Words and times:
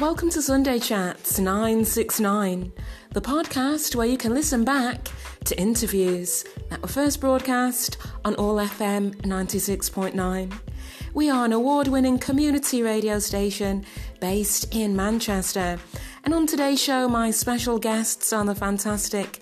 Welcome 0.00 0.28
to 0.30 0.42
Sunday 0.42 0.80
Chats 0.80 1.38
969, 1.38 2.72
the 3.12 3.20
podcast 3.20 3.94
where 3.94 4.08
you 4.08 4.18
can 4.18 4.34
listen 4.34 4.64
back 4.64 5.08
to 5.44 5.56
interviews 5.56 6.44
that 6.68 6.82
were 6.82 6.88
first 6.88 7.20
broadcast 7.20 7.96
on 8.24 8.34
All 8.34 8.56
FM 8.56 9.14
96.9. 9.18 10.52
We 11.14 11.30
are 11.30 11.44
an 11.44 11.52
award 11.52 11.86
winning 11.86 12.18
community 12.18 12.82
radio 12.82 13.20
station 13.20 13.86
based 14.18 14.74
in 14.74 14.96
Manchester. 14.96 15.78
And 16.24 16.34
on 16.34 16.48
today's 16.48 16.82
show, 16.82 17.08
my 17.08 17.30
special 17.30 17.78
guests 17.78 18.32
are 18.32 18.44
the 18.44 18.56
fantastic 18.56 19.38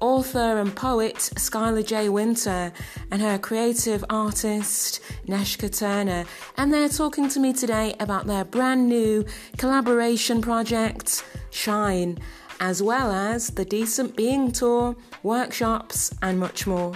author 0.00 0.58
and 0.58 0.74
poet 0.74 1.16
Skylar 1.16 1.86
J. 1.86 2.08
Winter 2.08 2.72
and 3.10 3.20
her 3.20 3.38
creative 3.38 4.04
artist 4.10 5.00
Neshka 5.26 5.76
Turner. 5.76 6.24
And 6.56 6.72
they're 6.72 6.88
talking 6.88 7.28
to 7.30 7.40
me 7.40 7.52
today 7.52 7.94
about 8.00 8.26
their 8.26 8.44
brand 8.44 8.88
new 8.88 9.24
collaboration 9.56 10.40
project, 10.40 11.24
Shine, 11.50 12.18
as 12.60 12.82
well 12.82 13.12
as 13.12 13.48
the 13.48 13.64
Decent 13.64 14.16
Being 14.16 14.52
Tour, 14.52 14.96
workshops, 15.22 16.12
and 16.22 16.38
much 16.38 16.66
more. 16.66 16.94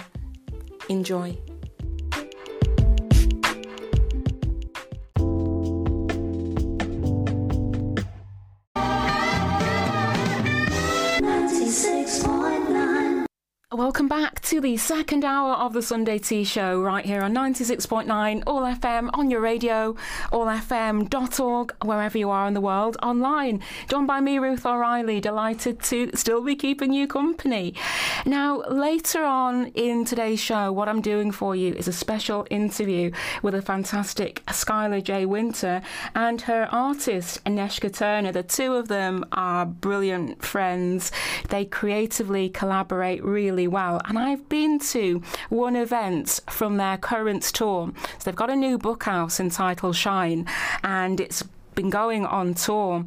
Enjoy. 0.89 1.37
Welcome 13.73 14.09
back 14.09 14.41
to 14.41 14.59
the 14.59 14.75
second 14.75 15.23
hour 15.23 15.53
of 15.53 15.71
the 15.71 15.81
Sunday 15.81 16.19
Tea 16.19 16.43
Show 16.43 16.81
right 16.81 17.05
here 17.05 17.21
on 17.21 17.33
96.9 17.33 18.43
All 18.45 18.63
FM 18.63 19.09
on 19.13 19.31
your 19.31 19.39
radio, 19.39 19.95
allfm.org, 20.33 21.73
wherever 21.81 22.17
you 22.17 22.29
are 22.31 22.47
in 22.49 22.53
the 22.53 22.59
world, 22.59 22.97
online. 23.01 23.61
Joined 23.87 24.07
by 24.07 24.19
me, 24.19 24.39
Ruth 24.39 24.65
O'Reilly. 24.65 25.21
Delighted 25.21 25.81
to 25.83 26.11
still 26.15 26.43
be 26.43 26.53
keeping 26.53 26.91
you 26.91 27.07
company. 27.07 27.73
Now, 28.25 28.61
later 28.69 29.23
on 29.23 29.67
in 29.67 30.03
today's 30.03 30.41
show, 30.41 30.73
what 30.73 30.89
I'm 30.89 30.99
doing 30.99 31.31
for 31.31 31.55
you 31.55 31.73
is 31.73 31.87
a 31.87 31.93
special 31.93 32.45
interview 32.49 33.11
with 33.41 33.55
a 33.55 33.61
fantastic 33.61 34.43
Skylar 34.47 35.01
J. 35.01 35.25
Winter 35.25 35.81
and 36.13 36.41
her 36.41 36.67
artist, 36.73 37.41
Aneshka 37.45 37.95
Turner. 37.95 38.33
The 38.33 38.43
two 38.43 38.73
of 38.73 38.89
them 38.89 39.23
are 39.31 39.65
brilliant 39.65 40.43
friends. 40.43 41.13
They 41.47 41.63
creatively 41.63 42.49
collaborate 42.49 43.23
really 43.23 43.60
well. 43.67 44.01
And 44.05 44.17
I've 44.17 44.47
been 44.49 44.79
to 44.79 45.21
one 45.49 45.75
event 45.75 46.39
from 46.49 46.77
their 46.77 46.97
current 46.97 47.43
tour. 47.43 47.91
So 48.17 48.23
they've 48.23 48.35
got 48.35 48.49
a 48.49 48.55
new 48.55 48.77
book 48.77 49.07
out 49.07 49.39
entitled 49.39 49.95
Shine, 49.95 50.47
and 50.83 51.19
it's 51.19 51.43
been 51.75 51.89
going 51.89 52.25
on 52.25 52.53
tour. 52.53 53.05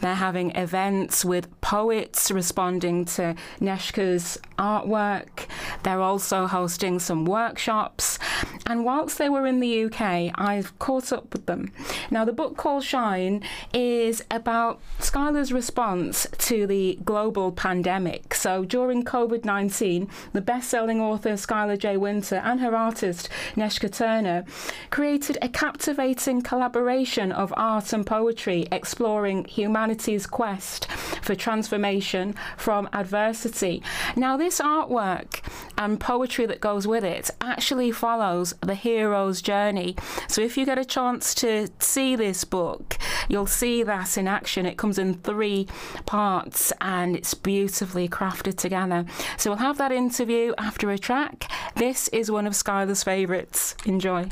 They're 0.00 0.14
having 0.14 0.54
events 0.56 1.24
with 1.24 1.48
poets 1.60 2.30
responding 2.30 3.04
to 3.16 3.34
Neshka's 3.60 4.38
artwork. 4.58 5.46
They're 5.82 6.00
also 6.00 6.46
hosting 6.46 6.98
some 6.98 7.24
workshops. 7.24 8.18
And 8.66 8.84
whilst 8.84 9.18
they 9.18 9.28
were 9.28 9.46
in 9.46 9.60
the 9.60 9.84
UK, 9.84 10.32
I've 10.34 10.78
caught 10.78 11.12
up 11.12 11.32
with 11.32 11.46
them. 11.46 11.72
Now, 12.10 12.24
the 12.24 12.32
book 12.32 12.56
called 12.56 12.84
Shine 12.84 13.42
is 13.72 14.24
about 14.30 14.80
Skylar's 14.98 15.52
response 15.52 16.26
to 16.38 16.66
the 16.66 16.98
global 17.04 17.52
pandemic. 17.52 18.34
So, 18.34 18.64
during 18.64 19.04
COVID 19.04 19.44
19, 19.44 20.08
the 20.32 20.40
best 20.40 20.68
selling 20.68 21.00
author 21.00 21.30
Skylar 21.30 21.78
J. 21.78 21.96
Winter 21.96 22.36
and 22.36 22.60
her 22.60 22.74
artist 22.74 23.28
Neshka 23.54 23.92
Turner 23.92 24.44
created 24.90 25.38
a 25.42 25.48
captivating 25.48 26.42
collaboration 26.42 27.32
of 27.32 27.52
art 27.56 27.92
and 27.92 28.05
poetry 28.06 28.66
exploring 28.72 29.44
humanity's 29.44 30.26
quest 30.26 30.86
for 31.20 31.34
transformation 31.34 32.34
from 32.56 32.88
adversity. 32.92 33.82
Now, 34.16 34.36
this 34.36 34.60
artwork 34.60 35.40
and 35.76 36.00
poetry 36.00 36.46
that 36.46 36.60
goes 36.60 36.86
with 36.86 37.04
it 37.04 37.30
actually 37.40 37.90
follows 37.90 38.54
the 38.60 38.74
hero's 38.74 39.42
journey. 39.42 39.96
So, 40.28 40.40
if 40.40 40.56
you 40.56 40.64
get 40.64 40.78
a 40.78 40.84
chance 40.84 41.34
to 41.36 41.68
see 41.80 42.16
this 42.16 42.44
book, 42.44 42.96
you'll 43.28 43.46
see 43.46 43.82
that 43.82 44.16
in 44.16 44.28
action. 44.28 44.64
It 44.64 44.78
comes 44.78 44.98
in 44.98 45.14
three 45.14 45.66
parts 46.06 46.72
and 46.80 47.16
it's 47.16 47.34
beautifully 47.34 48.08
crafted 48.08 48.56
together. 48.56 49.04
So, 49.36 49.50
we'll 49.50 49.58
have 49.58 49.78
that 49.78 49.92
interview 49.92 50.54
after 50.56 50.90
a 50.90 50.98
track. 50.98 51.50
This 51.74 52.08
is 52.08 52.30
one 52.30 52.46
of 52.46 52.54
Skylar's 52.54 53.02
favourites. 53.02 53.74
Enjoy. 53.84 54.28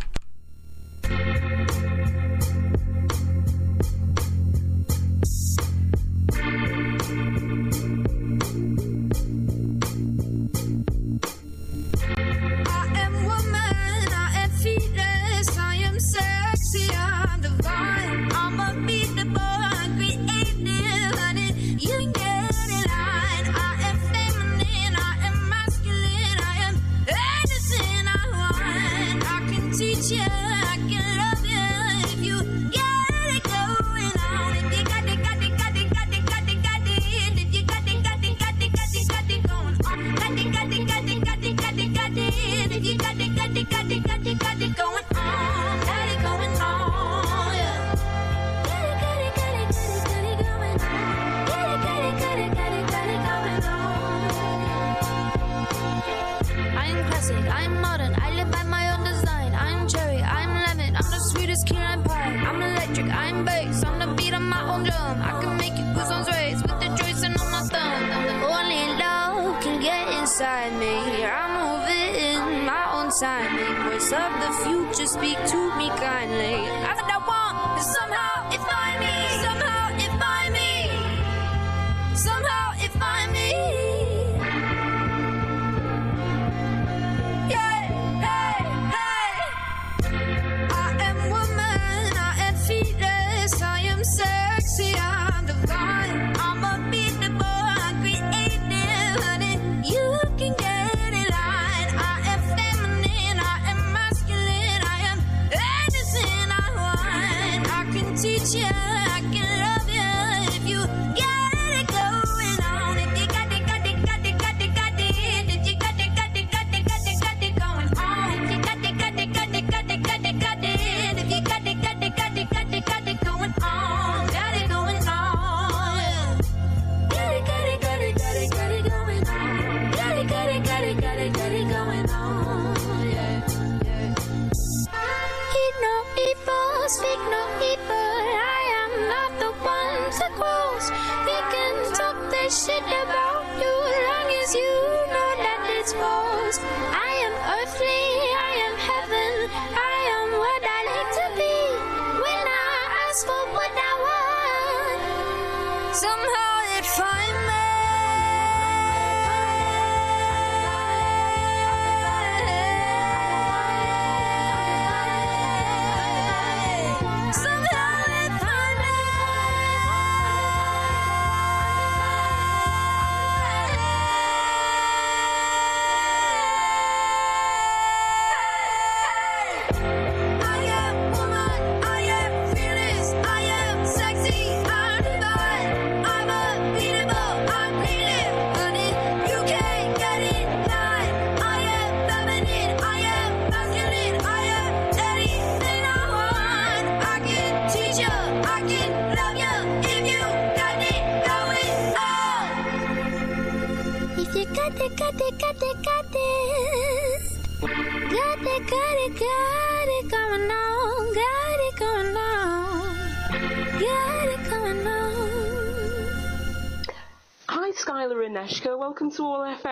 Speak 75.07 75.39
to 75.47 75.57
me 75.79 75.89
kindly. 75.91 76.57
I 76.83 76.95
think 76.97 77.09
I 77.09 77.19
want 77.31 77.81
somehow 77.81 78.51
it 78.51 78.61
find 78.61 78.99
me, 78.99 79.15
somehow 79.41 79.84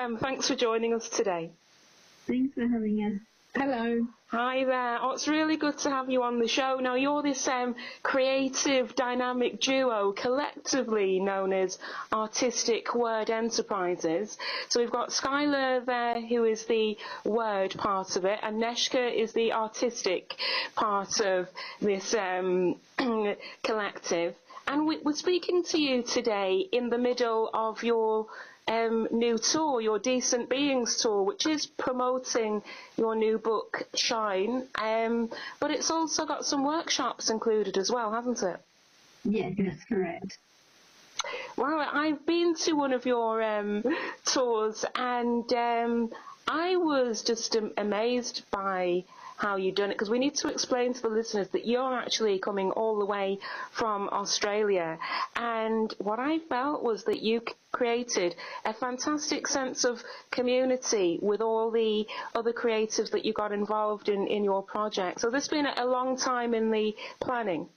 Thanks 0.03 0.49
for 0.49 0.57
joining 0.57 0.95
us 0.95 1.09
today. 1.09 1.51
Thanks 2.27 2.55
for 2.55 2.67
having 2.67 2.99
us. 3.05 3.21
Hello. 3.55 4.05
Hi 4.33 4.65
there. 4.65 4.99
Oh, 5.01 5.13
it's 5.13 5.29
really 5.29 5.57
good 5.57 5.79
to 5.79 5.91
have 5.91 6.11
you 6.11 6.25
on 6.25 6.41
the 6.41 6.49
show. 6.49 6.81
Now, 6.81 6.97
you're 6.97 7.23
this 7.23 7.47
um, 7.47 7.77
creative, 8.03 8.97
dynamic 8.97 9.61
duo, 9.61 10.11
collectively 10.11 11.21
known 11.21 11.53
as 11.53 11.79
Artistic 12.13 12.97
Word 12.97 13.31
Enterprises. 13.31 14.39
So 14.71 14.81
we've 14.81 14.91
got 14.91 15.11
Skylar 15.11 15.87
there, 15.87 16.21
who 16.21 16.47
is 16.47 16.65
the 16.65 16.99
word 17.25 17.73
part 17.79 18.17
of 18.17 18.25
it, 18.25 18.41
and 18.43 18.61
Neshka 18.61 19.15
is 19.15 19.33
the 19.33 19.53
artistic 19.53 20.35
part 20.75 21.21
of 21.21 21.49
this 21.81 22.13
um, 22.15 22.75
collective. 23.63 24.35
And 24.67 24.85
we, 24.85 24.99
we're 24.99 25.13
speaking 25.13 25.63
to 25.65 25.81
you 25.81 26.03
today 26.03 26.67
in 26.73 26.89
the 26.89 26.99
middle 26.99 27.51
of 27.55 27.85
your 27.85 28.27
um, 28.69 29.09
new 29.11 29.39
tour, 29.39 29.81
your 29.81 29.99
Decent 29.99 30.49
Beings 30.49 30.97
tour, 30.97 31.23
which 31.23 31.47
is 31.47 31.67
promoting 31.67 32.63
your 32.97 33.15
new 33.15 33.39
book, 33.39 33.87
Shine. 33.95 34.67
Um, 34.77 35.31
but 35.61 35.71
it's 35.71 35.91
also 35.91 36.27
got 36.27 36.45
some 36.45 36.65
workshops 36.65 37.31
included 37.31 37.77
as 37.77 37.91
well, 37.91 38.13
hasn't 38.13 38.43
it? 38.43 38.61
Yeah, 39.25 39.51
that's 39.57 39.85
correct. 39.85 40.39
Well, 41.57 41.87
I've 41.93 42.25
been 42.27 42.55
to 42.65 42.73
one 42.73 42.93
of 42.93 43.07
your 43.07 43.43
um, 43.43 43.85
tours 44.25 44.85
and 44.95 45.53
um, 45.53 46.11
I 46.49 46.77
was 46.77 47.23
just 47.23 47.57
amazed 47.77 48.43
by 48.51 49.05
how 49.43 49.57
you've 49.57 49.75
done 49.75 49.91
it 49.91 49.95
because 49.95 50.09
we 50.09 50.21
need 50.21 50.37
to 50.37 50.49
explain 50.49 50.95
to 50.95 51.03
the 51.03 51.09
listeners 51.09 51.49
that 51.49 51.67
you're 51.67 51.99
actually 51.99 52.39
coming 52.39 52.71
all 52.71 52.97
the 53.01 53.05
way 53.05 53.39
from 53.73 54.09
Australia 54.11 54.97
and 55.35 55.93
what 55.99 56.21
I 56.21 56.39
felt 56.49 56.85
was 56.85 57.03
that 57.05 57.23
you 57.23 57.43
created 57.73 58.37
a 58.65 58.73
fantastic 58.73 59.49
sense 59.49 59.85
of 59.85 60.01
community 60.31 61.19
with 61.21 61.41
all 61.41 61.73
the 61.73 62.07
other 62.37 62.53
creatives 62.53 63.11
that 63.11 63.25
you 63.25 63.33
got 63.33 63.51
involved 63.51 64.09
in 64.09 64.29
in 64.29 64.45
your 64.45 64.63
project 64.63 65.21
so 65.21 65.29
this 65.29 65.45
has 65.45 65.49
been 65.49 65.67
a 65.67 65.85
long 65.85 66.17
time 66.17 66.55
in 66.55 66.71
the 66.71 66.95
planning 67.21 67.69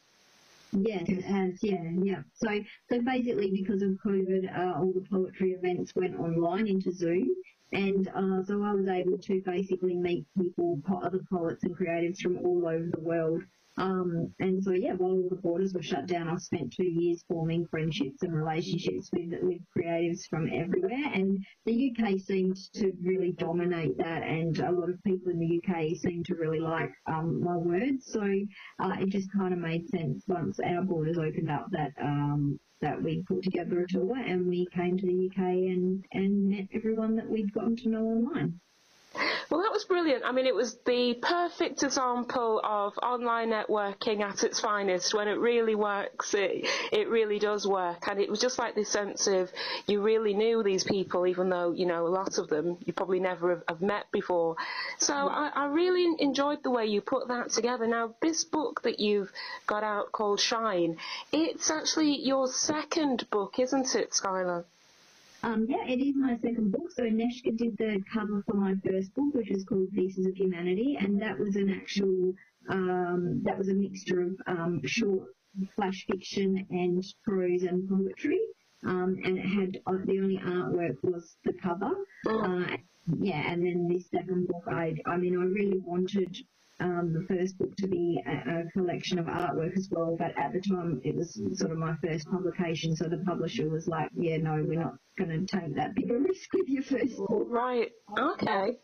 Yes, 0.77 1.03
it 1.07 1.23
has. 1.23 1.63
Yeah, 1.63 1.89
yeah. 2.03 2.21
So, 2.33 2.49
so 2.89 3.01
basically, 3.01 3.49
because 3.49 3.81
of 3.81 3.91
COVID, 4.05 4.43
uh, 4.59 4.77
all 4.77 4.91
the 4.93 5.05
poetry 5.09 5.51
events 5.51 5.95
went 5.95 6.19
online 6.19 6.67
into 6.67 6.91
Zoom, 6.91 7.29
and 7.75 8.07
uh, 8.07 8.43
so 8.45 8.63
I 8.63 8.73
was 8.73 8.87
able 8.87 9.17
to 9.17 9.41
basically 9.45 9.95
meet 9.95 10.25
people, 10.37 10.81
other 11.03 11.19
poets 11.29 11.63
and 11.63 11.77
creatives 11.77 12.19
from 12.21 12.37
all 12.37 12.67
over 12.67 12.87
the 12.91 13.01
world. 13.01 13.43
Um, 13.77 14.33
and 14.39 14.63
so, 14.63 14.71
yeah, 14.71 14.93
while 14.93 15.11
all 15.11 15.27
the 15.29 15.35
borders 15.35 15.73
were 15.73 15.83
shut 15.83 16.05
down, 16.07 16.29
I've 16.29 16.41
spent 16.41 16.71
two 16.73 16.85
years 16.85 17.25
forming 17.27 17.67
friendships 17.67 18.23
and 18.23 18.33
relationships 18.33 19.09
with 19.11 19.33
with 19.41 19.59
creatives 19.77 20.25
from 20.29 20.47
everywhere. 20.47 21.11
And 21.13 21.45
the 21.65 21.91
UK 21.91 22.17
seemed 22.19 22.55
to 22.75 22.93
really 23.03 23.33
dominate 23.33 23.97
that, 23.97 24.23
and 24.23 24.57
a 24.59 24.71
lot 24.71 24.89
of 24.89 25.03
people 25.03 25.29
in 25.29 25.39
the 25.39 25.59
UK 25.61 25.97
seem 25.97 26.23
to 26.23 26.35
really 26.35 26.61
like 26.61 26.93
um, 27.07 27.43
my 27.43 27.57
words. 27.57 28.05
So 28.05 28.21
uh, 28.79 28.95
it 29.01 29.09
just 29.09 29.29
kind 29.33 29.53
of 29.53 29.59
made 29.59 29.89
sense 29.89 30.23
once 30.27 30.57
our 30.61 30.81
borders 30.81 31.17
opened 31.17 31.51
up 31.51 31.67
that 31.71 31.91
um, 32.01 32.57
that 32.81 33.01
we 33.01 33.23
put 33.27 33.43
together 33.43 33.81
a 33.81 33.87
tour 33.87 34.17
and 34.17 34.47
we 34.47 34.67
came 34.73 34.97
to 34.97 35.05
the 35.05 35.29
UK 35.29 35.39
and 35.39 36.05
and 36.11 36.49
met 36.49 36.67
everyone 36.73 37.15
that 37.15 37.29
we'd 37.29 37.53
gotten 37.53 37.75
to 37.77 37.89
know 37.89 38.05
online. 38.05 38.59
Well, 39.49 39.61
that 39.61 39.71
was 39.71 39.85
brilliant. 39.85 40.23
I 40.25 40.31
mean, 40.31 40.45
it 40.45 40.55
was 40.55 40.77
the 40.85 41.13
perfect 41.21 41.83
example 41.83 42.61
of 42.63 42.97
online 42.97 43.51
networking 43.51 44.21
at 44.21 44.43
its 44.43 44.59
finest. 44.59 45.13
When 45.13 45.27
it 45.27 45.39
really 45.39 45.75
works, 45.75 46.33
it, 46.33 46.67
it 46.91 47.09
really 47.09 47.39
does 47.39 47.67
work. 47.67 48.07
And 48.07 48.19
it 48.19 48.29
was 48.29 48.39
just 48.39 48.57
like 48.57 48.75
this 48.75 48.89
sense 48.89 49.27
of 49.27 49.51
you 49.87 50.01
really 50.01 50.33
knew 50.33 50.63
these 50.63 50.83
people, 50.83 51.27
even 51.27 51.49
though, 51.49 51.71
you 51.71 51.85
know, 51.85 52.07
a 52.07 52.09
lot 52.09 52.37
of 52.37 52.49
them 52.49 52.77
you 52.85 52.93
probably 52.93 53.19
never 53.19 53.49
have, 53.51 53.63
have 53.67 53.81
met 53.81 54.11
before. 54.11 54.55
So 54.97 55.13
I, 55.13 55.51
I 55.55 55.65
really 55.67 56.15
enjoyed 56.19 56.63
the 56.63 56.71
way 56.71 56.85
you 56.87 57.01
put 57.01 57.27
that 57.27 57.51
together. 57.51 57.87
Now, 57.87 58.15
this 58.21 58.43
book 58.43 58.81
that 58.83 58.99
you've 58.99 59.31
got 59.67 59.83
out 59.83 60.11
called 60.11 60.39
Shine, 60.39 60.97
it's 61.31 61.69
actually 61.69 62.19
your 62.19 62.47
second 62.47 63.29
book, 63.29 63.59
isn't 63.59 63.95
it, 63.95 64.11
Skylar? 64.11 64.65
Um, 65.45 65.67
yeah, 65.69 65.85
it 65.87 66.01
is 66.01 66.15
my 66.15 66.35
second 66.37 66.71
book. 66.71 66.89
So 66.89 67.03
Neshka 67.03 67.55
did 67.55 67.77
the 67.77 68.01
cover 68.11 68.43
for 68.47 68.55
my 68.55 68.73
first 68.83 69.13
book, 69.13 69.35
which 69.35 69.51
is 69.51 69.63
called 69.63 69.93
Pieces 69.93 70.25
of 70.25 70.35
Humanity, 70.35 70.97
and 70.99 71.21
that 71.21 71.37
was 71.37 71.55
an 71.55 71.69
actual, 71.69 72.33
um, 72.67 73.41
that 73.43 73.55
was 73.55 73.69
a 73.69 73.75
mixture 73.75 74.21
of 74.21 74.35
um, 74.47 74.81
short 74.85 75.27
flash 75.75 76.03
fiction 76.09 76.65
and 76.71 77.05
prose 77.23 77.61
and 77.61 77.87
poetry. 77.87 78.39
Um, 78.87 79.17
and 79.23 79.37
it 79.37 79.45
had 79.45 79.77
uh, 79.85 80.03
the 80.05 80.19
only 80.19 80.39
artwork 80.39 80.97
was 81.03 81.37
the 81.43 81.53
cover. 81.53 81.91
Uh, 82.27 82.77
yeah, 83.19 83.51
and 83.51 83.63
then 83.63 83.87
this 83.87 84.09
second 84.09 84.47
book, 84.47 84.63
I, 84.67 84.95
I 85.05 85.15
mean, 85.15 85.37
I 85.37 85.43
really 85.43 85.77
wanted 85.77 86.35
um, 86.79 87.13
the 87.13 87.23
first 87.27 87.59
book 87.59 87.75
to 87.77 87.87
be 87.87 88.19
a, 88.25 88.61
a 88.61 88.71
collection 88.71 89.19
of 89.19 89.27
artwork 89.27 89.77
as 89.77 89.89
well, 89.91 90.15
but 90.17 90.35
at 90.39 90.53
the 90.53 90.61
time 90.61 91.01
it 91.03 91.15
was 91.15 91.39
sort 91.53 91.71
of 91.71 91.77
my 91.77 91.95
first 92.03 92.27
publication, 92.31 92.95
so 92.95 93.05
the 93.07 93.23
publisher 93.27 93.69
was 93.69 93.87
like, 93.87 94.09
yeah, 94.15 94.37
no, 94.37 94.63
we're 94.67 94.79
not 94.79 94.95
going 95.17 95.45
to 95.45 95.59
take 95.59 95.75
that 95.75 95.95
big 95.95 96.11
a 96.11 96.17
risk 96.17 96.53
with 96.53 96.67
your 96.67 96.83
first 96.83 97.17
book. 97.17 97.45
Right. 97.47 97.91
Okay. 98.17 98.77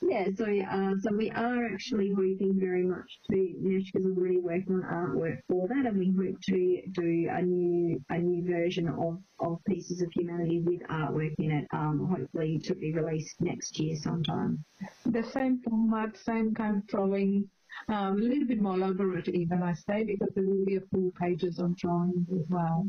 Yeah, 0.00 0.26
so 0.36 0.44
uh, 0.44 0.92
so 1.00 1.16
we 1.16 1.30
are 1.32 1.66
actually 1.66 2.10
hoping 2.10 2.54
very 2.60 2.84
much 2.84 3.18
to 3.30 3.36
Neshka's 3.60 4.06
already 4.06 4.38
working 4.38 4.76
on 4.76 4.82
artwork 4.82 5.40
for 5.48 5.66
that, 5.66 5.86
and 5.86 5.98
we 5.98 6.14
hope 6.16 6.40
to 6.42 6.82
do 6.92 7.28
a 7.32 7.42
new 7.42 8.00
a 8.10 8.18
new 8.18 8.44
version 8.46 8.88
of, 8.88 9.20
of 9.40 9.58
Pieces 9.64 10.02
of 10.02 10.08
Humanity 10.12 10.60
with 10.60 10.82
artwork 10.88 11.34
in 11.38 11.50
it, 11.50 11.66
um, 11.72 12.06
hopefully 12.08 12.60
to 12.60 12.76
be 12.76 12.92
released 12.92 13.40
next 13.40 13.80
year 13.80 13.96
sometime. 13.96 14.64
The 15.04 15.24
same 15.24 15.60
format, 15.62 16.16
same 16.16 16.54
kind 16.54 16.76
of 16.76 16.86
drawing, 16.86 17.50
um, 17.88 18.18
a 18.18 18.24
little 18.24 18.46
bit 18.46 18.62
more 18.62 18.74
elaborate 18.74 19.28
even, 19.28 19.64
I 19.64 19.72
say, 19.74 20.04
because 20.04 20.32
there 20.36 20.46
will 20.46 20.64
be 20.64 20.76
a 20.76 20.80
full 20.92 21.10
pages 21.20 21.58
of 21.58 21.76
drawings 21.76 22.28
as 22.32 22.46
well. 22.48 22.88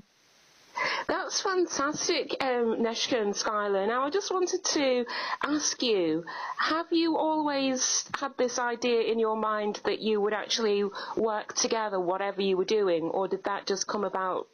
That's 1.08 1.40
fantastic, 1.42 2.36
um, 2.42 2.82
Neshka 2.82 3.22
and 3.22 3.34
Skylar. 3.34 3.88
Now, 3.88 4.04
I 4.04 4.10
just 4.10 4.30
wanted 4.30 4.64
to 4.66 5.06
ask 5.42 5.82
you, 5.82 6.26
have 6.58 6.88
you 6.92 7.18
always 7.18 8.06
had 8.20 8.38
this 8.38 8.60
idea 8.60 9.02
in 9.02 9.18
your 9.18 9.38
mind 9.38 9.80
that 9.86 10.00
you 10.00 10.20
would 10.20 10.34
actually 10.34 10.84
work 11.16 11.54
together, 11.54 11.98
whatever 12.00 12.42
you 12.42 12.58
were 12.58 12.66
doing, 12.66 13.04
or 13.04 13.30
did 13.30 13.46
that 13.46 13.66
just 13.66 13.88
come 13.88 14.04
about 14.04 14.48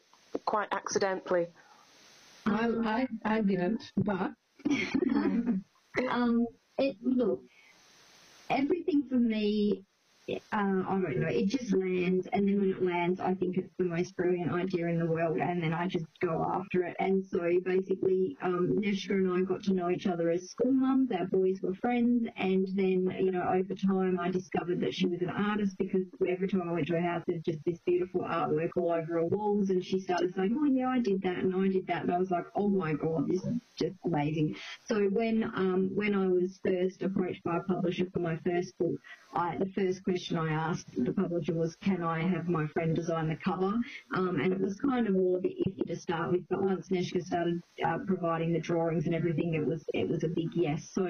quite 0.45 0.67
accidentally? 0.71 1.47
I, 2.45 3.07
I, 3.25 3.41
didn't, 3.41 3.81
but 3.97 4.33
Um, 6.09 6.47
it 6.77 6.97
look, 7.03 7.43
everything 8.49 9.03
for 9.09 9.15
me, 9.15 9.83
uh, 10.29 10.35
I 10.53 10.99
don't 11.01 11.19
know, 11.19 11.27
it 11.27 11.47
just 11.47 11.73
lands, 11.73 12.27
and 12.31 12.47
then 12.47 12.59
when 12.61 12.69
it 12.69 12.81
lands, 12.81 13.19
I 13.19 13.33
think 13.33 13.57
it's 13.57 13.73
the 13.77 13.83
most 13.83 14.15
brilliant 14.15 14.53
idea 14.53 14.87
in 14.87 14.97
the 14.97 15.05
world, 15.05 15.37
and 15.39 15.61
then 15.61 15.73
I 15.73 15.87
just 15.87 16.05
go 16.21 16.49
after 16.53 16.83
it. 16.83 16.95
And 16.99 17.25
so 17.25 17.39
basically, 17.65 18.37
um, 18.41 18.79
Neshka 18.81 19.11
and 19.11 19.33
I 19.33 19.41
got 19.41 19.63
to 19.63 19.73
know 19.73 19.89
each 19.89 20.07
other 20.07 20.29
as 20.29 20.49
school 20.49 20.71
mums. 20.71 21.11
Our 21.11 21.25
boys 21.25 21.59
were 21.61 21.73
friends, 21.73 22.25
and 22.37 22.65
then 22.73 23.13
you 23.19 23.31
know 23.31 23.43
over 23.43 23.75
time, 23.75 24.17
I 24.17 24.31
discovered 24.31 24.79
that 24.79 24.93
she 24.93 25.07
was 25.07 25.21
an 25.21 25.29
artist 25.29 25.77
because 25.77 26.03
every 26.25 26.47
time 26.47 26.69
I 26.69 26.71
went 26.71 26.87
to 26.87 26.93
her 26.93 27.01
house, 27.01 27.23
there's 27.27 27.43
just 27.43 27.59
this 27.65 27.79
beautiful 27.85 28.21
artwork 28.21 28.69
all 28.77 28.93
over 28.93 29.15
her 29.15 29.25
walls, 29.25 29.71
and 29.71 29.83
she 29.83 29.99
started 29.99 30.33
saying, 30.35 30.55
"Oh 30.57 30.65
yeah, 30.65 30.87
I 30.87 30.99
did 30.99 31.21
that, 31.23 31.39
and 31.39 31.53
I 31.53 31.67
did 31.67 31.85
that," 31.87 32.03
and 32.03 32.11
I 32.13 32.17
was 32.17 32.31
like, 32.31 32.45
"Oh 32.55 32.69
my 32.69 32.93
god, 32.93 33.27
this 33.27 33.43
is 33.43 33.59
just 33.77 33.95
amazing." 34.05 34.55
So 34.85 35.03
when 35.09 35.43
um, 35.43 35.91
when 35.93 36.15
I 36.15 36.27
was 36.27 36.61
first 36.65 37.01
approached 37.01 37.43
by 37.43 37.57
a 37.57 37.63
publisher 37.63 38.05
for 38.13 38.19
my 38.19 38.37
first 38.45 38.77
book, 38.77 38.95
I, 39.33 39.57
the 39.57 39.65
first 39.65 40.01
question 40.05 40.12
I 40.13 40.49
asked 40.49 40.85
the 40.95 41.11
publisher 41.11 41.55
was, 41.55 41.75
"Can 41.77 42.03
I 42.03 42.21
have 42.21 42.47
my 42.47 42.67
friend 42.67 42.95
design 42.95 43.29
the 43.29 43.35
cover?" 43.35 43.73
Um, 44.13 44.39
and 44.39 44.53
it 44.53 44.59
was 44.59 44.79
kind 44.79 45.07
of 45.07 45.15
all 45.15 45.37
a 45.37 45.39
bit 45.39 45.57
iffy 45.65 45.87
to 45.87 45.95
start 45.95 46.31
with, 46.31 46.47
but 46.49 46.61
once 46.61 46.89
Neshka 46.89 47.23
started 47.23 47.63
uh, 47.83 47.97
providing 48.05 48.53
the 48.53 48.59
drawings 48.59 49.07
and 49.07 49.15
everything, 49.15 49.55
it 49.55 49.65
was 49.65 49.83
it 49.91 50.07
was 50.07 50.23
a 50.23 50.27
big 50.27 50.49
yes. 50.53 50.91
So 50.91 51.07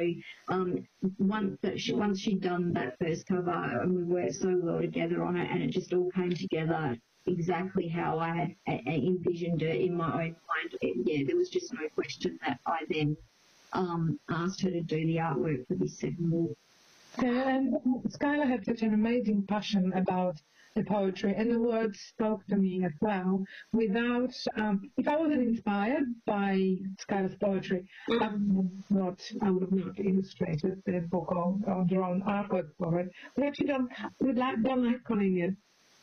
um, 0.47 0.87
once 1.19 1.59
that 1.63 1.81
she, 1.81 1.93
once 1.93 2.21
she'd 2.21 2.39
done 2.39 2.71
that 2.73 2.97
first 2.97 3.25
cover, 3.25 3.51
and 3.51 3.93
we 3.93 4.03
worked 4.03 4.35
so 4.35 4.57
well 4.63 4.79
together 4.79 5.21
on 5.25 5.35
it, 5.35 5.51
and 5.51 5.61
it 5.61 5.71
just 5.71 5.93
all 5.93 6.09
came 6.11 6.33
together 6.33 6.97
exactly 7.25 7.89
how 7.89 8.19
I 8.19 8.33
had 8.33 8.55
uh, 8.69 8.89
envisioned 8.89 9.63
it 9.63 9.81
in 9.81 9.97
my 9.97 10.13
own 10.13 10.35
mind. 10.47 10.77
It, 10.81 10.95
yeah, 11.05 11.23
there 11.27 11.35
was 11.35 11.49
just 11.49 11.73
no 11.73 11.89
question 11.89 12.39
that 12.45 12.57
I 12.65 12.85
then 12.89 13.17
um, 13.73 14.17
asked 14.29 14.61
her 14.61 14.71
to 14.71 14.81
do 14.81 15.05
the 15.05 15.17
artwork 15.17 15.67
for 15.67 15.75
this 15.75 15.99
second 15.99 16.31
book. 16.31 16.57
And 17.17 17.75
Skylar 18.07 18.47
had 18.47 18.65
such 18.65 18.81
an 18.81 18.93
amazing 18.93 19.45
passion 19.47 19.93
about 19.93 20.41
the 20.75 20.83
poetry, 20.83 21.35
and 21.35 21.51
the 21.51 21.59
words 21.59 21.99
spoke 21.99 22.45
to 22.47 22.55
me 22.55 22.83
as 22.83 22.93
well. 23.01 23.43
Without, 23.71 24.33
um, 24.57 24.89
if 24.97 25.07
I 25.07 25.17
wasn't 25.17 25.41
inspired 25.41 26.05
by 26.25 26.77
Skylar's 26.99 27.35
poetry, 27.35 27.85
I 28.09 28.29
would 28.33 28.83
not, 28.89 29.21
I 29.41 29.51
would 29.51 29.61
have 29.63 29.71
not 29.71 29.99
illustrated 29.99 30.81
the 30.85 31.01
book 31.01 31.31
or, 31.31 31.59
or 31.67 31.85
drawn 31.85 32.23
artwork 32.23 32.69
for 32.79 32.99
it. 32.99 33.09
We 33.37 33.43
actually 33.43 33.67
don't, 33.67 33.91
we 34.19 34.33
like, 34.33 34.63
don't 34.63 34.83
like 34.83 35.03
calling 35.03 35.37
it 35.37 35.55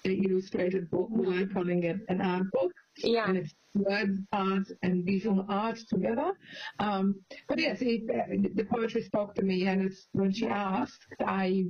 an 0.05 0.25
illustrated 0.25 0.91
book. 0.91 1.09
We 1.11 1.27
like 1.27 1.53
calling 1.53 1.83
it 1.85 1.99
an 2.09 2.21
art 2.21 2.51
book. 2.53 2.73
Yeah. 3.03 3.29
and 3.29 3.39
it's 3.39 3.55
word 3.75 4.27
art 4.33 4.67
and 4.83 5.05
visual 5.05 5.47
art 5.49 5.79
together. 5.89 6.33
Um, 6.79 7.15
but 7.49 7.59
yes, 7.59 7.79
it, 7.81 8.03
uh, 8.11 8.49
the 8.55 8.65
poetry 8.65 9.03
spoke 9.03 9.35
to 9.37 9.43
me, 9.43 9.67
and 9.67 9.83
it's, 9.83 10.09
when 10.13 10.33
she 10.33 10.47
asked, 10.49 11.07
I 11.25 11.67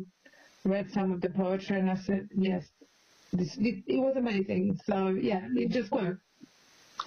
read 0.64 0.90
some 0.92 1.12
of 1.12 1.20
the 1.20 1.30
poetry, 1.30 1.78
and 1.78 1.90
I 1.90 1.96
said, 1.96 2.28
yes, 2.34 2.66
this, 3.32 3.56
it, 3.58 3.84
it 3.86 3.98
was 3.98 4.16
amazing. 4.16 4.80
So 4.84 5.08
yeah, 5.08 5.46
it 5.54 5.70
just 5.70 5.92
worked. 5.92 6.22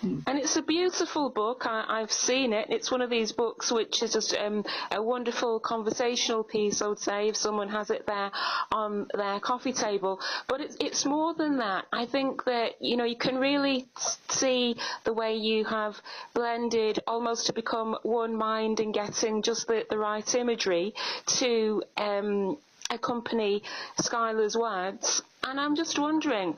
And 0.03 0.37
it's 0.37 0.57
a 0.57 0.61
beautiful 0.61 1.29
book. 1.29 1.65
I, 1.65 1.85
I've 1.87 2.11
seen 2.11 2.51
it. 2.51 2.67
It's 2.69 2.91
one 2.91 3.01
of 3.01 3.09
these 3.09 3.31
books 3.31 3.71
which 3.71 4.03
is 4.03 4.11
just 4.11 4.35
um, 4.35 4.65
a 4.91 5.01
wonderful 5.01 5.59
conversational 5.61 6.43
piece, 6.43 6.81
I 6.81 6.87
would 6.87 6.99
say, 6.99 7.29
if 7.29 7.37
someone 7.37 7.69
has 7.69 7.89
it 7.89 8.05
there 8.05 8.31
on 8.71 9.07
their 9.13 9.39
coffee 9.39 9.71
table. 9.71 10.19
But 10.47 10.59
it's, 10.59 10.75
it's 10.81 11.05
more 11.05 11.33
than 11.33 11.57
that. 11.57 11.85
I 11.93 12.05
think 12.05 12.43
that, 12.43 12.81
you 12.81 12.97
know, 12.97 13.05
you 13.05 13.15
can 13.15 13.37
really 13.37 13.85
see 14.29 14.75
the 15.05 15.13
way 15.13 15.35
you 15.37 15.63
have 15.65 15.95
blended 16.33 16.99
almost 17.07 17.47
to 17.47 17.53
become 17.53 17.97
one 18.03 18.35
mind 18.35 18.81
and 18.81 18.93
getting 18.93 19.41
just 19.41 19.67
the, 19.67 19.85
the 19.89 19.97
right 19.97 20.35
imagery 20.35 20.93
to 21.39 21.81
um, 21.95 22.57
accompany 22.89 23.63
Skylar's 23.97 24.57
words. 24.57 25.21
And 25.45 25.59
I'm 25.59 25.75
just 25.75 25.99
wondering, 25.99 26.55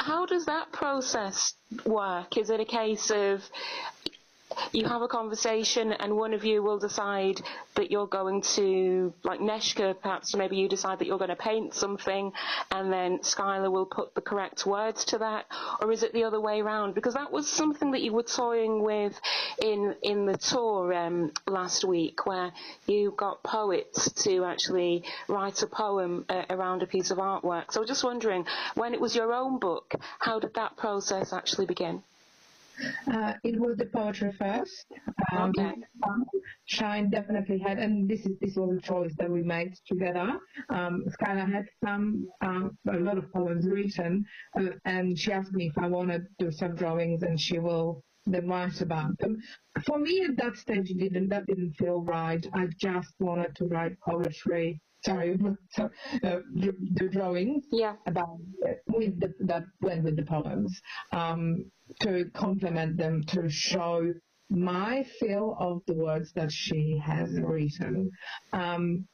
how 0.00 0.24
does 0.26 0.46
that 0.46 0.72
process 0.72 1.54
work? 1.84 2.36
Is 2.36 2.50
it 2.50 2.60
a 2.60 2.64
case 2.64 3.10
of 3.10 3.42
you 4.72 4.86
have 4.86 5.02
a 5.02 5.08
conversation 5.08 5.92
and 5.92 6.16
one 6.16 6.34
of 6.34 6.44
you 6.44 6.62
will 6.62 6.78
decide 6.78 7.40
that 7.74 7.90
you're 7.90 8.06
going 8.06 8.42
to, 8.42 9.12
like 9.24 9.40
Neshka, 9.40 10.00
perhaps 10.00 10.34
maybe 10.34 10.56
you 10.56 10.68
decide 10.68 10.98
that 10.98 11.06
you're 11.06 11.18
going 11.18 11.30
to 11.30 11.36
paint 11.36 11.74
something 11.74 12.32
and 12.70 12.92
then 12.92 13.18
Skylar 13.18 13.70
will 13.70 13.86
put 13.86 14.14
the 14.14 14.20
correct 14.20 14.66
words 14.66 15.04
to 15.06 15.18
that? 15.18 15.46
Or 15.80 15.90
is 15.92 16.02
it 16.02 16.12
the 16.12 16.24
other 16.24 16.40
way 16.40 16.60
around? 16.60 16.94
Because 16.94 17.14
that 17.14 17.32
was 17.32 17.48
something 17.48 17.92
that 17.92 18.02
you 18.02 18.12
were 18.12 18.22
toying 18.22 18.82
with 18.82 19.20
in, 19.60 19.94
in 20.02 20.26
the 20.26 20.36
tour 20.36 20.92
um, 20.94 21.32
last 21.46 21.84
week 21.84 22.26
where 22.26 22.52
you 22.86 23.14
got 23.16 23.42
poets 23.42 24.12
to 24.24 24.44
actually 24.44 25.04
write 25.28 25.62
a 25.62 25.66
poem 25.66 26.24
uh, 26.28 26.44
around 26.50 26.82
a 26.82 26.86
piece 26.86 27.10
of 27.10 27.18
artwork. 27.18 27.72
So 27.72 27.84
just 27.84 28.04
wondering, 28.04 28.46
when 28.74 28.94
it 28.94 29.00
was 29.00 29.14
your 29.14 29.32
own 29.32 29.58
book, 29.58 29.94
how 30.18 30.38
did 30.38 30.54
that 30.54 30.76
process 30.76 31.32
actually 31.32 31.66
begin? 31.66 32.02
Uh, 33.12 33.34
it 33.44 33.58
was 33.58 33.76
the 33.76 33.86
poetry 33.86 34.32
first. 34.32 34.86
Um, 35.32 35.50
Okay. 35.50 35.74
um, 36.06 36.24
Shine 36.64 37.10
definitely 37.10 37.58
had, 37.58 37.78
and 37.78 38.08
this 38.08 38.26
is 38.26 38.38
this 38.40 38.56
was 38.56 38.76
a 38.76 38.80
choice 38.80 39.14
that 39.18 39.30
we 39.30 39.42
made 39.42 39.74
together. 39.86 40.28
Um, 40.68 41.04
Skylar 41.14 41.50
had 41.52 41.66
some 41.84 42.28
um, 42.40 42.76
a 42.88 42.98
lot 42.98 43.18
of 43.18 43.32
poems 43.32 43.66
written, 43.66 44.24
uh, 44.58 44.70
and 44.84 45.18
she 45.18 45.32
asked 45.32 45.52
me 45.52 45.66
if 45.66 45.78
I 45.78 45.88
want 45.88 46.10
to 46.10 46.20
do 46.38 46.50
some 46.50 46.74
drawings, 46.74 47.22
and 47.22 47.38
she 47.40 47.58
will 47.58 48.02
then 48.26 48.48
write 48.48 48.80
about 48.80 49.16
them. 49.18 49.36
For 49.86 49.98
me, 49.98 50.24
at 50.28 50.36
that 50.36 50.56
stage, 50.56 50.90
it 50.90 50.98
didn't 50.98 51.28
that 51.28 51.46
didn't 51.46 51.72
feel 51.74 52.02
right. 52.02 52.44
I 52.54 52.66
just 52.76 53.14
wanted 53.18 53.54
to 53.56 53.64
write 53.66 53.98
poetry. 54.00 54.80
Sorry, 55.04 55.36
so, 55.70 55.84
uh, 55.84 56.40
the 56.54 57.08
drawings 57.12 57.64
Yeah. 57.72 57.96
about 58.06 58.38
with 58.88 59.18
the, 59.20 59.32
that 59.46 59.64
went 59.80 60.04
with 60.04 60.16
the 60.16 60.24
poems 60.24 60.80
um, 61.12 61.70
to 62.00 62.30
complement 62.34 62.96
them 62.98 63.22
to 63.28 63.48
show 63.48 64.12
my 64.50 65.04
feel 65.20 65.56
of 65.58 65.82
the 65.86 65.94
words 65.94 66.32
that 66.34 66.50
she 66.50 66.98
has 67.02 67.30
written. 67.40 68.10
Um, 68.52 69.08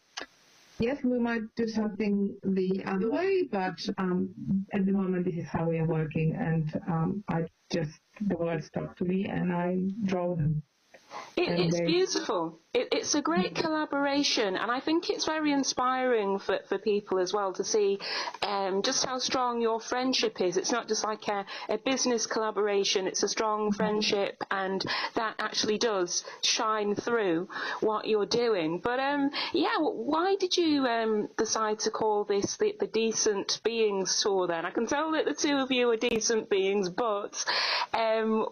yes, 0.78 0.98
we 1.04 1.18
might 1.18 1.42
do 1.56 1.66
something 1.68 2.38
the 2.42 2.82
other 2.86 3.10
way, 3.10 3.42
but 3.50 3.78
um, 3.98 4.66
at 4.72 4.86
the 4.86 4.92
moment 4.92 5.24
this 5.26 5.34
is 5.34 5.46
how 5.48 5.68
we 5.68 5.78
are 5.78 5.86
working, 5.86 6.34
and 6.34 6.74
um, 6.88 7.24
I 7.28 7.42
just 7.70 8.00
the 8.20 8.36
words 8.36 8.70
talk 8.70 8.96
to 8.96 9.04
me 9.04 9.26
and 9.26 9.52
I 9.52 9.76
draw 10.04 10.34
them. 10.36 10.62
It, 11.36 11.50
it's 11.50 11.80
beautiful. 11.80 12.60
It, 12.72 12.88
it's 12.92 13.14
a 13.14 13.20
great 13.20 13.54
collaboration, 13.54 14.56
and 14.56 14.70
I 14.70 14.80
think 14.80 15.10
it's 15.10 15.26
very 15.26 15.52
inspiring 15.52 16.38
for, 16.38 16.60
for 16.66 16.78
people 16.78 17.18
as 17.18 17.34
well 17.34 17.52
to 17.54 17.64
see 17.64 17.98
um, 18.42 18.80
just 18.80 19.04
how 19.04 19.18
strong 19.18 19.60
your 19.60 19.78
friendship 19.78 20.40
is. 20.40 20.56
It's 20.56 20.72
not 20.72 20.88
just 20.88 21.04
like 21.04 21.28
a, 21.28 21.44
a 21.68 21.76
business 21.76 22.24
collaboration, 22.24 23.06
it's 23.06 23.22
a 23.22 23.28
strong 23.28 23.70
friendship, 23.70 24.42
and 24.50 24.82
that 25.14 25.34
actually 25.38 25.76
does 25.76 26.24
shine 26.42 26.94
through 26.94 27.48
what 27.80 28.06
you're 28.06 28.24
doing. 28.24 28.80
But 28.82 28.98
um, 28.98 29.30
yeah, 29.52 29.76
why 29.78 30.36
did 30.40 30.56
you 30.56 30.86
um, 30.86 31.28
decide 31.36 31.80
to 31.80 31.90
call 31.90 32.24
this 32.24 32.56
the, 32.56 32.74
the 32.80 32.86
Decent 32.86 33.60
Beings 33.62 34.22
Tour 34.22 34.46
then? 34.46 34.64
I 34.64 34.70
can 34.70 34.86
tell 34.86 35.12
that 35.12 35.26
the 35.26 35.34
two 35.34 35.58
of 35.58 35.70
you 35.70 35.90
are 35.90 35.96
decent 35.96 36.48
beings, 36.48 36.88
but 36.88 37.44
um, 37.92 38.46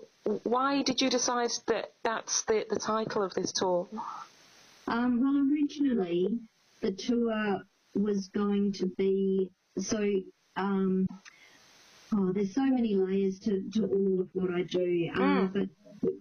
why 0.44 0.82
did 0.82 1.00
you 1.00 1.10
decide 1.10 1.50
that 1.66 1.92
that's 2.02 2.42
the, 2.44 2.64
the 2.70 2.78
title 2.78 3.22
of 3.22 3.34
this 3.34 3.52
tour? 3.52 3.88
Um, 4.86 5.20
well, 5.20 5.46
originally 5.52 6.38
the 6.80 6.92
tour 6.92 7.60
was 7.94 8.28
going 8.28 8.72
to 8.74 8.86
be 8.96 9.50
so. 9.78 10.10
Um, 10.56 11.06
oh, 12.14 12.32
there's 12.32 12.54
so 12.54 12.64
many 12.64 12.94
layers 12.94 13.40
to, 13.40 13.62
to 13.74 13.86
all 13.86 14.20
of 14.20 14.28
what 14.34 14.50
I 14.50 14.62
do, 14.62 15.10
um, 15.16 15.50
but 15.52 15.68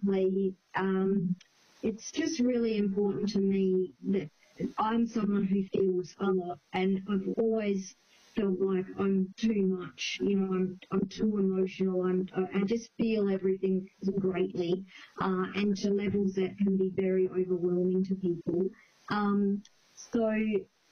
basically, 0.04 0.54
um, 0.74 1.36
it's 1.82 2.10
just 2.10 2.40
really 2.40 2.78
important 2.78 3.28
to 3.30 3.38
me 3.38 3.92
that 4.08 4.30
I'm 4.78 5.06
someone 5.06 5.44
who 5.44 5.64
feels 5.72 6.14
a 6.20 6.26
lot, 6.26 6.58
and 6.72 7.02
I've 7.08 7.34
always 7.36 7.94
felt 8.36 8.60
like 8.60 8.86
I'm 8.98 9.32
too 9.36 9.66
much. 9.66 10.18
You 10.20 10.36
know, 10.38 10.54
I'm 10.54 10.78
I'm 10.92 11.08
too 11.08 11.38
emotional. 11.38 12.02
I'm 12.04 12.26
I 12.54 12.64
just 12.64 12.90
feel 12.98 13.30
everything 13.30 13.88
greatly, 14.18 14.84
uh, 15.20 15.46
and 15.54 15.76
to 15.78 15.90
levels 15.90 16.34
that 16.34 16.56
can 16.58 16.76
be 16.76 16.90
very 16.94 17.28
overwhelming 17.28 18.04
to 18.06 18.14
people. 18.16 18.64
Um, 19.10 19.62
so 19.94 20.30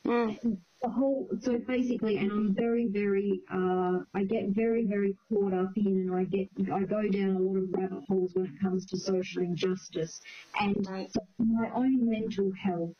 Mm. 0.06 0.37
the 0.82 0.88
whole 0.88 1.28
so 1.40 1.58
basically 1.58 2.16
and 2.18 2.30
i'm 2.32 2.54
very 2.54 2.88
very 2.88 3.40
uh 3.52 3.99
i 4.14 4.25
get 4.25 4.49
very 4.49 4.84
very 4.84 5.16
caught 5.28 5.52
up 5.54 5.70
in 5.76 5.87
and 5.87 6.14
i 6.14 6.25
get 6.25 6.49
i 6.72 6.82
go 6.82 7.02
down 7.08 7.37
a 7.37 7.38
lot 7.38 7.56
of 7.56 7.68
rabbit 7.72 8.02
holes 8.08 8.32
when 8.34 8.46
it 8.46 8.61
comes 8.61 8.84
to 8.87 8.96
social 8.99 9.42
injustice 9.42 10.20
and 10.61 10.88
Right. 10.88 11.11
so 11.12 11.20
my 11.38 11.70
own 11.75 12.08
mental 12.11 12.50
health 12.61 12.92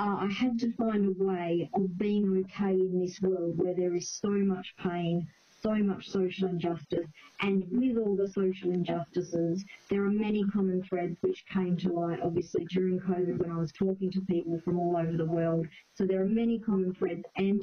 uh, 0.00 0.16
I 0.18 0.28
had 0.32 0.58
to 0.60 0.72
find 0.72 1.04
a 1.04 1.22
way 1.22 1.68
of 1.74 1.98
being 1.98 2.42
okay 2.46 2.72
in 2.72 2.98
this 2.98 3.20
world 3.20 3.58
where 3.58 3.74
there 3.74 3.94
is 3.94 4.08
so 4.08 4.30
much 4.30 4.74
pain, 4.82 5.28
so 5.62 5.74
much 5.74 6.08
social 6.08 6.48
injustice, 6.48 7.06
and 7.42 7.66
with 7.70 7.98
all 7.98 8.16
the 8.16 8.26
social 8.26 8.70
injustices, 8.70 9.62
there 9.90 10.02
are 10.02 10.10
many 10.10 10.42
common 10.44 10.82
threads 10.84 11.18
which 11.20 11.44
came 11.52 11.76
to 11.76 11.92
light, 11.92 12.20
obviously, 12.24 12.64
during 12.70 12.98
COVID 12.98 13.36
when 13.40 13.50
I 13.50 13.58
was 13.58 13.72
talking 13.72 14.10
to 14.12 14.22
people 14.22 14.58
from 14.64 14.78
all 14.78 14.96
over 14.96 15.18
the 15.18 15.26
world. 15.26 15.66
So 15.94 16.06
there 16.06 16.22
are 16.22 16.26
many 16.26 16.58
common 16.58 16.94
threads, 16.94 17.24
and 17.36 17.62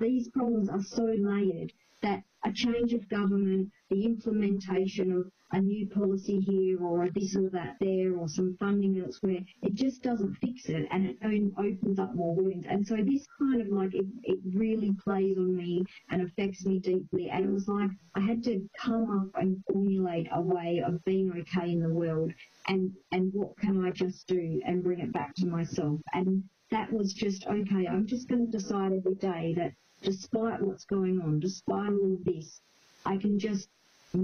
these 0.00 0.28
problems 0.30 0.68
are 0.68 0.82
so 0.82 1.04
layered 1.04 1.72
that 2.06 2.22
a 2.44 2.52
change 2.52 2.92
of 2.92 3.08
government, 3.08 3.68
the 3.90 4.04
implementation 4.04 5.10
of 5.10 5.30
a 5.50 5.60
new 5.60 5.88
policy 5.88 6.38
here 6.38 6.80
or 6.80 7.04
a 7.04 7.10
this 7.12 7.34
or 7.34 7.50
that 7.50 7.76
there 7.80 8.14
or 8.14 8.28
some 8.28 8.56
funding 8.60 9.02
elsewhere, 9.04 9.40
it 9.62 9.74
just 9.74 10.02
doesn't 10.02 10.34
fix 10.34 10.68
it 10.68 10.86
and 10.92 11.06
it 11.06 11.16
opens 11.58 11.98
up 11.98 12.14
more 12.14 12.36
wounds. 12.36 12.66
And 12.68 12.86
so 12.86 12.96
this 12.96 13.26
kind 13.38 13.60
of 13.60 13.68
like, 13.68 13.92
it, 13.94 14.06
it 14.22 14.38
really 14.54 14.92
plays 15.02 15.36
on 15.36 15.56
me 15.56 15.84
and 16.10 16.22
affects 16.22 16.64
me 16.64 16.78
deeply. 16.78 17.28
And 17.30 17.44
it 17.44 17.50
was 17.50 17.66
like 17.66 17.90
I 18.14 18.20
had 18.20 18.44
to 18.44 18.68
come 18.78 19.10
up 19.18 19.42
and 19.42 19.62
formulate 19.72 20.28
a 20.32 20.40
way 20.40 20.82
of 20.86 21.04
being 21.04 21.32
okay 21.32 21.72
in 21.72 21.80
the 21.80 21.92
world 21.92 22.32
and, 22.68 22.92
and 23.10 23.32
what 23.32 23.58
can 23.58 23.84
I 23.84 23.90
just 23.90 24.28
do 24.28 24.60
and 24.64 24.84
bring 24.84 25.00
it 25.00 25.12
back 25.12 25.34
to 25.36 25.46
myself. 25.46 26.00
And 26.12 26.44
that 26.70 26.92
was 26.92 27.12
just, 27.12 27.46
okay, 27.46 27.86
I'm 27.88 28.06
just 28.06 28.28
going 28.28 28.46
to 28.46 28.58
decide 28.58 28.92
every 28.92 29.14
day 29.14 29.54
that 29.56 29.72
despite 30.06 30.62
what's 30.62 30.84
going 30.84 31.20
on, 31.20 31.40
despite 31.40 31.90
all 31.90 32.16
this, 32.24 32.60
I 33.04 33.16
can 33.16 33.40
just 33.40 33.68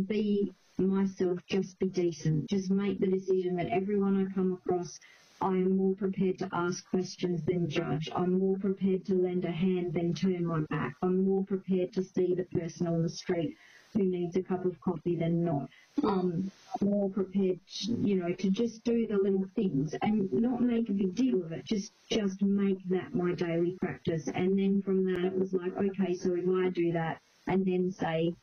be 0.06 0.54
myself, 0.78 1.40
just 1.48 1.76
be 1.80 1.88
decent, 1.88 2.48
just 2.48 2.70
make 2.70 3.00
the 3.00 3.08
decision 3.08 3.56
that 3.56 3.66
everyone 3.66 4.24
I 4.24 4.32
come 4.32 4.52
across, 4.52 5.00
I 5.40 5.48
am 5.48 5.76
more 5.76 5.96
prepared 5.96 6.38
to 6.38 6.48
ask 6.52 6.88
questions 6.88 7.42
than 7.42 7.68
judge. 7.68 8.08
I'm 8.14 8.38
more 8.38 8.56
prepared 8.58 9.04
to 9.06 9.14
lend 9.14 9.44
a 9.44 9.50
hand 9.50 9.92
than 9.94 10.14
turn 10.14 10.46
my 10.46 10.60
back. 10.70 10.94
I'm 11.02 11.24
more 11.24 11.44
prepared 11.44 11.92
to 11.94 12.04
see 12.04 12.32
the 12.36 12.44
person 12.44 12.86
on 12.86 13.02
the 13.02 13.08
street 13.08 13.56
who 13.92 14.04
needs 14.04 14.36
a 14.36 14.42
cup 14.42 14.64
of 14.64 14.80
coffee 14.80 15.16
than 15.16 15.44
not. 15.44 15.68
Um, 16.02 16.50
more 16.80 17.10
prepared, 17.10 17.60
you 17.78 18.16
know, 18.16 18.32
to 18.32 18.50
just 18.50 18.82
do 18.84 19.06
the 19.06 19.16
little 19.16 19.46
things 19.54 19.94
and 20.02 20.32
not 20.32 20.60
make 20.62 20.88
a 20.88 20.92
big 20.92 21.14
deal 21.14 21.42
of 21.42 21.52
it. 21.52 21.64
Just, 21.64 21.92
just 22.10 22.42
make 22.42 22.78
that 22.88 23.14
my 23.14 23.32
daily 23.34 23.76
practice. 23.80 24.28
And 24.34 24.58
then 24.58 24.82
from 24.82 25.04
that, 25.04 25.26
it 25.26 25.38
was 25.38 25.52
like, 25.52 25.76
okay, 25.76 26.14
so 26.14 26.34
if 26.34 26.48
I 26.48 26.70
do 26.70 26.92
that, 26.92 27.20
and 27.46 27.66
then 27.66 27.90
say, 27.90 28.34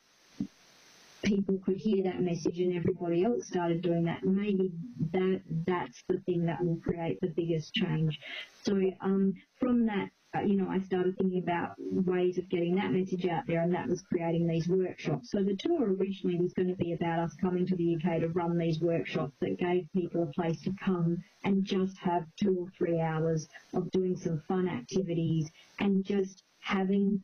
people 1.24 1.58
could 1.66 1.78
hear 1.78 2.04
that 2.04 2.22
message 2.22 2.60
and 2.60 2.76
everybody 2.76 3.24
else 3.24 3.48
started 3.48 3.82
doing 3.82 4.06
that, 4.06 4.24
maybe 4.24 4.72
that 5.12 5.42
that's 5.66 6.04
the 6.08 6.18
thing 6.20 6.46
that 6.46 6.64
will 6.64 6.78
create 6.78 7.20
the 7.22 7.28
biggest 7.28 7.74
change. 7.74 8.20
So 8.64 8.80
um, 9.02 9.34
from 9.60 9.86
that, 9.88 10.10
uh, 10.36 10.42
you 10.42 10.56
know, 10.56 10.70
I 10.70 10.80
started 10.80 11.18
thinking 11.18 11.42
about 11.42 11.74
ways 11.80 12.38
of 12.38 12.48
getting 12.50 12.76
that 12.76 12.92
message 12.92 13.26
out 13.26 13.48
there, 13.48 13.62
and 13.62 13.74
that 13.74 13.88
was 13.88 14.02
creating 14.02 14.48
these 14.48 14.68
workshops. 14.68 15.32
So 15.32 15.44
the 15.44 15.56
tour 15.56 15.94
originally 15.94 16.40
was 16.40 16.54
going 16.54 16.68
to 16.68 16.76
be 16.76 16.94
about 16.94 17.20
us 17.20 17.34
coming 17.42 17.66
to 17.66 17.76
the 17.76 17.96
UK 17.96 18.20
to 18.20 18.28
run 18.30 18.58
these 18.58 18.80
workshops 18.80 19.36
that 19.42 19.58
gave 19.58 19.88
people 19.92 20.24
a 20.24 20.28
place 20.28 20.62
to 20.62 20.74
come 20.84 21.18
and 21.44 21.66
just 21.66 21.98
have 21.98 22.26
two 22.40 22.56
or 22.60 22.68
three 22.78 23.00
hours 23.00 23.48
of 23.74 23.90
doing 23.90 24.16
some 24.16 24.42
fun 24.48 24.70
activities 24.70 25.50
and 25.80 26.06
just 26.06 26.44
having 26.60 27.24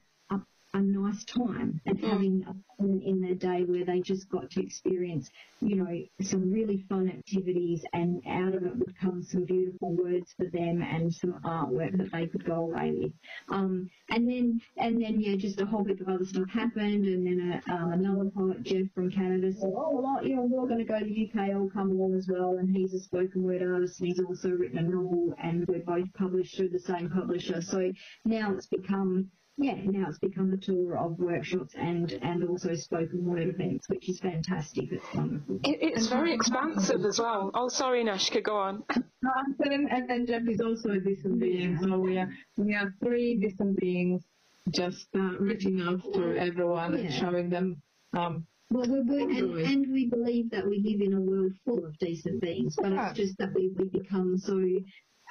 a, 0.75 0.82
nice 0.82 1.24
time 1.25 1.82
and 1.86 2.00
having 2.00 2.46
a 2.48 2.53
in, 2.79 3.01
in 3.01 3.22
their 3.22 3.36
day 3.36 3.63
where 3.63 3.86
they 3.86 4.01
just 4.01 4.29
got 4.29 4.50
to 4.51 4.62
experience, 4.62 5.29
you 5.62 5.75
know, 5.75 6.01
some 6.22 6.51
really 6.51 6.86
fun 6.89 7.10
activities 7.10 7.84
and 7.94 8.22
out 8.27 8.53
of 8.53 8.63
it 8.65 8.75
would 8.75 8.98
come 9.00 9.24
some 9.24 9.46
beautiful 9.46 9.96
words 9.96 10.34
for 10.38 10.46
them 10.46 10.82
and 10.82 11.13
some 11.13 11.39
artwork 11.46 11.98
that 11.98 12.12
they 12.12 12.27
could 12.27 12.46
go 12.46 12.55
away 12.55 12.94
with. 12.96 13.12
Um, 13.50 13.89
and 14.10 14.29
then, 14.29 14.62
and 14.77 15.01
then, 15.01 15.20
yeah, 15.20 15.36
just 15.36 15.62
a 15.62 15.65
whole 15.65 15.84
heap 15.84 16.01
of 16.01 16.10
other 16.10 16.25
stuff 16.25 16.50
happened 16.50 17.05
and 17.05 17.25
then 17.25 17.62
a, 17.67 17.74
um, 17.74 17.94
another 17.94 18.29
poet, 18.36 18.63
Jeff 18.63 18.88
from 18.94 19.12
Canada, 19.12 19.51
said, 19.53 19.72
oh, 19.75 20.01
well, 20.01 20.25
you 20.25 20.36
know, 20.36 20.44
we're 20.44 20.67
going 20.67 20.79
to 20.79 20.86
go 20.86 21.00
to 21.00 21.05
the 21.05 21.29
UK, 21.29 21.51
I'll 21.51 21.70
come 21.70 21.91
along 21.91 22.15
as 22.15 22.27
well. 22.27 22.58
And 22.58 22.75
he's 22.75 22.94
a 22.94 23.00
spoken 23.00 23.44
word 23.44 23.62
artist 23.62 24.00
and 24.00 24.08
he's 24.08 24.20
also 24.20 24.50
written 24.50 24.77
a 24.77 24.84
novel 24.84 25.34
and 25.41 25.65
we're 25.67 25.79
both 25.79 26.12
published 26.13 26.58
through 26.58 26.70
the 26.70 26.79
same 26.79 27.10
publisher. 27.10 27.62
So 27.62 27.91
now 28.25 28.53
it's 28.53 28.67
become 28.67 29.29
yeah, 29.57 29.75
now 29.85 30.09
it's 30.09 30.19
become 30.19 30.51
a 30.53 30.57
tour 30.57 30.97
of 30.97 31.17
workshops 31.17 31.74
and, 31.77 32.12
and 32.21 32.43
also 32.43 32.75
spoken 32.75 33.24
word 33.25 33.47
events, 33.47 33.88
which 33.88 34.09
is 34.09 34.19
fantastic. 34.19 34.91
It's 34.91 35.13
wonderful. 35.13 35.59
It, 35.63 35.79
it's 35.81 36.07
very 36.07 36.33
expansive 36.33 37.05
as 37.05 37.19
well. 37.19 37.51
Oh, 37.53 37.69
sorry, 37.69 38.03
Neshka, 38.03 38.43
go 38.43 38.57
on. 38.57 38.83
and, 38.89 39.89
and, 39.89 40.12
and 40.12 40.27
Jeff 40.27 40.41
is 40.47 40.59
also 40.59 40.91
a 40.91 41.00
decent 41.00 41.39
being. 41.39 41.77
So 41.81 41.97
we 41.97 42.17
are 42.17 42.29
we 42.57 42.75
are 42.75 42.93
three 43.01 43.38
decent 43.38 43.77
beings 43.79 44.24
just 44.71 45.07
uh, 45.15 45.38
reaching 45.39 45.81
out 45.81 46.01
to 46.13 46.35
everyone 46.38 46.95
and 46.95 47.13
showing 47.13 47.50
them 47.50 47.81
um, 48.17 48.45
Well, 48.71 48.88
we, 48.89 49.01
we, 49.25 49.38
and, 49.38 49.57
and 49.59 49.93
we 49.93 50.09
believe 50.09 50.50
that 50.51 50.65
we 50.68 50.81
live 50.83 51.01
in 51.01 51.13
a 51.13 51.22
world 51.22 51.53
full 51.63 51.85
of 51.85 51.98
decent 52.00 52.41
beings, 52.41 52.75
but 52.75 52.91
Yeah. 52.91 53.09
it's 53.09 53.18
just 53.20 53.37
that 53.37 53.53
we, 53.53 53.72
we 53.77 53.85
become 53.85 54.37
so 54.37 54.57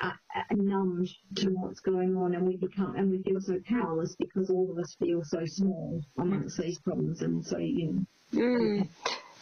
uh, 0.05 0.43
numbed 0.53 1.09
to 1.37 1.49
what's 1.51 1.81
going 1.81 2.17
on, 2.17 2.35
and 2.35 2.47
we 2.47 2.57
become 2.57 2.95
and 2.97 3.11
we 3.11 3.23
feel 3.23 3.41
so 3.41 3.59
powerless 3.69 4.15
because 4.17 4.51
all 4.51 4.71
of 4.71 4.79
us 4.79 4.95
feel 4.99 5.23
so 5.25 5.45
small 5.47 6.01
amongst 6.19 6.59
these 6.59 6.79
problems, 6.79 7.23
and 7.23 7.45
so 7.45 7.59
you 7.59 7.93
know. 7.93 8.07
Mm. 8.33 8.89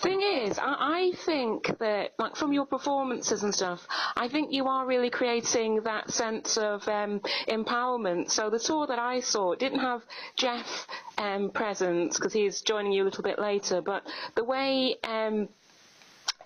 Thing 0.03 0.20
is, 0.20 0.59
I, 0.59 0.75
I 0.81 1.12
think 1.25 1.79
that, 1.79 2.14
like, 2.18 2.35
from 2.35 2.53
your 2.53 2.66
performances 2.66 3.44
and 3.44 3.55
stuff, 3.55 3.87
I 4.16 4.27
think 4.27 4.53
you 4.53 4.66
are 4.66 4.85
really 4.85 5.11
creating 5.11 5.83
that 5.85 6.11
sense 6.11 6.57
of 6.57 6.88
um, 6.88 7.20
empowerment. 7.48 8.29
So 8.29 8.51
the 8.51 8.59
tour 8.59 8.88
that 8.88 8.98
I 8.98 9.20
saw 9.20 9.55
didn't 9.55 9.79
have 9.79 10.03
Jeff 10.35 10.88
um, 11.18 11.51
present 11.51 12.14
because 12.14 12.33
he's 12.33 12.62
joining 12.62 12.90
you 12.90 13.05
a 13.05 13.07
little 13.07 13.22
bit 13.22 13.38
later, 13.38 13.81
but 13.81 14.03
the 14.35 14.42
way 14.42 14.96
um, 15.05 15.48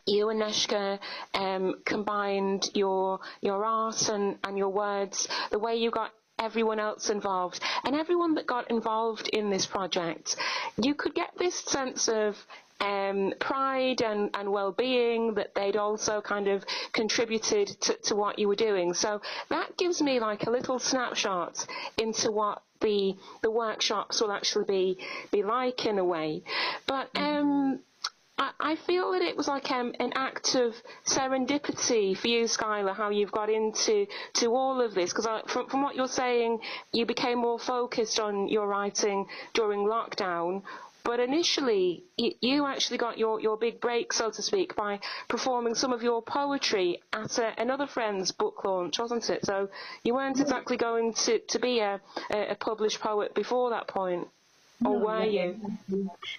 you 0.06 0.30
and 0.30 0.40
Neshka 0.40 0.98
um, 1.34 1.74
combined 1.84 2.70
your 2.74 3.20
your 3.40 3.64
art 3.64 4.08
and, 4.08 4.38
and 4.44 4.56
your 4.56 4.68
words, 4.68 5.28
the 5.50 5.58
way 5.58 5.76
you 5.76 5.90
got 5.90 6.12
everyone 6.38 6.78
else 6.78 7.10
involved, 7.10 7.60
and 7.84 7.96
everyone 7.96 8.34
that 8.34 8.46
got 8.46 8.70
involved 8.70 9.28
in 9.28 9.50
this 9.50 9.66
project, 9.66 10.36
you 10.80 10.94
could 10.94 11.14
get 11.14 11.30
this 11.38 11.54
sense 11.54 12.08
of 12.08 12.36
um, 12.80 13.32
pride 13.40 14.02
and, 14.02 14.30
and 14.34 14.52
well-being 14.52 15.34
that 15.34 15.54
they'd 15.54 15.76
also 15.76 16.20
kind 16.20 16.46
of 16.46 16.64
contributed 16.92 17.68
to, 17.80 17.94
to 18.04 18.14
what 18.14 18.38
you 18.38 18.48
were 18.48 18.54
doing. 18.54 18.92
So 18.92 19.22
that 19.48 19.76
gives 19.78 20.02
me 20.02 20.20
like 20.20 20.46
a 20.46 20.50
little 20.50 20.78
snapshot 20.78 21.66
into 21.96 22.30
what 22.30 22.62
the 22.80 23.16
the 23.42 23.50
workshops 23.50 24.20
will 24.20 24.30
actually 24.30 24.66
be 24.66 24.98
be 25.30 25.42
like 25.42 25.86
in 25.86 25.98
a 25.98 26.04
way. 26.04 26.42
But 26.86 27.08
um, 27.16 27.80
I, 28.38 28.76
feel 28.76 29.12
that 29.12 29.22
it 29.22 29.36
was 29.36 29.48
like 29.48 29.70
um, 29.70 29.94
an 29.98 30.12
act 30.14 30.54
of 30.56 30.74
serendipity 31.06 32.16
for 32.16 32.28
you, 32.28 32.44
Skylar, 32.44 32.94
how 32.94 33.08
you've 33.08 33.32
got 33.32 33.48
into 33.48 34.06
to 34.34 34.54
all 34.54 34.80
of 34.80 34.94
this. 34.94 35.12
Because 35.12 35.42
from, 35.46 35.68
from 35.68 35.82
what 35.82 35.96
you're 35.96 36.06
saying, 36.06 36.60
you 36.92 37.06
became 37.06 37.38
more 37.38 37.58
focused 37.58 38.20
on 38.20 38.48
your 38.48 38.66
writing 38.66 39.26
during 39.54 39.80
lockdown. 39.80 40.62
But 41.02 41.20
initially, 41.20 42.02
you, 42.16 42.66
actually 42.66 42.98
got 42.98 43.16
your, 43.16 43.40
your 43.40 43.56
big 43.56 43.80
break, 43.80 44.12
so 44.12 44.30
to 44.30 44.42
speak, 44.42 44.74
by 44.74 44.98
performing 45.28 45.76
some 45.76 45.92
of 45.92 46.02
your 46.02 46.20
poetry 46.20 47.00
at 47.12 47.38
a, 47.38 47.58
another 47.60 47.86
friend's 47.86 48.32
book 48.32 48.64
launch, 48.64 48.98
wasn't 48.98 49.30
it? 49.30 49.46
So 49.46 49.68
you 50.02 50.14
weren't 50.14 50.40
exactly 50.40 50.76
going 50.76 51.14
to, 51.14 51.38
to 51.38 51.58
be 51.60 51.78
a, 51.78 52.00
a 52.30 52.56
published 52.56 52.98
poet 53.00 53.36
before 53.36 53.70
that 53.70 53.86
point, 53.86 54.26
or 54.84 54.98
No, 54.98 55.04
were 55.04 55.24
you? 55.24 55.60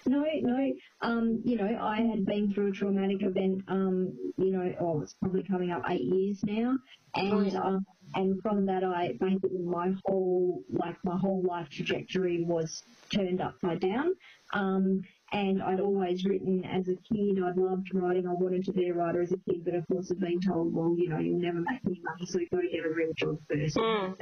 No, 0.06 0.24
no. 0.42 0.72
Um, 1.02 1.42
you 1.44 1.56
know, 1.56 1.68
I 1.80 2.02
had 2.02 2.24
been 2.24 2.52
through 2.52 2.68
a 2.68 2.72
traumatic 2.72 3.22
event. 3.22 3.62
Um, 3.68 4.32
you 4.36 4.50
know, 4.52 4.74
oh, 4.80 5.02
it's 5.02 5.14
probably 5.14 5.42
coming 5.44 5.70
up 5.70 5.82
eight 5.90 6.02
years 6.02 6.42
now, 6.44 6.78
and 7.14 7.52
Right. 7.52 7.54
um, 7.54 7.86
and 8.14 8.40
from 8.42 8.66
that, 8.66 8.84
I 8.84 9.12
basically 9.20 9.58
my 9.58 9.94
whole 10.06 10.62
like 10.70 10.96
my 11.04 11.16
whole 11.18 11.42
life 11.42 11.68
trajectory 11.70 12.44
was 12.44 12.82
turned 13.14 13.40
upside 13.40 13.80
down. 13.80 14.14
Um, 14.52 15.02
and 15.32 15.62
I'd 15.62 15.80
always 15.80 16.24
written 16.24 16.64
as 16.64 16.88
a 16.88 16.96
kid. 16.96 17.38
I'd 17.42 17.56
loved 17.58 17.88
writing. 17.94 18.26
I 18.26 18.32
wanted 18.32 18.64
to 18.64 18.72
be 18.72 18.88
a 18.88 18.94
writer 18.94 19.22
as 19.22 19.32
a 19.32 19.36
kid, 19.38 19.64
but 19.64 19.74
of 19.74 19.86
course, 19.88 20.10
I've 20.10 20.20
been 20.20 20.40
told, 20.40 20.72
well, 20.74 20.94
you 20.96 21.08
know, 21.10 21.18
you'll 21.18 21.38
never 21.40 21.60
make 21.60 21.80
any 21.86 22.00
money, 22.02 22.26
so 22.26 22.38
you've 22.38 22.50
got 22.50 22.62
to 22.62 22.68
get 22.68 22.84
a 22.86 22.94
real 22.94 23.12
job 23.14 23.38
first. 23.48 23.76
Mm. 23.76 24.16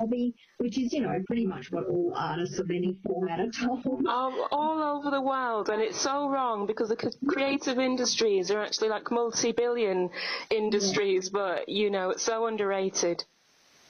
Hobby, 0.00 0.34
which 0.58 0.78
is, 0.78 0.92
you 0.92 1.02
know, 1.02 1.22
pretty 1.26 1.46
much 1.46 1.70
what 1.70 1.86
all 1.86 2.12
artists 2.16 2.58
of 2.58 2.70
any 2.70 2.96
format 3.06 3.40
are 3.40 3.50
told. 3.50 3.84
Um, 4.10 4.44
all 4.50 4.82
over 4.82 5.10
the 5.10 5.20
world, 5.20 5.68
and 5.68 5.80
it's 5.80 6.00
so 6.00 6.28
wrong 6.28 6.66
because 6.66 6.88
the 6.88 7.12
creative 7.28 7.78
industries 7.78 8.50
are 8.50 8.60
actually 8.60 8.88
like 8.88 9.10
multi-billion 9.10 10.10
industries, 10.50 11.28
but 11.30 11.68
you 11.68 11.90
know 11.90 12.10
it's 12.10 12.22
so 12.22 12.46
underrated. 12.46 13.24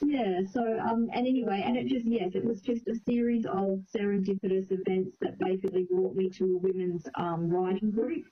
Yeah, 0.02 0.40
so 0.50 0.62
um, 0.80 1.10
and 1.12 1.26
anyway, 1.26 1.62
and 1.64 1.76
it 1.76 1.86
just 1.88 2.06
yes, 2.06 2.30
it 2.34 2.44
was 2.44 2.62
just 2.62 2.88
a 2.88 2.94
series 3.06 3.44
of 3.46 3.80
serendipitous 3.94 4.68
events 4.70 5.16
that 5.20 5.38
basically 5.38 5.86
brought 5.90 6.14
me 6.14 6.30
to 6.30 6.44
a 6.44 6.58
women's 6.58 7.06
um, 7.16 7.50
writing 7.50 7.90
group. 7.90 8.24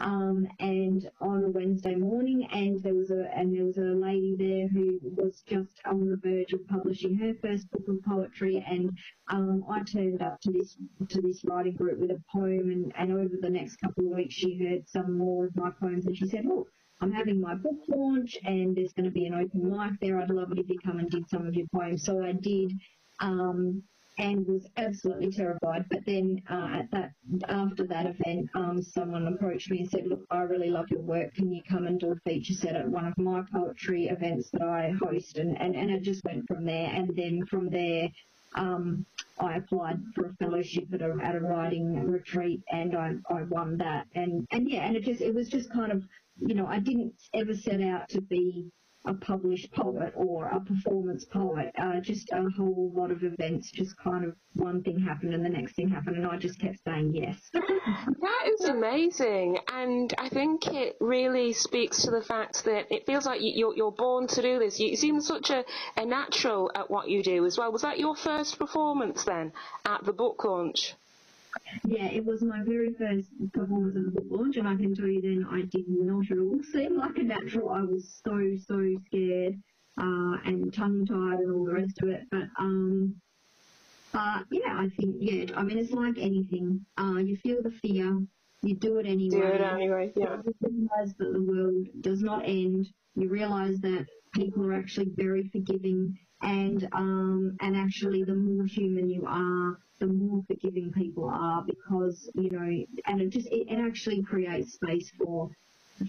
Um, 0.00 0.46
and 0.60 1.10
on 1.20 1.44
a 1.44 1.50
Wednesday 1.50 1.96
morning, 1.96 2.46
and 2.52 2.82
there 2.82 2.94
was 2.94 3.10
a 3.10 3.28
and 3.36 3.54
there 3.54 3.64
was 3.64 3.76
a 3.76 3.82
lady 3.82 4.36
there 4.38 4.68
who 4.68 5.00
was 5.02 5.42
just 5.46 5.80
on 5.84 6.08
the 6.08 6.16
verge 6.16 6.52
of 6.52 6.66
publishing 6.68 7.16
her 7.16 7.34
first 7.42 7.70
book 7.72 7.88
of 7.88 8.02
poetry, 8.04 8.64
and 8.68 8.96
um, 9.28 9.64
I 9.68 9.82
turned 9.82 10.22
up 10.22 10.40
to 10.42 10.52
this 10.52 10.76
to 11.08 11.20
this 11.20 11.44
writing 11.44 11.74
group 11.74 11.98
with 11.98 12.10
a 12.10 12.22
poem, 12.32 12.70
and, 12.70 12.92
and 12.96 13.12
over 13.12 13.34
the 13.40 13.50
next 13.50 13.76
couple 13.76 14.06
of 14.06 14.16
weeks, 14.16 14.34
she 14.34 14.58
heard 14.58 14.88
some 14.88 15.18
more 15.18 15.46
of 15.46 15.56
my 15.56 15.70
poems, 15.80 16.06
and 16.06 16.16
she 16.16 16.26
said, 16.26 16.46
"Look, 16.46 16.68
I'm 17.00 17.12
having 17.12 17.40
my 17.40 17.54
book 17.54 17.76
launch 17.88 18.38
and 18.44 18.76
there's 18.76 18.92
going 18.92 19.04
to 19.04 19.10
be 19.10 19.26
an 19.26 19.34
open 19.34 19.70
mic 19.70 20.00
there. 20.00 20.20
I'd 20.20 20.30
love 20.30 20.52
it 20.52 20.58
if 20.58 20.68
you 20.68 20.78
come 20.84 20.98
and 20.98 21.10
did 21.10 21.28
some 21.28 21.46
of 21.46 21.54
your 21.54 21.66
poems. 21.68 22.04
So 22.04 22.24
I 22.24 22.32
did, 22.32 22.72
um, 23.20 23.82
and 24.18 24.46
was 24.46 24.66
absolutely 24.78 25.30
terrified. 25.30 25.84
But 25.90 26.06
then 26.06 26.42
uh, 26.50 26.68
at 26.72 26.90
that 26.92 27.12
after 27.48 27.86
that 27.88 28.06
event, 28.06 28.48
um, 28.54 28.82
someone 28.82 29.26
approached 29.26 29.70
me 29.70 29.80
and 29.80 29.90
said, 29.90 30.06
"Look, 30.06 30.24
I 30.30 30.38
really 30.38 30.70
love 30.70 30.86
your 30.90 31.02
work. 31.02 31.34
Can 31.34 31.52
you 31.52 31.60
come 31.68 31.86
and 31.86 32.00
do 32.00 32.12
a 32.12 32.16
feature 32.28 32.54
set 32.54 32.76
at 32.76 32.88
one 32.88 33.06
of 33.06 33.18
my 33.18 33.42
poetry 33.52 34.06
events 34.06 34.48
that 34.52 34.62
I 34.62 34.94
host?" 34.98 35.36
And 35.36 35.60
and, 35.60 35.76
and 35.76 35.90
it 35.90 36.02
just 36.02 36.24
went 36.24 36.46
from 36.48 36.64
there. 36.64 36.88
And 36.88 37.14
then 37.14 37.44
from 37.46 37.68
there. 37.68 38.08
Um, 38.54 39.04
I 39.38 39.56
applied 39.56 40.00
for 40.14 40.26
a 40.26 40.34
fellowship 40.36 40.84
at 40.94 41.02
a, 41.02 41.14
at 41.22 41.34
a 41.34 41.40
writing 41.40 42.06
retreat 42.10 42.62
and 42.70 42.96
I, 42.96 43.16
I 43.28 43.42
won 43.42 43.76
that 43.78 44.06
and, 44.14 44.46
and 44.50 44.70
yeah 44.70 44.86
and 44.86 44.96
it 44.96 45.04
just 45.04 45.20
it 45.20 45.34
was 45.34 45.50
just 45.50 45.70
kind 45.70 45.92
of 45.92 46.02
you 46.38 46.54
know, 46.54 46.66
I 46.66 46.78
didn't 46.78 47.14
ever 47.34 47.54
set 47.54 47.80
out 47.80 48.08
to 48.10 48.20
be 48.20 48.70
a 49.06 49.14
published 49.14 49.72
poet 49.72 50.12
or 50.16 50.46
a 50.48 50.58
performance 50.60 51.24
poet. 51.24 51.70
Uh, 51.80 52.00
just 52.00 52.28
a 52.32 52.42
whole 52.56 52.90
lot 52.94 53.12
of 53.12 53.22
events, 53.22 53.70
just 53.70 53.96
kind 53.98 54.24
of 54.24 54.34
one 54.54 54.82
thing 54.82 54.98
happened 54.98 55.32
and 55.32 55.44
the 55.44 55.48
next 55.48 55.74
thing 55.76 55.88
happened, 55.88 56.16
and 56.16 56.26
I 56.26 56.36
just 56.38 56.58
kept 56.58 56.78
saying 56.84 57.14
yes. 57.14 57.38
That 57.54 58.50
is 58.52 58.64
amazing, 58.68 59.58
and 59.72 60.12
I 60.18 60.28
think 60.28 60.66
it 60.66 60.96
really 61.00 61.52
speaks 61.52 62.02
to 62.02 62.10
the 62.10 62.20
fact 62.22 62.64
that 62.64 62.90
it 62.92 63.06
feels 63.06 63.26
like 63.26 63.40
you- 63.42 63.52
you're, 63.54 63.76
you're 63.76 63.92
born 63.92 64.26
to 64.28 64.42
do 64.42 64.58
this. 64.58 64.80
You 64.80 64.96
seem 64.96 65.20
such 65.20 65.50
a, 65.50 65.64
a 65.96 66.04
natural 66.04 66.72
at 66.74 66.90
what 66.90 67.08
you 67.08 67.22
do 67.22 67.46
as 67.46 67.56
well. 67.56 67.70
Was 67.70 67.82
that 67.82 68.00
your 68.00 68.16
first 68.16 68.58
performance 68.58 69.22
then 69.24 69.52
at 69.84 70.04
the 70.04 70.12
book 70.12 70.42
launch? 70.44 70.94
Yeah, 71.84 72.06
it 72.06 72.24
was 72.24 72.42
my 72.42 72.62
very 72.64 72.92
first 72.94 73.28
performance 73.52 73.96
at 73.96 74.04
the 74.04 74.10
book 74.10 74.26
launch, 74.30 74.56
and 74.56 74.68
I 74.68 74.76
can 74.76 74.94
tell 74.94 75.06
you 75.06 75.20
then 75.22 75.46
I 75.50 75.62
did 75.62 75.86
not 75.88 76.30
at 76.30 76.38
all 76.38 76.60
seem 76.72 76.96
like 76.96 77.16
a 77.18 77.22
natural. 77.22 77.70
I 77.70 77.82
was 77.82 78.20
so 78.24 78.56
so 78.66 78.82
scared 79.06 79.54
uh, 79.98 80.36
and 80.44 80.72
tongue 80.72 81.06
tied 81.06 81.40
and 81.40 81.52
all 81.52 81.64
the 81.64 81.74
rest 81.74 82.02
of 82.02 82.08
it, 82.08 82.22
but 82.30 82.44
um. 82.58 83.16
Uh, 84.14 84.42
yeah, 84.50 84.72
I 84.72 84.88
think, 84.98 85.16
yeah, 85.20 85.44
I 85.56 85.62
mean, 85.62 85.76
it's 85.76 85.92
like 85.92 86.16
anything. 86.18 86.86
Uh, 86.98 87.18
you 87.18 87.36
feel 87.36 87.62
the 87.62 87.70
fear, 87.70 88.18
you 88.62 88.74
do 88.74 88.96
it 88.98 89.06
anyway. 89.06 89.40
Do 89.40 89.42
it 89.42 89.60
anyway, 89.60 90.12
yeah. 90.16 90.36
You 90.44 90.54
realise 90.62 91.12
that 91.18 91.32
the 91.32 91.42
world 91.42 91.86
does 92.00 92.22
not 92.22 92.44
end. 92.46 92.88
You 93.14 93.28
realise 93.28 93.78
that 93.80 94.06
people 94.32 94.66
are 94.66 94.72
actually 94.72 95.10
very 95.16 95.48
forgiving 95.48 96.18
and 96.42 96.88
um, 96.92 97.56
and 97.60 97.76
actually 97.76 98.24
the 98.24 98.34
more 98.34 98.66
human 98.66 99.08
you 99.08 99.24
are, 99.26 99.78
the 99.98 100.06
more 100.06 100.42
forgiving 100.46 100.92
people 100.92 101.28
are 101.28 101.64
because 101.64 102.28
you 102.34 102.50
know, 102.50 102.84
and 103.06 103.20
it 103.20 103.30
just 103.30 103.48
it, 103.48 103.68
it 103.68 103.78
actually 103.78 104.22
creates 104.22 104.74
space 104.74 105.10
for 105.18 105.50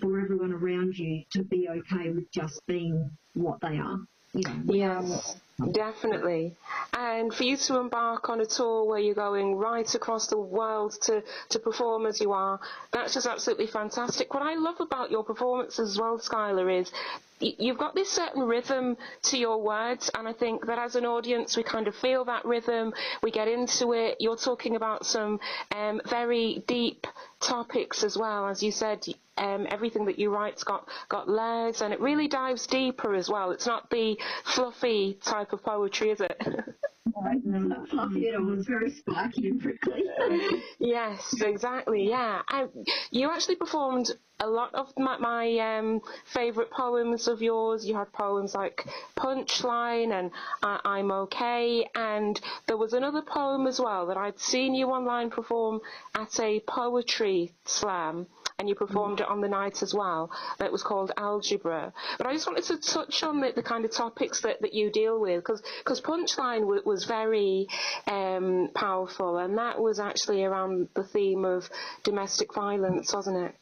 for 0.01 0.19
everyone 0.19 0.51
around 0.51 0.97
you 0.97 1.23
to 1.31 1.43
be 1.43 1.69
okay 1.69 2.09
with 2.09 2.29
just 2.31 2.65
being 2.67 3.09
what 3.33 3.59
they 3.61 3.77
are. 3.77 3.99
You 4.33 4.43
know, 4.43 4.73
Yes, 4.73 5.39
definitely. 5.71 6.53
And 6.93 7.33
for 7.33 7.43
you 7.43 7.57
to 7.57 7.79
embark 7.79 8.29
on 8.29 8.41
a 8.41 8.45
tour 8.45 8.83
where 8.85 8.99
you're 8.99 9.15
going 9.15 9.55
right 9.55 9.95
across 9.95 10.27
the 10.27 10.37
world 10.37 10.95
to, 11.03 11.23
to 11.49 11.59
perform 11.59 12.05
as 12.05 12.19
you 12.19 12.33
are, 12.33 12.59
that's 12.91 13.13
just 13.13 13.25
absolutely 13.25 13.67
fantastic. 13.67 14.33
What 14.33 14.43
I 14.43 14.55
love 14.55 14.75
about 14.79 15.09
your 15.09 15.23
performances 15.23 15.91
as 15.91 15.99
well, 15.99 16.19
Skylar, 16.19 16.81
is 16.81 16.91
you've 17.39 17.77
got 17.77 17.95
this 17.95 18.09
certain 18.09 18.43
rhythm 18.43 18.97
to 19.23 19.37
your 19.37 19.61
words, 19.61 20.09
and 20.17 20.27
I 20.27 20.33
think 20.33 20.65
that 20.67 20.79
as 20.79 20.95
an 20.95 21.05
audience, 21.05 21.55
we 21.55 21.63
kind 21.63 21.87
of 21.87 21.95
feel 21.95 22.25
that 22.25 22.45
rhythm, 22.45 22.93
we 23.21 23.31
get 23.31 23.47
into 23.47 23.93
it. 23.93 24.17
You're 24.19 24.37
talking 24.37 24.75
about 24.75 25.05
some 25.05 25.39
um, 25.75 26.01
very 26.09 26.63
deep 26.67 27.05
topics 27.39 28.03
as 28.03 28.17
well, 28.17 28.47
as 28.47 28.63
you 28.63 28.71
said. 28.71 29.05
Um, 29.37 29.67
everything 29.69 30.05
that 30.05 30.17
you 30.17 30.31
write's 30.31 30.63
got 30.63 30.87
got 31.09 31.29
layers, 31.29 31.81
and 31.81 31.93
it 31.93 31.99
really 32.01 32.27
dives 32.27 32.65
deeper 32.65 33.13
as 33.13 33.29
well. 33.29 33.51
It's 33.51 33.67
not 33.67 33.89
the 33.91 34.17
fluffy 34.43 35.19
type 35.23 35.53
of 35.53 35.63
poetry, 35.63 36.09
is 36.09 36.21
it? 36.21 36.41
Right, 37.15 37.43
and 37.43 37.69
not 37.69 37.87
fluffy 37.89 38.27
at 38.29 38.35
all. 38.35 38.55
Very 38.57 38.91
spiky 38.91 39.49
and 39.49 39.61
prickly. 39.61 40.03
yes, 40.79 41.41
exactly. 41.41 42.09
Yeah, 42.09 42.41
and 42.49 42.69
you 43.11 43.29
actually 43.29 43.55
performed 43.55 44.11
a 44.39 44.47
lot 44.47 44.73
of 44.75 44.91
my, 44.97 45.17
my 45.17 45.77
um, 45.77 46.01
favourite 46.25 46.69
poems 46.69 47.27
of 47.27 47.41
yours. 47.41 47.87
You 47.87 47.95
had 47.95 48.11
poems 48.13 48.53
like 48.53 48.85
Punchline 49.15 50.11
and 50.11 50.31
I, 50.61 50.79
I'm 50.85 51.11
Okay, 51.11 51.87
and 51.95 52.39
there 52.67 52.77
was 52.77 52.93
another 52.93 53.21
poem 53.21 53.67
as 53.67 53.79
well 53.79 54.07
that 54.07 54.17
I'd 54.17 54.39
seen 54.39 54.75
you 54.75 54.87
online 54.87 55.29
perform 55.29 55.81
at 56.15 56.39
a 56.39 56.59
poetry 56.61 57.53
slam. 57.65 58.27
And 58.59 58.67
you 58.67 58.73
performed 58.73 59.19
it 59.21 59.27
on 59.27 59.39
the 59.39 59.47
night 59.47 59.83
as 59.83 59.93
well. 59.93 60.31
That 60.57 60.71
was 60.71 60.81
called 60.81 61.11
Algebra. 61.15 61.93
But 62.17 62.25
I 62.25 62.33
just 62.33 62.47
wanted 62.47 62.63
to 62.63 62.77
touch 62.77 63.21
on 63.21 63.39
the, 63.39 63.51
the 63.55 63.61
kind 63.61 63.85
of 63.85 63.91
topics 63.91 64.41
that, 64.41 64.61
that 64.61 64.73
you 64.73 64.89
deal 64.91 65.21
with, 65.21 65.43
because 65.43 66.01
Punchline 66.01 66.61
w- 66.61 66.81
was 66.83 67.05
very 67.05 67.67
um, 68.07 68.69
powerful, 68.73 69.37
and 69.37 69.59
that 69.59 69.79
was 69.79 69.99
actually 69.99 70.43
around 70.43 70.87
the 70.95 71.03
theme 71.03 71.45
of 71.45 71.69
domestic 72.03 72.55
violence, 72.55 73.13
wasn't 73.13 73.37
it? 73.37 73.55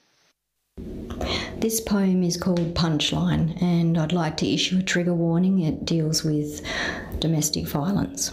This 1.59 1.81
poem 1.81 2.23
is 2.23 2.37
called 2.37 2.73
Punchline, 2.73 3.61
and 3.61 3.97
I'd 3.97 4.13
like 4.13 4.37
to 4.37 4.47
issue 4.47 4.79
a 4.79 4.83
trigger 4.83 5.13
warning. 5.13 5.59
It 5.59 5.83
deals 5.83 6.23
with 6.23 6.61
domestic 7.19 7.67
violence. 7.67 8.31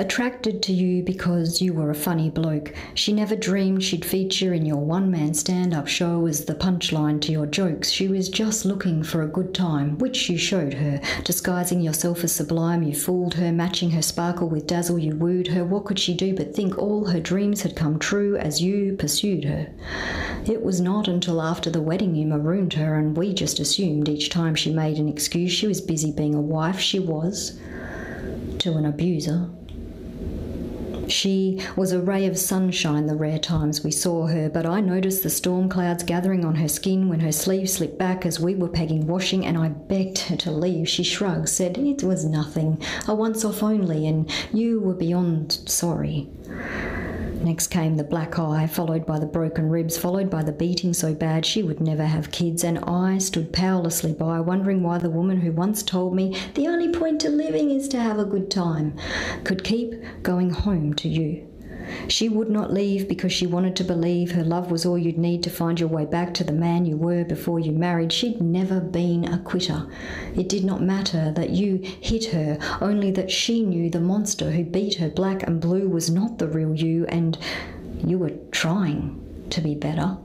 Attracted 0.00 0.62
to 0.62 0.72
you 0.72 1.02
because 1.02 1.60
you 1.60 1.74
were 1.74 1.90
a 1.90 1.94
funny 1.94 2.30
bloke. 2.30 2.72
She 2.94 3.12
never 3.12 3.36
dreamed 3.36 3.84
she'd 3.84 4.02
feature 4.02 4.54
in 4.54 4.64
your 4.64 4.78
one 4.78 5.10
man 5.10 5.34
stand 5.34 5.74
up 5.74 5.88
show 5.88 6.26
as 6.26 6.46
the 6.46 6.54
punchline 6.54 7.20
to 7.20 7.32
your 7.32 7.44
jokes. 7.44 7.90
She 7.90 8.08
was 8.08 8.30
just 8.30 8.64
looking 8.64 9.02
for 9.02 9.20
a 9.20 9.28
good 9.28 9.52
time, 9.52 9.98
which 9.98 10.30
you 10.30 10.38
showed 10.38 10.72
her. 10.72 11.02
Disguising 11.24 11.82
yourself 11.82 12.24
as 12.24 12.32
sublime, 12.32 12.82
you 12.82 12.94
fooled 12.94 13.34
her, 13.34 13.52
matching 13.52 13.90
her 13.90 14.00
sparkle 14.00 14.48
with 14.48 14.66
dazzle, 14.66 14.98
you 14.98 15.14
wooed 15.16 15.48
her. 15.48 15.66
What 15.66 15.84
could 15.84 15.98
she 15.98 16.14
do 16.14 16.34
but 16.34 16.56
think 16.56 16.78
all 16.78 17.04
her 17.04 17.20
dreams 17.20 17.60
had 17.60 17.76
come 17.76 17.98
true 17.98 18.38
as 18.38 18.62
you 18.62 18.96
pursued 18.96 19.44
her? 19.44 19.70
It 20.46 20.62
was 20.62 20.80
not 20.80 21.08
until 21.08 21.42
after 21.42 21.68
the 21.68 21.82
wedding 21.82 22.14
you 22.14 22.26
marooned 22.26 22.72
her, 22.72 22.94
and 22.94 23.14
we 23.14 23.34
just 23.34 23.60
assumed 23.60 24.08
each 24.08 24.30
time 24.30 24.54
she 24.54 24.72
made 24.72 24.96
an 24.96 25.10
excuse 25.10 25.52
she 25.52 25.66
was 25.66 25.82
busy 25.82 26.10
being 26.10 26.34
a 26.34 26.40
wife. 26.40 26.80
She 26.80 27.00
was 27.00 27.60
to 28.60 28.78
an 28.78 28.86
abuser. 28.86 29.50
She 31.10 31.60
was 31.76 31.90
a 31.90 32.00
ray 32.00 32.26
of 32.26 32.38
sunshine 32.38 33.06
the 33.06 33.16
rare 33.16 33.38
times 33.38 33.82
we 33.82 33.90
saw 33.90 34.28
her, 34.28 34.48
but 34.48 34.64
I 34.64 34.80
noticed 34.80 35.22
the 35.22 35.30
storm 35.30 35.68
clouds 35.68 36.04
gathering 36.04 36.44
on 36.44 36.54
her 36.54 36.68
skin 36.68 37.08
when 37.08 37.20
her 37.20 37.32
sleeve 37.32 37.68
slipped 37.68 37.98
back 37.98 38.24
as 38.24 38.38
we 38.38 38.54
were 38.54 38.68
pegging 38.68 39.06
washing, 39.06 39.44
and 39.44 39.58
I 39.58 39.70
begged 39.70 40.18
her 40.18 40.36
to 40.36 40.52
leave. 40.52 40.88
She 40.88 41.02
shrugged, 41.02 41.48
said 41.48 41.78
it 41.78 42.04
was 42.04 42.24
nothing, 42.24 42.80
a 43.08 43.14
once 43.14 43.44
off 43.44 43.62
only, 43.62 44.06
and 44.06 44.30
you 44.52 44.80
were 44.80 44.94
beyond 44.94 45.58
sorry. 45.66 46.28
Next 47.42 47.68
came 47.68 47.96
the 47.96 48.04
black 48.04 48.38
eye, 48.38 48.66
followed 48.66 49.06
by 49.06 49.18
the 49.18 49.24
broken 49.24 49.70
ribs, 49.70 49.96
followed 49.96 50.28
by 50.28 50.42
the 50.42 50.52
beating 50.52 50.92
so 50.92 51.14
bad 51.14 51.46
she 51.46 51.62
would 51.62 51.80
never 51.80 52.04
have 52.04 52.30
kids, 52.30 52.62
and 52.64 52.78
I 52.80 53.16
stood 53.16 53.50
powerlessly 53.50 54.12
by, 54.12 54.40
wondering 54.40 54.82
why 54.82 54.98
the 54.98 55.08
woman 55.08 55.40
who 55.40 55.50
once 55.50 55.82
told 55.82 56.14
me 56.14 56.36
the 56.54 56.68
only 56.68 56.92
point 56.92 57.20
to 57.22 57.30
living 57.30 57.70
is 57.70 57.88
to 57.88 58.00
have 58.00 58.18
a 58.18 58.26
good 58.26 58.50
time 58.50 58.94
could 59.44 59.64
keep 59.64 59.94
going 60.22 60.50
home 60.50 60.92
to 60.94 61.08
you. 61.08 61.49
She 62.08 62.28
would 62.28 62.50
not 62.50 62.72
leave 62.72 63.08
because 63.08 63.32
she 63.32 63.46
wanted 63.46 63.76
to 63.76 63.84
believe 63.84 64.32
her 64.32 64.44
love 64.44 64.70
was 64.70 64.84
all 64.84 64.98
you'd 64.98 65.18
need 65.18 65.42
to 65.44 65.50
find 65.50 65.78
your 65.78 65.88
way 65.88 66.04
back 66.04 66.34
to 66.34 66.44
the 66.44 66.52
man 66.52 66.86
you 66.86 66.96
were 66.96 67.24
before 67.24 67.60
you 67.60 67.72
married. 67.72 68.12
She'd 68.12 68.40
never 68.40 68.80
been 68.80 69.24
a 69.24 69.38
quitter. 69.38 69.86
It 70.36 70.48
did 70.48 70.64
not 70.64 70.82
matter 70.82 71.32
that 71.32 71.50
you 71.50 71.78
hit 71.82 72.26
her, 72.26 72.58
only 72.80 73.10
that 73.12 73.30
she 73.30 73.62
knew 73.62 73.90
the 73.90 74.00
monster 74.00 74.50
who 74.50 74.64
beat 74.64 74.94
her 74.94 75.08
black 75.08 75.42
and 75.42 75.60
blue 75.60 75.88
was 75.88 76.10
not 76.10 76.38
the 76.38 76.48
real 76.48 76.74
you, 76.74 77.06
and 77.06 77.38
you 78.06 78.18
were 78.18 78.32
trying 78.50 79.46
to 79.50 79.60
be 79.60 79.74
better. 79.74 80.16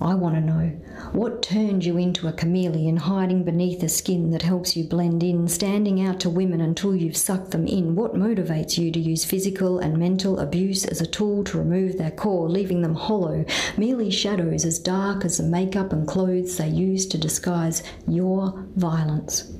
I 0.00 0.14
want 0.14 0.34
to 0.34 0.40
know 0.40 0.72
what 1.12 1.42
turned 1.42 1.84
you 1.84 1.96
into 1.96 2.28
a 2.28 2.32
chameleon 2.32 2.96
hiding 2.96 3.44
beneath 3.44 3.82
a 3.82 3.88
skin 3.88 4.30
that 4.30 4.42
helps 4.42 4.76
you 4.76 4.84
blend 4.84 5.22
in, 5.22 5.48
standing 5.48 6.00
out 6.00 6.20
to 6.20 6.30
women 6.30 6.60
until 6.60 6.94
you've 6.94 7.16
sucked 7.16 7.52
them 7.52 7.66
in? 7.66 7.94
What 7.94 8.14
motivates 8.14 8.78
you 8.78 8.90
to 8.92 8.98
use 8.98 9.24
physical 9.24 9.78
and 9.78 9.96
mental 9.96 10.38
abuse 10.40 10.84
as 10.84 11.00
a 11.00 11.06
tool 11.06 11.44
to 11.44 11.58
remove 11.58 11.98
their 11.98 12.10
core, 12.10 12.48
leaving 12.48 12.82
them 12.82 12.94
hollow, 12.94 13.44
merely 13.76 14.10
shadows 14.10 14.64
as 14.64 14.78
dark 14.78 15.24
as 15.24 15.38
the 15.38 15.44
makeup 15.44 15.92
and 15.92 16.06
clothes 16.06 16.56
they 16.56 16.68
use 16.68 17.06
to 17.06 17.18
disguise 17.18 17.82
your 18.06 18.66
violence? 18.76 19.52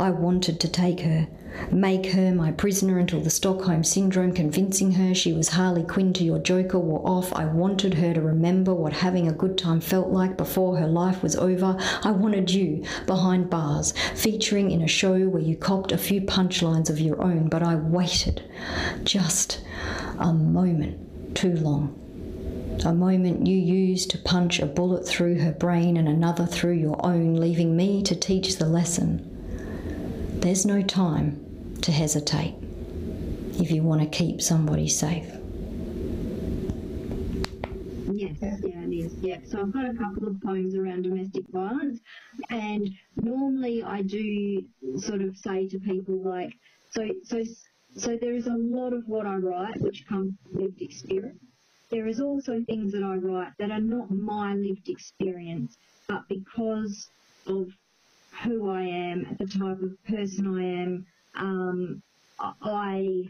I 0.00 0.08
wanted 0.08 0.60
to 0.60 0.68
take 0.68 1.00
her, 1.00 1.28
make 1.70 2.06
her 2.12 2.34
my 2.34 2.52
prisoner 2.52 2.98
until 2.98 3.20
the 3.20 3.28
Stockholm 3.28 3.84
Syndrome, 3.84 4.32
convincing 4.32 4.92
her 4.92 5.14
she 5.14 5.34
was 5.34 5.50
Harley 5.50 5.82
Quinn 5.82 6.14
to 6.14 6.24
your 6.24 6.38
Joker, 6.38 6.78
wore 6.78 7.06
off. 7.06 7.34
I 7.34 7.44
wanted 7.44 7.92
her 7.92 8.14
to 8.14 8.20
remember 8.22 8.72
what 8.72 8.94
having 8.94 9.28
a 9.28 9.32
good 9.32 9.58
time 9.58 9.78
felt 9.78 10.08
like 10.08 10.38
before 10.38 10.78
her 10.78 10.86
life 10.86 11.22
was 11.22 11.36
over. 11.36 11.76
I 12.02 12.12
wanted 12.12 12.50
you 12.50 12.82
behind 13.06 13.50
bars, 13.50 13.92
featuring 14.14 14.70
in 14.70 14.80
a 14.80 14.88
show 14.88 15.28
where 15.28 15.42
you 15.42 15.54
copped 15.54 15.92
a 15.92 15.98
few 15.98 16.22
punchlines 16.22 16.88
of 16.88 16.98
your 16.98 17.20
own, 17.20 17.50
but 17.50 17.62
I 17.62 17.74
waited 17.74 18.42
just 19.04 19.60
a 20.18 20.32
moment 20.32 21.34
too 21.34 21.56
long. 21.56 21.94
A 22.86 22.94
moment 22.94 23.46
you 23.46 23.56
used 23.58 24.10
to 24.12 24.18
punch 24.18 24.60
a 24.60 24.66
bullet 24.66 25.06
through 25.06 25.40
her 25.40 25.52
brain 25.52 25.98
and 25.98 26.08
another 26.08 26.46
through 26.46 26.72
your 26.72 27.04
own, 27.04 27.34
leaving 27.34 27.76
me 27.76 28.02
to 28.04 28.16
teach 28.16 28.56
the 28.56 28.64
lesson. 28.66 29.26
There's 30.40 30.64
no 30.64 30.80
time 30.80 31.76
to 31.82 31.92
hesitate 31.92 32.54
if 33.60 33.70
you 33.70 33.82
want 33.82 34.00
to 34.00 34.06
keep 34.06 34.40
somebody 34.40 34.88
safe. 34.88 35.26
Yes, 38.10 38.38
yeah, 38.40 38.82
it 38.82 38.90
is. 38.90 39.14
Yeah. 39.20 39.36
So 39.44 39.60
I've 39.60 39.72
got 39.72 39.84
a 39.84 39.92
couple 39.92 40.28
of 40.28 40.40
poems 40.40 40.74
around 40.74 41.02
domestic 41.02 41.44
violence, 41.52 42.00
and 42.48 42.88
normally 43.16 43.82
I 43.82 44.00
do 44.00 44.64
sort 44.96 45.20
of 45.20 45.36
say 45.36 45.68
to 45.68 45.78
people 45.78 46.16
like, 46.16 46.54
so 46.90 47.06
so 47.22 47.44
so 47.96 48.16
there 48.16 48.32
is 48.32 48.46
a 48.46 48.56
lot 48.56 48.94
of 48.94 49.06
what 49.06 49.26
I 49.26 49.36
write 49.36 49.78
which 49.82 50.06
comes 50.08 50.32
from 50.42 50.62
lived 50.62 50.80
experience. 50.80 51.44
There 51.90 52.06
is 52.06 52.18
also 52.18 52.64
things 52.64 52.92
that 52.92 53.02
I 53.02 53.16
write 53.16 53.52
that 53.58 53.70
are 53.70 53.80
not 53.80 54.10
my 54.10 54.54
lived 54.54 54.88
experience, 54.88 55.76
but 56.08 56.26
because 56.28 57.10
of 57.46 57.68
who 58.42 58.70
I 58.70 58.82
am, 58.82 59.36
the 59.38 59.46
type 59.46 59.82
of 59.82 60.04
person 60.04 60.46
I 60.58 60.82
am, 60.82 61.06
um, 61.34 62.02
I 62.62 63.24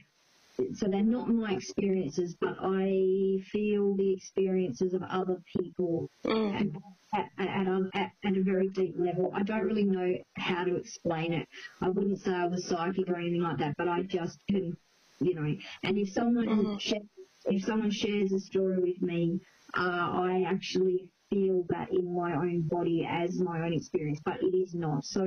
so 0.75 0.89
they're 0.89 1.03
not 1.03 1.29
my 1.29 1.53
experiences, 1.53 2.37
but 2.41 2.57
I 2.61 3.43
feel 3.51 3.95
the 3.95 4.13
experiences 4.13 4.95
of 4.95 5.03
other 5.03 5.41
people 5.57 6.11
at, 6.25 6.67
at, 7.15 7.49
at, 7.49 7.67
a, 7.67 7.91
at, 7.95 8.11
at 8.25 8.37
a 8.37 8.43
very 8.43 8.69
deep 8.69 8.95
level. 8.99 9.33
I 9.35 9.43
don't 9.43 9.65
really 9.65 9.85
know 9.85 10.17
how 10.37 10.65
to 10.65 10.77
explain 10.77 11.33
it. 11.33 11.49
I 11.81 11.89
wouldn't 11.89 12.21
say 12.21 12.33
I 12.33 12.47
was 12.47 12.67
psychic 12.67 13.09
or 13.09 13.17
anything 13.17 13.43
like 13.43 13.59
that, 13.59 13.75
but 13.79 13.89
I 13.89 14.03
just 14.03 14.39
can, 14.51 14.77
you 15.21 15.35
know. 15.35 15.55
And 15.83 15.99
if 15.99 16.13
someone 16.13 16.79
shares, 16.79 17.03
if 17.47 17.65
someone 17.65 17.91
shares 17.91 18.33
a 18.33 18.39
story 18.39 18.79
with 18.79 19.01
me, 19.01 19.41
uh, 19.75 19.81
I 19.81 20.45
actually 20.47 21.09
feel 21.31 21.65
that 21.69 21.89
in 21.93 22.15
my 22.15 22.35
own 22.35 22.63
body 22.63 23.07
as 23.09 23.39
my 23.39 23.63
own 23.63 23.73
experience, 23.73 24.21
but 24.25 24.43
it 24.43 24.55
is 24.55 24.75
not. 24.75 25.05
So 25.05 25.25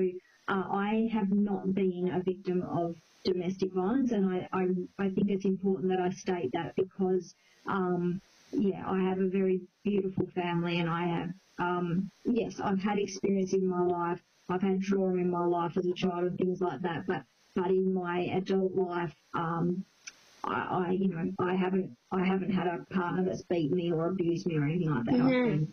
uh, 0.48 0.63
I 0.70 1.10
have 1.12 1.32
not 1.32 1.74
been 1.74 2.12
a 2.13 2.22
victim 2.22 2.63
of 2.63 2.96
domestic 3.24 3.74
violence, 3.74 4.12
and 4.12 4.30
I, 4.30 4.48
I, 4.52 4.68
I 5.00 5.10
think 5.10 5.30
it's 5.30 5.46
important 5.46 5.89
that 5.89 6.00
I 6.00 6.10
state 6.12 6.52
that 6.54 6.76
because, 6.76 7.34
um, 7.68 8.22
yeah, 8.52 8.84
I 8.86 9.00
have 9.04 9.20
a 9.20 9.30
very 9.30 9.62
beautiful 9.84 10.28
family, 10.36 10.80
and 10.80 10.89
I 10.89 11.08
have, 11.08 11.30
um, 11.60 12.12
yes, 12.26 12.60
I've 12.62 12.82
had 12.82 13.00
experience 13.00 13.54
in 13.54 13.68
my 13.68 13.82
life 13.82 14.22
I've 14.50 14.62
had 14.62 14.82
trauma 14.82 15.22
in 15.22 15.30
my 15.30 15.46
life 15.46 15.78
as 15.78 15.86
a 15.86 15.94
child 15.94 16.26
and 16.26 16.38
things 16.38 16.62
like 16.62 16.82
that, 16.82 17.06
but 17.08 17.24
but 17.56 17.70
in 17.70 17.94
my 17.94 18.22
adult 18.36 18.76
life, 18.76 19.13
um, 19.34 19.86
I, 20.44 20.88
I 20.88 20.92
you 20.92 21.08
know 21.08 21.32
I 21.39 21.56
haven't 21.56 21.96
I 22.12 22.24
haven't 22.26 22.52
had 22.52 22.68
a 22.68 22.86
partner 22.94 23.24
that's 23.26 23.44
beat 23.44 23.72
me 23.72 23.92
or 23.92 24.08
abused 24.08 24.46
me 24.46 24.58
or 24.58 24.66
anything 24.66 24.89
like 24.94 25.06
that. 25.06 25.18
Been 25.44 25.68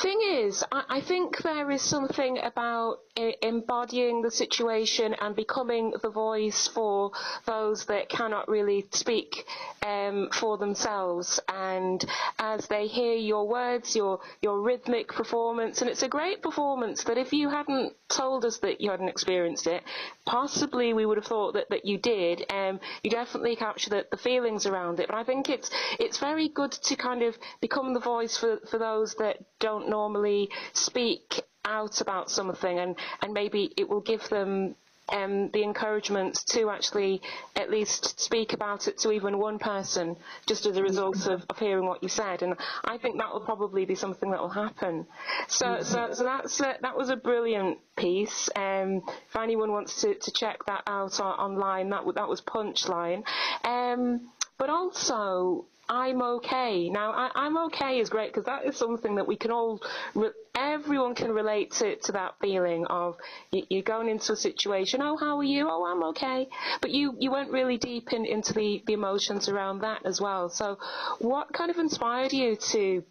Thing 0.00 0.20
is, 0.22 0.64
I, 0.70 0.84
I 0.88 1.00
think 1.00 1.38
there 1.42 1.72
is 1.72 1.82
something 1.82 2.38
about 2.38 2.98
embodying 3.42 4.22
the 4.22 4.30
situation 4.30 5.14
and 5.20 5.34
becoming 5.34 5.92
the 6.02 6.08
voice 6.08 6.68
for 6.68 7.10
those 7.46 7.84
that 7.86 8.08
cannot 8.08 8.48
really 8.48 8.86
speak 8.92 9.44
um, 9.84 10.28
for 10.32 10.56
themselves. 10.56 11.40
And 11.48 12.04
as 12.38 12.68
they 12.68 12.86
hear 12.86 13.14
your 13.14 13.48
words, 13.48 13.96
your 13.96 14.20
your 14.40 14.60
rhythmic 14.60 15.08
performance, 15.08 15.80
and 15.80 15.90
it's 15.90 16.04
a 16.04 16.08
great 16.08 16.42
performance 16.42 17.02
that 17.04 17.18
if 17.18 17.32
you 17.32 17.48
hadn't 17.48 17.94
told 18.08 18.44
us 18.44 18.58
that 18.58 18.80
you 18.80 18.90
hadn't 18.92 19.08
experienced 19.08 19.66
it, 19.66 19.82
possibly 20.24 20.92
we 20.92 21.06
would 21.06 21.18
have 21.18 21.26
thought 21.26 21.54
that, 21.54 21.70
that 21.70 21.84
you 21.84 21.98
did. 21.98 22.44
Um, 22.50 22.78
you 23.02 23.10
definitely 23.10 23.56
capture 23.56 23.90
the, 23.90 24.06
the 24.12 24.16
feelings 24.16 24.64
around 24.64 25.00
it. 25.00 25.08
But 25.08 25.16
I 25.16 25.24
think 25.24 25.48
it's 25.48 25.70
it's 25.98 26.18
very 26.18 26.48
good 26.48 26.70
to 26.70 26.94
kind 26.94 27.22
of 27.24 27.36
become 27.60 27.94
the 27.94 28.00
voice 28.00 28.36
for, 28.36 28.60
for 28.70 28.78
those 28.78 29.16
that 29.16 29.38
don't 29.60 29.88
normally 29.88 30.48
speak 30.72 31.42
out 31.64 32.00
about 32.00 32.30
something 32.30 32.78
and, 32.78 32.96
and 33.20 33.32
maybe 33.32 33.72
it 33.76 33.88
will 33.88 34.00
give 34.00 34.26
them 34.28 34.74
um, 35.10 35.50
the 35.52 35.62
encouragement 35.62 36.38
to 36.48 36.70
actually 36.70 37.22
at 37.56 37.70
least 37.70 38.20
speak 38.20 38.52
about 38.52 38.88
it 38.88 38.98
to 38.98 39.12
even 39.12 39.38
one 39.38 39.58
person 39.58 40.16
just 40.46 40.66
as 40.66 40.76
a 40.76 40.82
result 40.82 41.26
of, 41.26 41.44
of 41.48 41.58
hearing 41.58 41.86
what 41.86 42.02
you 42.02 42.08
said. 42.08 42.42
And 42.42 42.54
I 42.84 42.98
think 42.98 43.18
that 43.18 43.32
will 43.32 43.40
probably 43.40 43.84
be 43.84 43.94
something 43.94 44.30
that 44.30 44.40
will 44.40 44.48
happen. 44.48 45.06
So 45.48 45.78
so, 45.82 46.10
so 46.12 46.24
that's 46.24 46.60
a, 46.60 46.76
that 46.82 46.96
was 46.96 47.10
a 47.10 47.16
brilliant 47.16 47.78
piece. 47.96 48.48
Um, 48.54 49.02
if 49.28 49.36
anyone 49.36 49.72
wants 49.72 50.00
to, 50.02 50.14
to 50.14 50.30
check 50.30 50.64
that 50.66 50.82
out 50.86 51.18
online 51.20 51.90
that, 51.90 52.02
that 52.14 52.28
was 52.28 52.40
Punchline. 52.42 53.24
Um, 53.64 54.28
but 54.58 54.70
also 54.70 55.66
I'm 55.88 56.20
okay. 56.20 56.90
Now, 56.90 57.12
I, 57.12 57.30
I'm 57.34 57.56
okay 57.66 57.98
is 57.98 58.10
great 58.10 58.30
because 58.30 58.44
that 58.44 58.66
is 58.66 58.76
something 58.76 59.14
that 59.14 59.26
we 59.26 59.36
can 59.36 59.50
all, 59.50 59.80
re- 60.14 60.30
everyone 60.54 61.14
can 61.14 61.32
relate 61.32 61.72
to, 61.72 61.96
to 61.96 62.12
that 62.12 62.34
feeling 62.40 62.84
of 62.86 63.16
you, 63.50 63.62
you're 63.70 63.82
going 63.82 64.08
into 64.08 64.32
a 64.32 64.36
situation, 64.36 65.00
oh, 65.00 65.16
how 65.16 65.38
are 65.38 65.44
you? 65.44 65.66
Oh, 65.70 65.86
I'm 65.86 66.02
okay. 66.10 66.48
But 66.82 66.90
you, 66.90 67.16
you 67.18 67.30
went 67.30 67.50
really 67.50 67.78
deep 67.78 68.12
in, 68.12 68.26
into 68.26 68.52
the, 68.52 68.82
the 68.86 68.92
emotions 68.92 69.48
around 69.48 69.80
that 69.80 70.04
as 70.04 70.20
well. 70.20 70.50
So, 70.50 70.78
what 71.20 71.52
kind 71.52 71.70
of 71.70 71.78
inspired 71.78 72.32
you 72.32 72.56
to 72.56 73.02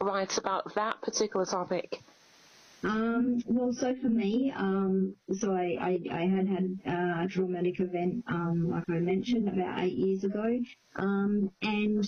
write 0.00 0.36
about 0.36 0.74
that 0.74 1.00
particular 1.00 1.46
topic? 1.46 2.00
Um, 2.84 3.40
well, 3.46 3.72
so 3.72 3.94
for 3.94 4.08
me, 4.08 4.52
um, 4.56 5.14
so 5.32 5.52
I, 5.54 5.76
I, 5.80 6.00
I 6.10 6.22
had 6.26 6.48
had 6.48 6.78
a 6.84 7.28
traumatic 7.28 7.78
event, 7.80 8.24
um, 8.26 8.70
like 8.70 8.84
I 8.88 8.98
mentioned, 8.98 9.48
about 9.48 9.80
eight 9.80 9.92
years 9.92 10.24
ago. 10.24 10.58
Um, 10.96 11.50
and 11.62 12.04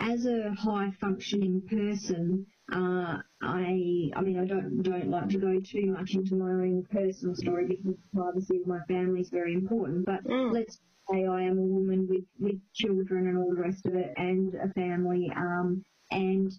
as 0.00 0.26
a 0.26 0.52
high 0.52 0.90
functioning 1.00 1.62
person, 1.68 2.46
uh, 2.72 3.18
I, 3.42 4.10
I 4.14 4.20
mean, 4.22 4.38
I 4.38 4.44
don't, 4.44 4.82
don't 4.82 5.10
like 5.10 5.28
to 5.30 5.38
go 5.38 5.60
too 5.60 5.86
much 5.86 6.14
into 6.14 6.36
my 6.36 6.50
own 6.50 6.86
personal 6.90 7.34
story 7.34 7.66
because 7.66 7.84
the 7.84 8.18
privacy 8.18 8.60
of 8.60 8.66
my 8.66 8.80
family 8.86 9.20
is 9.20 9.30
very 9.30 9.54
important. 9.54 10.06
But 10.06 10.20
let's 10.24 10.78
say 11.10 11.26
I 11.26 11.42
am 11.42 11.58
a 11.58 11.62
woman 11.62 12.06
with, 12.08 12.24
with 12.38 12.60
children 12.72 13.26
and 13.26 13.38
all 13.38 13.54
the 13.54 13.60
rest 13.60 13.84
of 13.86 13.94
it 13.96 14.14
and 14.16 14.54
a 14.54 14.68
family. 14.74 15.30
Um, 15.34 15.84
and 16.10 16.52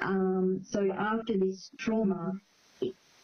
um, 0.00 0.60
so 0.64 0.90
after 0.92 1.36
this 1.36 1.70
trauma, 1.78 2.32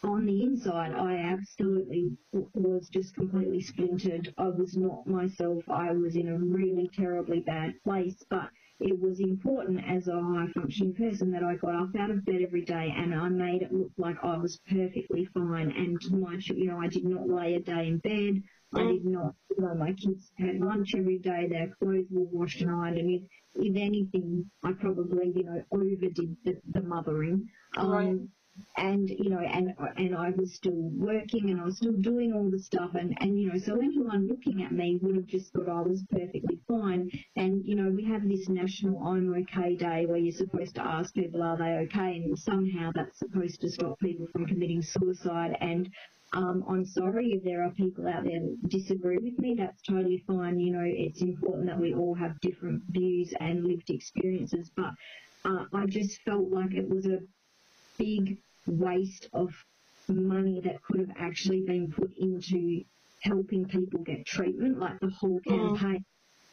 on 0.04 0.26
the 0.26 0.42
inside, 0.42 0.92
I 0.92 1.16
absolutely 1.16 2.16
was 2.32 2.88
just 2.88 3.14
completely 3.14 3.60
splintered. 3.60 4.32
I 4.38 4.48
was 4.48 4.76
not 4.76 5.06
myself. 5.06 5.62
I 5.68 5.92
was 5.92 6.16
in 6.16 6.28
a 6.28 6.38
really 6.38 6.88
terribly 6.94 7.40
bad 7.40 7.74
place, 7.84 8.22
but 8.30 8.48
it 8.80 8.98
was 9.00 9.18
important 9.20 9.80
as 9.88 10.06
a 10.06 10.20
high 10.20 10.46
functioning 10.54 10.94
person 10.94 11.32
that 11.32 11.42
I 11.42 11.56
got 11.56 11.74
up 11.74 11.96
out 11.98 12.10
of 12.10 12.24
bed 12.24 12.42
every 12.42 12.64
day 12.64 12.94
and 12.96 13.12
I 13.14 13.28
made 13.28 13.62
it 13.62 13.72
look 13.72 13.90
like 13.96 14.16
I 14.22 14.36
was 14.36 14.58
perfectly 14.70 15.24
fine. 15.34 15.72
And 15.72 16.00
my, 16.12 16.38
you 16.54 16.66
know, 16.66 16.78
I 16.78 16.86
did 16.88 17.04
not 17.04 17.28
lay 17.28 17.54
a 17.54 17.60
day 17.60 17.88
in 17.88 17.98
bed. 17.98 18.42
I 18.74 18.84
did 18.86 19.04
not, 19.04 19.34
you 19.56 19.64
know, 19.64 19.74
my 19.74 19.92
kids 19.94 20.30
had 20.38 20.60
lunch 20.60 20.94
every 20.94 21.18
day. 21.18 21.48
Their 21.48 21.74
clothes 21.82 22.06
were 22.10 22.24
washed 22.24 22.60
and 22.60 22.70
ironed. 22.70 22.98
And 22.98 23.10
if, 23.10 23.22
if 23.54 23.76
anything, 23.76 24.48
I 24.62 24.72
probably, 24.72 25.32
you 25.34 25.44
know, 25.44 25.62
overdid 25.72 26.36
the, 26.44 26.60
the 26.72 26.82
mothering. 26.82 27.48
Um, 27.76 27.88
Right. 27.90 28.16
And 28.76 29.08
you 29.08 29.30
know, 29.30 29.40
and 29.40 29.74
and 29.96 30.16
I 30.16 30.30
was 30.30 30.54
still 30.54 30.90
working 30.94 31.50
and 31.50 31.60
I 31.60 31.64
was 31.64 31.76
still 31.76 31.92
doing 31.92 32.32
all 32.32 32.50
the 32.50 32.58
stuff, 32.58 32.94
and 32.94 33.16
and 33.20 33.38
you 33.38 33.52
know, 33.52 33.58
so 33.58 33.74
anyone 33.76 34.28
looking 34.28 34.62
at 34.62 34.72
me 34.72 34.98
would 35.02 35.16
have 35.16 35.26
just 35.26 35.52
thought 35.52 35.68
I 35.68 35.80
was 35.82 36.02
perfectly 36.10 36.58
fine. 36.66 37.10
And 37.36 37.64
you 37.64 37.74
know, 37.74 37.90
we 37.90 38.04
have 38.04 38.28
this 38.28 38.48
national 38.48 39.02
I'm 39.06 39.32
okay 39.42 39.76
day 39.76 40.06
where 40.06 40.18
you're 40.18 40.32
supposed 40.32 40.74
to 40.76 40.82
ask 40.82 41.14
people 41.14 41.42
are 41.42 41.56
they 41.56 41.86
okay, 41.86 42.22
and 42.24 42.38
somehow 42.38 42.90
that's 42.94 43.18
supposed 43.18 43.60
to 43.60 43.70
stop 43.70 43.98
people 44.00 44.26
from 44.32 44.46
committing 44.46 44.82
suicide. 44.82 45.56
And 45.60 45.90
um, 46.32 46.64
I'm 46.68 46.84
sorry 46.84 47.32
if 47.32 47.42
there 47.42 47.64
are 47.64 47.70
people 47.70 48.06
out 48.06 48.24
there 48.24 48.40
that 48.40 48.68
disagree 48.68 49.18
with 49.18 49.38
me. 49.38 49.54
That's 49.58 49.80
totally 49.82 50.22
fine. 50.26 50.60
You 50.60 50.72
know, 50.72 50.84
it's 50.84 51.22
important 51.22 51.66
that 51.66 51.80
we 51.80 51.94
all 51.94 52.14
have 52.14 52.40
different 52.40 52.82
views 52.90 53.32
and 53.40 53.64
lived 53.64 53.90
experiences, 53.90 54.70
but 54.76 54.90
uh, 55.44 55.64
I 55.72 55.86
just 55.86 56.20
felt 56.22 56.50
like 56.50 56.74
it 56.74 56.88
was 56.88 57.06
a 57.06 57.20
big 57.98 58.38
waste 58.70 59.28
of 59.32 59.50
money 60.08 60.60
that 60.64 60.82
could 60.82 61.00
have 61.00 61.16
actually 61.18 61.62
been 61.62 61.90
put 61.90 62.10
into 62.16 62.82
helping 63.22 63.66
people 63.66 64.00
get 64.00 64.26
treatment, 64.26 64.78
like 64.78 64.98
the 65.00 65.10
whole 65.10 65.40
oh. 65.48 65.74
campaign. 65.74 66.04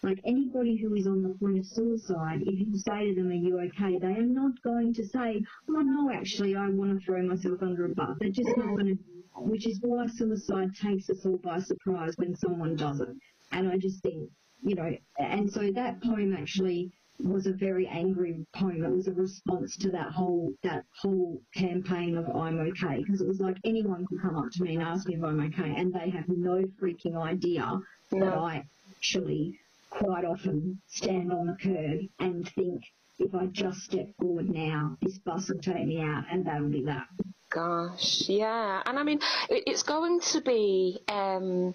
Like 0.03 0.19
anybody 0.23 0.75
who 0.75 0.93
is 0.93 1.07
on 1.07 1.23
the 1.23 1.29
point 1.29 1.57
of 1.57 1.65
suicide, 1.65 2.41
if 2.41 2.59
you 2.59 2.77
say 2.77 3.09
to 3.09 3.15
them, 3.15 3.31
Are 3.31 3.33
you 3.33 3.59
okay? 3.61 3.97
They 3.97 4.13
are 4.13 4.21
not 4.21 4.61
going 4.61 4.93
to 4.93 5.05
say, 5.05 5.43
Oh 5.69 5.81
no, 5.81 6.11
actually, 6.11 6.55
I 6.55 6.69
want 6.69 6.99
to 6.99 7.03
throw 7.03 7.23
myself 7.23 7.63
under 7.63 7.85
a 7.85 7.89
bus. 7.89 8.15
They're 8.19 8.29
just 8.29 8.55
not 8.55 8.75
going 8.75 8.97
to, 8.97 8.97
which 9.37 9.65
is 9.65 9.79
why 9.81 10.05
suicide 10.07 10.75
takes 10.75 11.09
us 11.09 11.25
all 11.25 11.37
by 11.37 11.59
surprise 11.59 12.13
when 12.17 12.35
someone 12.35 12.75
does 12.75 12.99
it. 12.99 13.09
And 13.51 13.67
I 13.67 13.77
just 13.77 14.03
think, 14.03 14.29
you 14.61 14.75
know, 14.75 14.95
and 15.17 15.51
so 15.51 15.71
that 15.71 16.03
poem 16.03 16.35
actually 16.37 16.91
was 17.19 17.47
a 17.47 17.53
very 17.53 17.87
angry 17.87 18.45
poem. 18.53 18.83
It 18.83 18.91
was 18.91 19.07
a 19.07 19.13
response 19.13 19.77
to 19.77 19.91
that 19.91 20.11
whole 20.11 20.53
that 20.63 20.83
whole 21.01 21.41
campaign 21.53 22.17
of 22.17 22.29
I'm 22.35 22.59
okay 22.59 23.03
because 23.03 23.21
it 23.21 23.27
was 23.27 23.39
like 23.39 23.57
anyone 23.63 24.05
could 24.05 24.21
come 24.21 24.37
up 24.37 24.51
to 24.51 24.63
me 24.63 24.75
and 24.75 24.83
ask 24.83 25.07
me 25.07 25.15
if 25.15 25.23
I'm 25.23 25.39
okay, 25.39 25.73
and 25.75 25.93
they 25.93 26.09
have 26.09 26.27
no 26.27 26.63
freaking 26.81 27.17
idea 27.17 27.79
that 28.11 28.33
I 28.33 28.65
actually 28.95 29.59
quite 29.89 30.25
often 30.25 30.81
stand 30.87 31.31
on 31.31 31.47
the 31.47 31.57
curb 31.61 31.99
and 32.19 32.49
think 32.49 32.83
if 33.17 33.33
I 33.33 33.45
just 33.45 33.81
step 33.83 34.09
forward 34.19 34.49
now, 34.49 34.97
this 35.01 35.17
bus 35.19 35.49
will 35.49 35.59
take 35.59 35.85
me 35.85 36.01
out, 36.01 36.25
and 36.29 36.45
that'll 36.45 36.69
be 36.69 36.83
that. 36.83 37.07
Gosh, 37.49 38.27
yeah. 38.27 38.81
And 38.85 38.99
I 38.99 39.03
mean, 39.03 39.19
it, 39.49 39.63
it's 39.67 39.83
going 39.83 40.19
to 40.31 40.41
be, 40.41 40.99
um, 41.07 41.73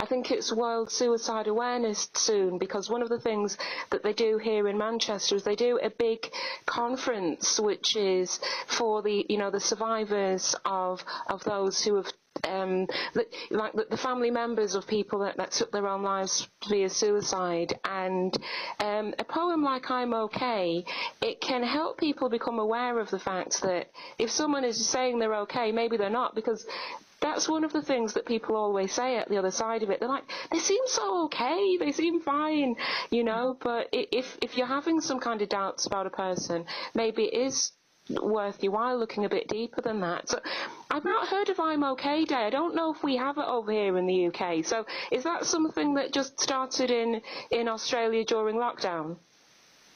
I 0.00 0.06
think 0.06 0.30
it's 0.30 0.52
World 0.52 0.90
Suicide 0.90 1.46
Awareness 1.46 2.08
soon 2.14 2.58
because 2.58 2.90
one 2.90 3.02
of 3.02 3.08
the 3.08 3.20
things 3.20 3.56
that 3.90 4.02
they 4.02 4.12
do 4.12 4.38
here 4.38 4.68
in 4.68 4.76
Manchester 4.76 5.36
is 5.36 5.44
they 5.44 5.56
do 5.56 5.78
a 5.82 5.90
big 5.90 6.30
conference 6.66 7.58
which 7.60 7.96
is 7.96 8.40
for 8.66 9.02
the, 9.02 9.24
you 9.28 9.38
know, 9.38 9.50
the 9.50 9.60
survivors 9.60 10.54
of, 10.64 11.04
of 11.28 11.42
those 11.44 11.82
who 11.82 11.96
have 11.96 12.12
um, 12.48 12.86
the- 13.14 13.26
like 13.50 13.72
the, 13.74 13.86
the 13.90 13.96
family 13.96 14.30
members 14.30 14.74
of 14.74 14.86
people 14.86 15.20
that, 15.20 15.36
that 15.36 15.52
took 15.52 15.70
their 15.70 15.86
own 15.86 16.02
lives 16.02 16.48
via 16.68 16.90
suicide. 16.90 17.78
And 17.84 18.36
um, 18.80 19.14
a 19.18 19.24
poem 19.24 19.62
like 19.62 19.90
I'm 19.90 20.12
okay 20.14 20.84
it 21.22 21.40
can 21.40 21.62
help 21.62 21.98
people 21.98 22.28
become 22.28 22.58
aware 22.58 22.98
of 22.98 23.10
the 23.10 23.18
fact 23.18 23.62
that 23.62 23.90
if 24.18 24.30
someone 24.30 24.64
is 24.64 24.86
saying 24.88 25.18
they're 25.18 25.34
okay 25.42 25.72
maybe 25.72 25.96
they're 25.96 26.10
not 26.10 26.34
because 26.34 26.66
that's 27.20 27.48
one 27.48 27.64
of 27.64 27.72
the 27.72 27.82
things 27.82 28.14
that 28.14 28.26
people 28.26 28.56
always 28.56 28.92
say 28.92 29.16
at 29.16 29.28
the 29.28 29.38
other 29.38 29.50
side 29.50 29.82
of 29.82 29.90
it. 29.90 30.00
They're 30.00 30.08
like, 30.08 30.24
they 30.50 30.58
seem 30.58 30.82
so 30.86 31.24
okay, 31.24 31.76
they 31.78 31.92
seem 31.92 32.20
fine, 32.20 32.76
you 33.10 33.24
know. 33.24 33.56
But 33.60 33.88
if 33.92 34.38
if 34.42 34.56
you're 34.56 34.66
having 34.66 35.00
some 35.00 35.20
kind 35.20 35.42
of 35.42 35.48
doubts 35.48 35.86
about 35.86 36.06
a 36.06 36.10
person, 36.10 36.66
maybe 36.94 37.24
it 37.24 37.34
is 37.46 37.72
worth 38.10 38.62
your 38.62 38.72
while 38.72 38.98
looking 38.98 39.24
a 39.24 39.28
bit 39.28 39.48
deeper 39.48 39.80
than 39.80 40.00
that. 40.00 40.28
So 40.28 40.38
I've 40.90 41.04
not 41.04 41.28
heard 41.28 41.48
of 41.48 41.58
I'm 41.58 41.84
Okay 41.84 42.24
Day. 42.24 42.34
I 42.46 42.50
don't 42.50 42.74
know 42.74 42.92
if 42.92 43.02
we 43.02 43.16
have 43.16 43.38
it 43.38 43.46
over 43.46 43.72
here 43.72 43.96
in 43.96 44.06
the 44.06 44.26
UK. 44.26 44.64
So 44.64 44.84
is 45.10 45.24
that 45.24 45.46
something 45.46 45.94
that 45.94 46.12
just 46.12 46.40
started 46.40 46.90
in 46.90 47.22
in 47.50 47.68
Australia 47.68 48.24
during 48.24 48.56
lockdown? 48.56 49.16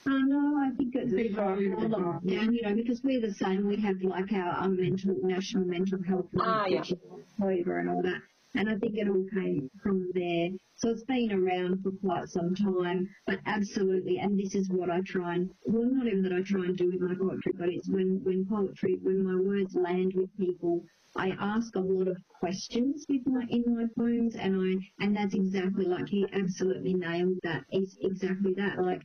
Uh, 0.09 0.21
no, 0.25 0.57
I 0.57 0.71
think 0.77 0.95
it's 0.95 1.13
Big 1.13 1.29
before 1.31 1.55
volume, 1.55 1.77
big 1.77 1.91
lockdown, 1.91 2.55
you 2.55 2.63
know, 2.63 2.75
because 2.75 3.03
we're 3.03 3.21
the 3.21 3.35
same. 3.35 3.67
We 3.67 3.77
have 3.83 4.01
like 4.01 4.33
our 4.33 4.65
um, 4.65 4.77
mental, 4.81 5.15
national 5.23 5.67
mental 5.67 6.03
health 6.03 6.33
month, 6.33 6.49
Ah, 6.49 6.65
yeah. 6.67 6.81
which 6.81 6.95
and 7.67 7.91
all 7.91 8.01
that. 8.03 8.23
And 8.55 8.71
I 8.71 8.77
think 8.77 8.97
it 8.97 9.07
all 9.07 9.27
came 9.35 9.69
from 9.83 10.11
there. 10.15 10.49
So 10.77 10.89
it's 10.89 11.05
been 11.05 11.31
around 11.31 11.83
for 11.83 11.91
quite 11.91 12.31
some 12.31 12.55
time, 12.55 13.07
but 13.27 13.41
absolutely, 13.45 14.19
and 14.19 14.39
this 14.39 14.55
is 14.55 14.71
what 14.71 14.89
I 14.89 15.03
try 15.03 15.35
and, 15.35 15.51
well, 15.67 15.85
not 15.85 16.07
even 16.07 16.23
that 16.23 16.33
I 16.33 16.41
try 16.41 16.65
and 16.65 16.77
do 16.77 16.87
with 16.87 17.01
my 17.03 17.15
poetry, 17.15 17.53
but 17.59 17.69
it's 17.69 17.91
when, 17.91 18.21
when 18.25 18.47
poetry, 18.47 18.99
when 19.03 19.23
my 19.23 19.39
words 19.39 19.75
land 19.75 20.15
with 20.15 20.35
people, 20.39 20.85
I 21.17 21.37
ask 21.39 21.75
a 21.77 21.81
lot 21.81 22.09
of 22.09 22.17
questions 22.41 23.05
with 23.09 23.27
my 23.27 23.45
in 23.51 23.65
my 23.67 23.87
poems, 23.99 24.37
and 24.37 24.55
I 24.57 25.05
and 25.05 25.17
that's 25.17 25.35
exactly 25.35 25.85
like 25.85 26.09
he 26.09 26.27
absolutely 26.33 26.95
nailed 26.95 27.39
that. 27.43 27.65
It's 27.71 27.97
exactly 28.01 28.55
that. 28.55 28.79
Like 28.79 29.03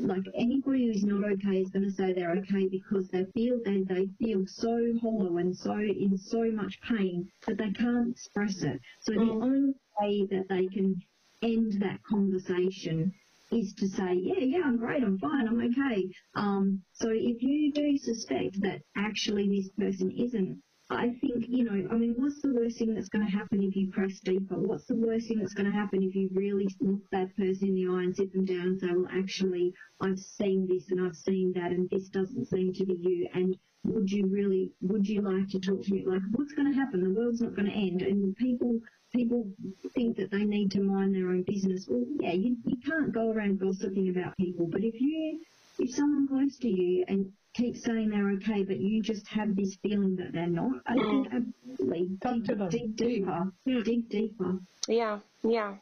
like 0.00 0.24
anybody 0.34 0.86
who's 0.86 1.04
not 1.04 1.24
okay 1.24 1.60
is 1.62 1.70
going 1.70 1.84
to 1.84 1.90
say 1.90 2.12
they're 2.12 2.36
okay 2.38 2.68
because 2.68 3.08
they 3.08 3.24
feel 3.34 3.58
they 3.64 3.82
they 3.82 4.06
feel 4.18 4.44
so 4.46 4.92
hollow 5.00 5.36
and 5.38 5.56
so 5.56 5.74
in 5.78 6.18
so 6.18 6.50
much 6.50 6.80
pain 6.82 7.30
that 7.46 7.58
they 7.58 7.70
can't 7.72 8.10
express 8.10 8.62
it. 8.62 8.80
So 9.00 9.12
the 9.12 9.20
only 9.20 9.74
way 10.00 10.26
that 10.30 10.48
they 10.48 10.66
can 10.66 11.02
end 11.42 11.80
that 11.80 12.02
conversation 12.02 13.12
is 13.52 13.74
to 13.74 13.88
say, 13.88 14.14
yeah, 14.14 14.40
yeah, 14.40 14.62
I'm 14.64 14.76
great, 14.76 15.02
I'm 15.02 15.18
fine, 15.18 15.46
I'm 15.46 15.60
okay. 15.60 16.08
Um, 16.34 16.82
so 16.92 17.08
if 17.10 17.42
you 17.42 17.72
do 17.72 17.96
suspect 17.98 18.60
that 18.62 18.80
actually 18.96 19.48
this 19.48 19.70
person 19.78 20.10
isn't, 20.10 20.60
I 20.88 21.16
think, 21.20 21.46
you 21.48 21.64
know, 21.64 21.88
I 21.90 21.94
mean, 21.96 22.14
what's 22.16 22.40
the 22.42 22.54
worst 22.54 22.78
thing 22.78 22.94
that's 22.94 23.08
going 23.08 23.26
to 23.26 23.30
happen 23.30 23.60
if 23.60 23.74
you 23.74 23.90
press 23.90 24.20
deeper? 24.20 24.54
What's 24.54 24.86
the 24.86 24.94
worst 24.94 25.26
thing 25.26 25.40
that's 25.40 25.54
going 25.54 25.70
to 25.70 25.76
happen 25.76 26.00
if 26.00 26.14
you 26.14 26.28
really 26.32 26.68
look 26.80 27.00
that 27.10 27.36
person 27.36 27.68
in 27.68 27.74
the 27.74 27.88
eye 27.88 28.04
and 28.04 28.14
sit 28.14 28.32
them 28.32 28.44
down 28.44 28.66
and 28.66 28.80
say, 28.80 28.92
well, 28.92 29.08
actually, 29.10 29.74
I've 30.00 30.20
seen 30.20 30.68
this 30.68 30.88
and 30.90 31.04
I've 31.04 31.16
seen 31.16 31.52
that 31.54 31.72
and 31.72 31.90
this 31.90 32.08
doesn't 32.08 32.46
seem 32.46 32.72
to 32.74 32.84
be 32.86 32.94
you 33.00 33.28
and 33.34 33.58
would 33.82 34.12
you 34.12 34.26
really, 34.28 34.70
would 34.80 35.08
you 35.08 35.22
like 35.22 35.48
to 35.50 35.58
talk 35.60 35.82
to 35.82 35.92
me? 35.92 36.04
Like, 36.06 36.22
what's 36.30 36.52
going 36.52 36.72
to 36.72 36.78
happen? 36.78 37.02
The 37.02 37.18
world's 37.18 37.40
not 37.40 37.56
going 37.56 37.68
to 37.68 37.74
end 37.74 38.02
and 38.02 38.36
people, 38.36 38.78
people 39.12 39.50
think 39.92 40.16
that 40.18 40.30
they 40.30 40.44
need 40.44 40.70
to 40.72 40.80
mind 40.80 41.16
their 41.16 41.30
own 41.30 41.42
business. 41.42 41.88
Well, 41.88 42.04
yeah, 42.20 42.32
you, 42.32 42.58
you 42.64 42.76
can't 42.86 43.12
go 43.12 43.32
around 43.32 43.58
gossiping 43.58 44.08
about 44.08 44.36
people, 44.36 44.68
but 44.68 44.84
if 44.84 44.94
you, 45.00 45.40
if 45.80 45.90
someone 45.92 46.28
close 46.28 46.58
to 46.58 46.68
you 46.68 47.04
and 47.08 47.32
keeps 47.56 47.82
saying 47.84 48.10
they're 48.10 48.30
okay, 48.32 48.62
but 48.62 48.78
you 48.78 49.02
just 49.02 49.26
have 49.28 49.56
this 49.56 49.76
feeling 49.76 50.16
that 50.16 50.32
they're 50.32 50.46
not, 50.46 50.82
I 50.86 50.94
mm. 50.94 51.24
think 51.32 51.44
absolutely 51.78 52.10
Talk 52.20 52.44
to 52.44 52.54
them. 52.54 52.68
dig, 52.68 52.96
dig 52.96 53.08
deeper, 53.08 53.52
hmm. 53.64 53.82
dig 53.82 54.08
deeper. 54.08 54.58
Yeah, 54.88 55.20
yeah. 55.42 55.74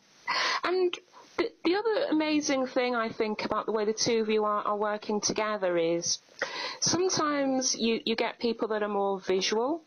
And 0.63 0.97
the, 1.37 1.51
the 1.65 1.75
other 1.75 2.07
amazing 2.11 2.67
thing 2.69 2.95
I 2.95 3.11
think 3.11 3.45
about 3.45 3.67
the 3.67 3.73
way 3.73 3.85
the 3.85 3.93
two 3.93 4.21
of 4.23 4.29
you 4.29 4.45
are, 4.45 4.63
are 4.63 4.77
working 4.77 5.21
together 5.21 5.77
is 5.77 6.19
sometimes 6.81 7.75
you, 7.75 8.01
you 8.05 8.15
get 8.15 8.39
people 8.39 8.69
that 8.69 8.83
are 8.83 8.89
more 8.89 9.21
visual 9.21 9.83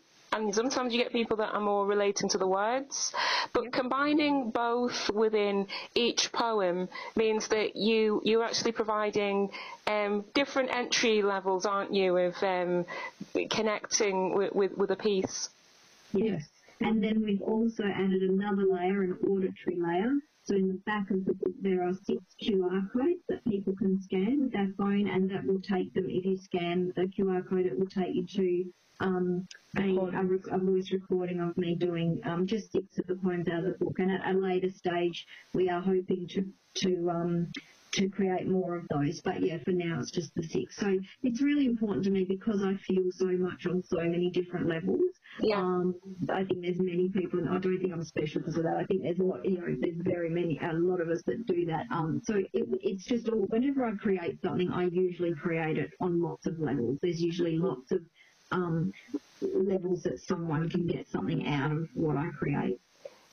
and 0.46 0.56
sometimes 0.56 0.94
you 0.94 1.02
get 1.02 1.12
people 1.12 1.38
that 1.38 1.54
are 1.54 1.60
more 1.60 1.86
relating 1.86 2.30
to 2.30 2.38
the 2.38 2.48
words. 2.48 3.14
But 3.54 3.72
combining 3.72 4.52
both 4.52 5.10
within 5.10 5.68
each 5.96 6.32
poem 6.32 6.90
means 7.16 7.48
that 7.50 7.76
you 7.76 8.22
you're 8.24 8.44
actually 8.44 8.72
providing 8.72 9.50
um, 9.88 10.26
different 10.34 10.70
entry 10.72 11.22
levels, 11.22 11.66
aren't 11.66 11.94
you, 11.94 12.18
of 12.18 12.36
um, 12.44 12.86
connecting 13.50 14.36
with, 14.36 14.54
with, 14.54 14.78
with 14.78 14.92
a 14.92 14.96
piece. 14.96 15.50
Yes. 16.14 16.48
And 16.82 17.04
then 17.04 17.24
we've 17.24 17.42
also 17.42 17.84
added 17.84 18.22
another 18.22 18.64
layer, 18.70 19.04
an 19.04 19.18
auditory 19.28 19.78
layer. 19.78 20.14
So 20.44 20.56
in 20.56 20.68
the 20.68 20.82
back 20.86 21.12
of 21.12 21.26
the 21.26 21.34
book, 21.34 21.54
there 21.62 21.84
are 21.84 21.94
six 21.94 22.22
QR 22.42 22.92
codes 22.94 23.22
that 23.28 23.44
people 23.46 23.76
can 23.76 24.02
scan 24.02 24.44
with 24.44 24.54
their 24.54 24.72
phone, 24.78 25.08
and 25.08 25.30
that 25.32 25.46
will 25.46 25.62
take 25.62 25.94
them. 25.94 26.06
If 26.08 26.26
you 26.26 26.38
scan 26.38 26.94
the 26.96 27.04
QR 27.04 27.48
code, 27.48 27.66
it 27.66 27.78
will 27.78 27.88
take 27.88 28.16
you 28.16 28.26
to 28.26 28.74
um, 29.00 29.48
a, 29.78 29.96
a, 29.96 30.56
a 30.56 30.58
voice 30.58 30.92
recording 30.92 31.42
of 31.42 31.58
me 31.58 31.76
doing 31.76 32.22
um, 32.24 32.48
just 32.48 32.72
six 32.72 32.98
of 32.98 33.08
the 33.08 33.16
poems 33.16 33.48
out 33.50 33.66
of 33.66 33.78
the 33.78 33.86
book. 33.86 34.00
And 34.00 34.12
at 34.12 34.36
a 34.36 34.38
later 34.38 34.70
stage, 34.70 35.28
we 35.54 35.70
are 35.70 35.82
hoping 35.82 36.28
to 36.30 36.46
to 36.76 37.10
um, 37.10 37.52
to 37.94 38.10
create 38.10 38.48
more 38.48 38.78
of 38.78 38.86
those. 38.90 39.22
But 39.22 39.42
yeah, 39.42 39.58
for 39.64 39.72
now 39.72 40.00
it's 40.00 40.12
just 40.12 40.34
the 40.36 40.44
six. 40.44 40.78
So 40.78 40.98
it's 41.24 41.42
really 41.42 41.66
important 41.66 42.06
to 42.06 42.12
me 42.12 42.26
because 42.26 42.64
I 42.64 42.76
feel 42.76 43.04
so 43.12 43.28
much 43.28 43.66
on 43.66 43.84
so 43.84 43.98
many 43.98 44.30
different 44.32 44.68
levels. 44.68 45.02
Yeah. 45.42 45.58
Um, 45.58 45.96
I 46.30 46.44
think 46.44 46.62
there's 46.62 46.80
many 46.80 47.10
people, 47.10 47.40
and 47.40 47.50
I 47.50 47.60
don't 47.60 47.80
think 47.80 47.94
I'm 47.94 48.04
special 48.04 48.42
because 48.42 48.58
of 48.58 48.64
that. 48.64 48.78
I 48.78 48.86
think 48.86 49.04
there's 49.04 49.20
a 49.20 49.24
lot, 49.24 49.46
you 49.46 49.58
know, 49.58 49.76
there's 49.80 49.98
very 50.00 50.30
many, 50.30 50.60
a 50.64 50.74
lot 50.74 51.02
of 51.02 51.10
us 51.10 51.22
that 51.28 51.46
do 51.46 51.66
that. 51.66 51.86
Um, 51.92 52.22
so 52.24 52.36
it, 52.36 52.50
it's 52.82 53.06
just 53.06 53.30
all, 53.30 53.46
whenever 53.50 53.86
I 53.86 53.92
create 53.96 54.42
something, 54.42 54.72
I 54.72 54.86
usually 54.86 55.34
create 55.36 55.78
it 55.78 55.92
on 56.02 56.22
lots 56.22 56.48
of 56.48 56.60
levels. 56.60 56.98
There's 57.02 57.22
usually 57.22 57.58
lots 57.58 57.92
of 57.92 58.00
um, 58.52 58.92
levels 59.42 60.04
that 60.04 60.20
someone 60.20 60.70
can 60.70 60.88
get 60.88 61.08
something 61.10 61.48
out 61.48 61.72
of 61.72 61.90
what 61.94 62.18
I 62.18 62.30
create. 62.38 62.80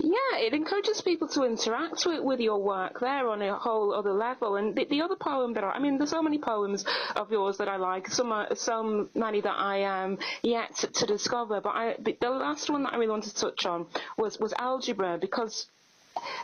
Yeah, 0.00 0.38
it 0.38 0.54
encourages 0.54 1.00
people 1.00 1.28
to 1.28 1.44
interact 1.44 2.04
with, 2.04 2.22
with 2.22 2.40
your 2.40 2.60
work 2.60 2.98
there 3.00 3.28
on 3.28 3.40
a 3.42 3.56
whole 3.56 3.94
other 3.94 4.12
level. 4.12 4.56
And 4.56 4.74
the, 4.74 4.84
the 4.86 5.02
other 5.02 5.14
poem 5.14 5.54
that 5.54 5.62
I, 5.62 5.70
I 5.70 5.78
mean, 5.78 5.98
there's 5.98 6.10
so 6.10 6.22
many 6.22 6.38
poems 6.38 6.84
of 7.14 7.30
yours 7.30 7.58
that 7.58 7.68
I 7.68 7.76
like. 7.76 8.08
Some 8.10 8.32
are, 8.32 8.54
some 8.56 9.08
many 9.14 9.40
that 9.40 9.56
I 9.56 9.78
am 9.78 10.18
yet 10.42 10.74
to, 10.78 10.88
to 10.88 11.06
discover. 11.06 11.60
But 11.60 11.70
I, 11.70 11.96
the 11.98 12.30
last 12.30 12.70
one 12.70 12.82
that 12.82 12.92
I 12.92 12.96
really 12.96 13.10
wanted 13.10 13.34
to 13.36 13.40
touch 13.40 13.66
on 13.66 13.86
was 14.18 14.38
was 14.40 14.52
algebra 14.58 15.16
because 15.20 15.66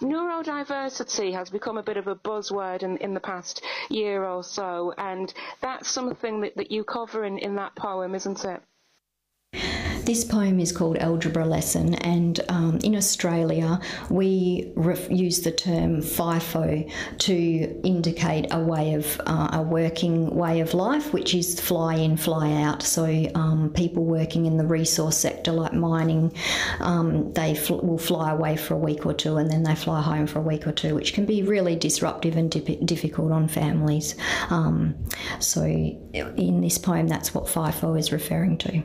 neurodiversity 0.01 1.33
has 1.33 1.51
become 1.51 1.77
a 1.77 1.83
bit 1.83 1.97
of 1.97 2.07
a 2.07 2.15
buzzword 2.15 2.83
in, 2.83 2.97
in 2.99 3.15
the 3.15 3.21
past 3.21 3.63
year 3.89 4.25
or 4.25 4.43
so, 4.43 4.93
and 4.99 5.33
that's 5.61 5.91
something 5.91 6.41
that, 6.41 6.57
that 6.57 6.71
you 6.71 6.85
cover 6.85 7.25
in, 7.25 7.39
in 7.39 7.57
that 7.57 7.75
poem, 7.77 8.15
isn't 8.15 8.45
it? 8.45 8.63
This 10.11 10.25
poem 10.25 10.59
is 10.59 10.73
called 10.73 10.97
Algebra 10.97 11.47
Lesson, 11.47 11.95
and 11.95 12.41
um, 12.49 12.81
in 12.83 12.97
Australia, 12.97 13.79
we 14.09 14.73
ref- 14.75 15.09
use 15.09 15.43
the 15.43 15.53
term 15.53 16.03
FIFO 16.03 16.91
to 17.19 17.81
indicate 17.85 18.49
a 18.51 18.59
way 18.59 18.95
of 18.95 19.21
uh, 19.27 19.51
a 19.53 19.63
working 19.63 20.35
way 20.35 20.59
of 20.59 20.75
life, 20.75 21.13
which 21.13 21.33
is 21.33 21.61
fly 21.61 21.95
in, 21.95 22.17
fly 22.17 22.61
out. 22.61 22.83
So, 22.83 23.05
um, 23.37 23.71
people 23.73 24.05
working 24.05 24.47
in 24.47 24.57
the 24.57 24.67
resource 24.67 25.17
sector, 25.17 25.53
like 25.53 25.75
mining, 25.75 26.33
um, 26.81 27.33
they 27.35 27.55
fl- 27.55 27.77
will 27.77 27.97
fly 27.97 28.33
away 28.33 28.57
for 28.57 28.75
a 28.75 28.79
week 28.79 29.07
or 29.07 29.15
two 29.15 29.37
and 29.37 29.49
then 29.49 29.63
they 29.63 29.77
fly 29.77 30.03
home 30.03 30.27
for 30.27 30.41
a 30.41 30.43
week 30.43 30.67
or 30.67 30.73
two, 30.73 30.97
which 30.97 31.15
can 31.15 31.25
be 31.25 31.45
really 31.45 31.77
disruptive 31.77 32.35
and 32.35 32.51
dip- 32.51 32.85
difficult 32.85 33.31
on 33.31 33.47
families. 33.47 34.17
Um, 34.49 34.97
so, 35.39 35.63
in 35.63 36.63
this 36.63 36.79
poem, 36.79 37.07
that's 37.07 37.33
what 37.33 37.45
FIFO 37.45 37.97
is 37.97 38.11
referring 38.11 38.59
to. 38.59 38.83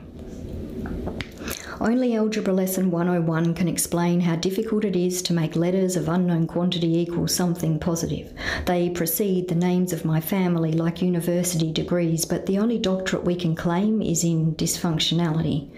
Only 1.78 2.16
Algebra 2.16 2.54
Lesson 2.54 2.90
101 2.90 3.52
can 3.52 3.68
explain 3.68 4.20
how 4.20 4.36
difficult 4.36 4.86
it 4.86 4.96
is 4.96 5.20
to 5.22 5.34
make 5.34 5.56
letters 5.56 5.94
of 5.94 6.08
unknown 6.08 6.46
quantity 6.46 6.96
equal 6.96 7.28
something 7.28 7.78
positive. 7.78 8.32
They 8.64 8.88
precede 8.88 9.48
the 9.48 9.56
names 9.56 9.92
of 9.92 10.04
my 10.04 10.18
family 10.20 10.72
like 10.72 11.02
university 11.02 11.70
degrees, 11.70 12.24
but 12.24 12.46
the 12.46 12.58
only 12.58 12.78
doctorate 12.78 13.24
we 13.24 13.36
can 13.36 13.54
claim 13.54 14.00
is 14.00 14.24
in 14.24 14.54
dysfunctionality. 14.54 15.68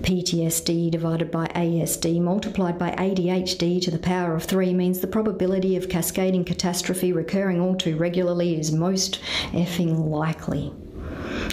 PTSD 0.00 0.90
divided 0.90 1.30
by 1.30 1.46
ASD 1.48 2.20
multiplied 2.20 2.76
by 2.76 2.90
ADHD 2.90 3.80
to 3.82 3.92
the 3.92 3.98
power 3.98 4.34
of 4.34 4.42
3 4.42 4.74
means 4.74 4.98
the 4.98 5.06
probability 5.06 5.76
of 5.76 5.88
cascading 5.88 6.44
catastrophe 6.44 7.12
recurring 7.12 7.60
all 7.60 7.76
too 7.76 7.96
regularly 7.96 8.58
is 8.58 8.72
most 8.72 9.20
effing 9.52 10.08
likely. 10.08 10.72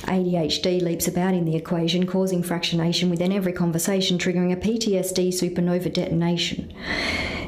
ADHD 0.03 0.81
leaps 0.81 1.07
about 1.07 1.33
in 1.33 1.45
the 1.45 1.55
equation, 1.55 2.05
causing 2.05 2.43
fractionation 2.43 3.09
within 3.09 3.31
every 3.31 3.53
conversation, 3.53 4.17
triggering 4.17 4.51
a 4.51 4.55
PTSD 4.55 5.29
supernova 5.29 5.91
detonation. 5.91 6.73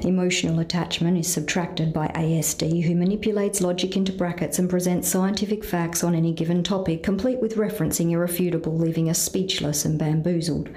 Emotional 0.05 0.59
attachment 0.59 1.17
is 1.17 1.33
subtracted 1.33 1.91
by 1.91 2.07
ASD, 2.09 2.83
who 2.83 2.93
manipulates 2.93 3.59
logic 3.59 3.97
into 3.97 4.11
brackets 4.11 4.59
and 4.59 4.69
presents 4.69 5.07
scientific 5.07 5.65
facts 5.65 6.03
on 6.03 6.13
any 6.13 6.31
given 6.31 6.61
topic, 6.61 7.01
complete 7.01 7.39
with 7.41 7.55
referencing 7.55 8.11
irrefutable, 8.11 8.77
leaving 8.77 9.09
us 9.09 9.17
speechless 9.17 9.83
and 9.83 9.97
bamboozled. 9.97 10.69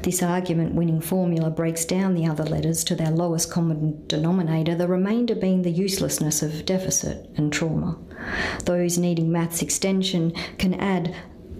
This 0.00 0.22
argument 0.22 0.74
winning 0.74 1.02
formula 1.02 1.50
breaks 1.50 1.84
down 1.84 2.14
the 2.14 2.26
other 2.26 2.44
letters 2.44 2.84
to 2.84 2.94
their 2.94 3.10
lowest 3.10 3.50
common 3.50 4.02
denominator, 4.06 4.74
the 4.74 4.88
remainder 4.88 5.34
being 5.34 5.60
the 5.60 5.70
uselessness 5.70 6.42
of 6.42 6.64
deficit 6.64 7.28
and 7.36 7.52
trauma. 7.52 7.98
Those 8.64 8.96
needing 8.96 9.30
maths 9.30 9.60
extension 9.60 10.30
can 10.56 10.72
add 10.72 11.14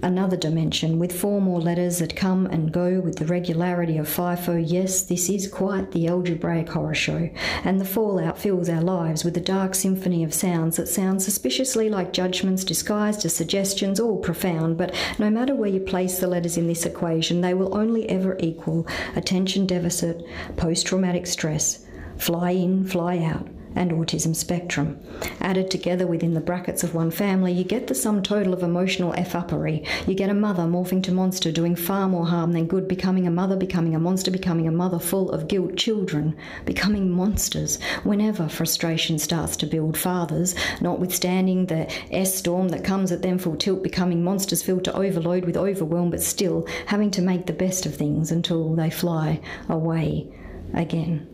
another 0.05 0.37
dimension. 0.37 0.99
With 0.99 1.19
four 1.19 1.41
more 1.41 1.59
letters 1.59 1.97
that 1.99 2.15
come 2.15 2.45
and 2.45 2.71
go 2.71 3.01
with 3.01 3.17
the 3.17 3.25
regularity 3.25 3.97
of 3.97 4.07
FIFO. 4.07 4.63
Yes, 4.65 5.01
this 5.01 5.29
is 5.29 5.47
quite 5.47 5.91
the 5.91 6.07
algebraic 6.07 6.69
horror 6.69 6.93
show, 6.93 7.29
and 7.63 7.81
the 7.81 7.85
fallout 7.85 8.37
fills 8.37 8.69
our 8.69 8.81
lives 8.81 9.25
with 9.25 9.35
a 9.35 9.41
dark 9.41 9.73
symphony 9.73 10.23
of 10.23 10.33
sounds 10.33 10.77
that 10.77 10.87
sound 10.87 11.21
suspiciously 11.21 11.89
like 11.89 12.13
judgments 12.13 12.63
disguised 12.63 13.25
as 13.25 13.35
suggestions, 13.35 13.99
all 13.99 14.17
profound, 14.17 14.77
but 14.77 14.93
no 15.17 15.29
matter 15.29 15.55
where 15.55 15.69
you 15.69 15.79
place 15.79 16.19
the 16.19 16.27
letters 16.27 16.55
in 16.55 16.67
this 16.67 16.85
equation, 16.85 17.41
they 17.41 17.55
will 17.55 17.75
only 17.75 18.07
ever 18.07 18.37
equal 18.39 18.87
attention 19.15 19.65
deficit, 19.65 20.23
post 20.55 20.85
traumatic 20.85 21.25
stress, 21.25 21.85
fly 22.17 22.51
in, 22.51 22.85
fly 22.85 23.17
out, 23.23 23.47
and 23.75 23.91
autism 23.91 24.35
spectrum. 24.35 24.99
Added 25.41 25.69
together 25.69 26.07
within 26.07 26.33
the 26.33 26.39
brackets 26.39 26.83
of 26.83 26.95
one 26.95 27.11
family, 27.11 27.51
you 27.51 27.63
get 27.63 27.87
the 27.87 27.95
sum 27.95 28.23
total 28.23 28.53
of 28.53 28.63
emotional 28.63 29.13
F-uppery. 29.17 29.85
You 30.07 30.15
get 30.15 30.29
a 30.29 30.33
mother 30.33 30.63
morphing 30.63 31.03
to 31.03 31.11
monster, 31.11 31.51
doing 31.51 31.75
far 31.75 32.07
more 32.07 32.25
harm 32.25 32.53
than 32.53 32.67
good, 32.67 32.87
becoming 32.87 33.27
a 33.27 33.31
mother, 33.31 33.55
becoming 33.55 33.95
a 33.95 33.99
monster, 33.99 34.31
becoming 34.31 34.67
a 34.67 34.71
mother 34.71 34.99
full 34.99 35.31
of 35.31 35.47
guilt, 35.47 35.75
children 35.75 36.35
becoming 36.65 37.09
monsters 37.09 37.79
whenever 38.03 38.47
frustration 38.47 39.19
starts 39.19 39.57
to 39.57 39.65
build. 39.65 39.97
Fathers, 39.97 40.55
notwithstanding 40.81 41.65
the 41.65 41.91
S 42.11 42.35
storm 42.35 42.69
that 42.69 42.83
comes 42.83 43.11
at 43.11 43.21
them 43.21 43.37
full 43.37 43.55
tilt, 43.55 43.83
becoming 43.83 44.23
monsters 44.23 44.63
filled 44.63 44.83
to 44.85 44.95
overload 44.95 45.45
with 45.45 45.57
overwhelm, 45.57 46.09
but 46.09 46.21
still 46.21 46.67
having 46.87 47.11
to 47.11 47.21
make 47.21 47.45
the 47.45 47.53
best 47.53 47.85
of 47.85 47.95
things 47.95 48.31
until 48.31 48.75
they 48.75 48.89
fly 48.89 49.39
away 49.69 50.27
again. 50.73 51.27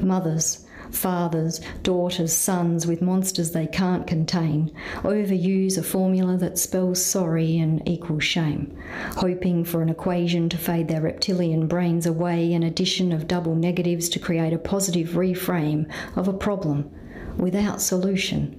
Mothers, 0.00 0.66
fathers, 0.90 1.60
daughters, 1.82 2.32
sons 2.32 2.86
with 2.86 3.02
monsters 3.02 3.50
they 3.50 3.66
can't 3.66 4.06
contain, 4.06 4.72
overuse 5.02 5.78
a 5.78 5.82
formula 5.82 6.36
that 6.36 6.58
spells 6.58 7.04
sorry 7.04 7.58
and 7.58 7.86
equals 7.88 8.24
shame, 8.24 8.76
hoping 9.16 9.64
for 9.64 9.82
an 9.82 9.88
equation 9.88 10.48
to 10.48 10.58
fade 10.58 10.88
their 10.88 11.00
reptilian 11.00 11.66
brains 11.66 12.06
away, 12.06 12.52
an 12.52 12.62
addition 12.62 13.12
of 13.12 13.28
double 13.28 13.54
negatives 13.54 14.08
to 14.08 14.18
create 14.18 14.52
a 14.52 14.58
positive 14.58 15.10
reframe 15.10 15.90
of 16.16 16.28
a 16.28 16.32
problem 16.32 16.90
without 17.36 17.80
solution, 17.80 18.56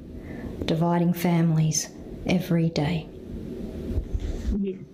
dividing 0.65 1.13
families 1.13 1.89
every 2.25 2.69
day. 2.69 3.10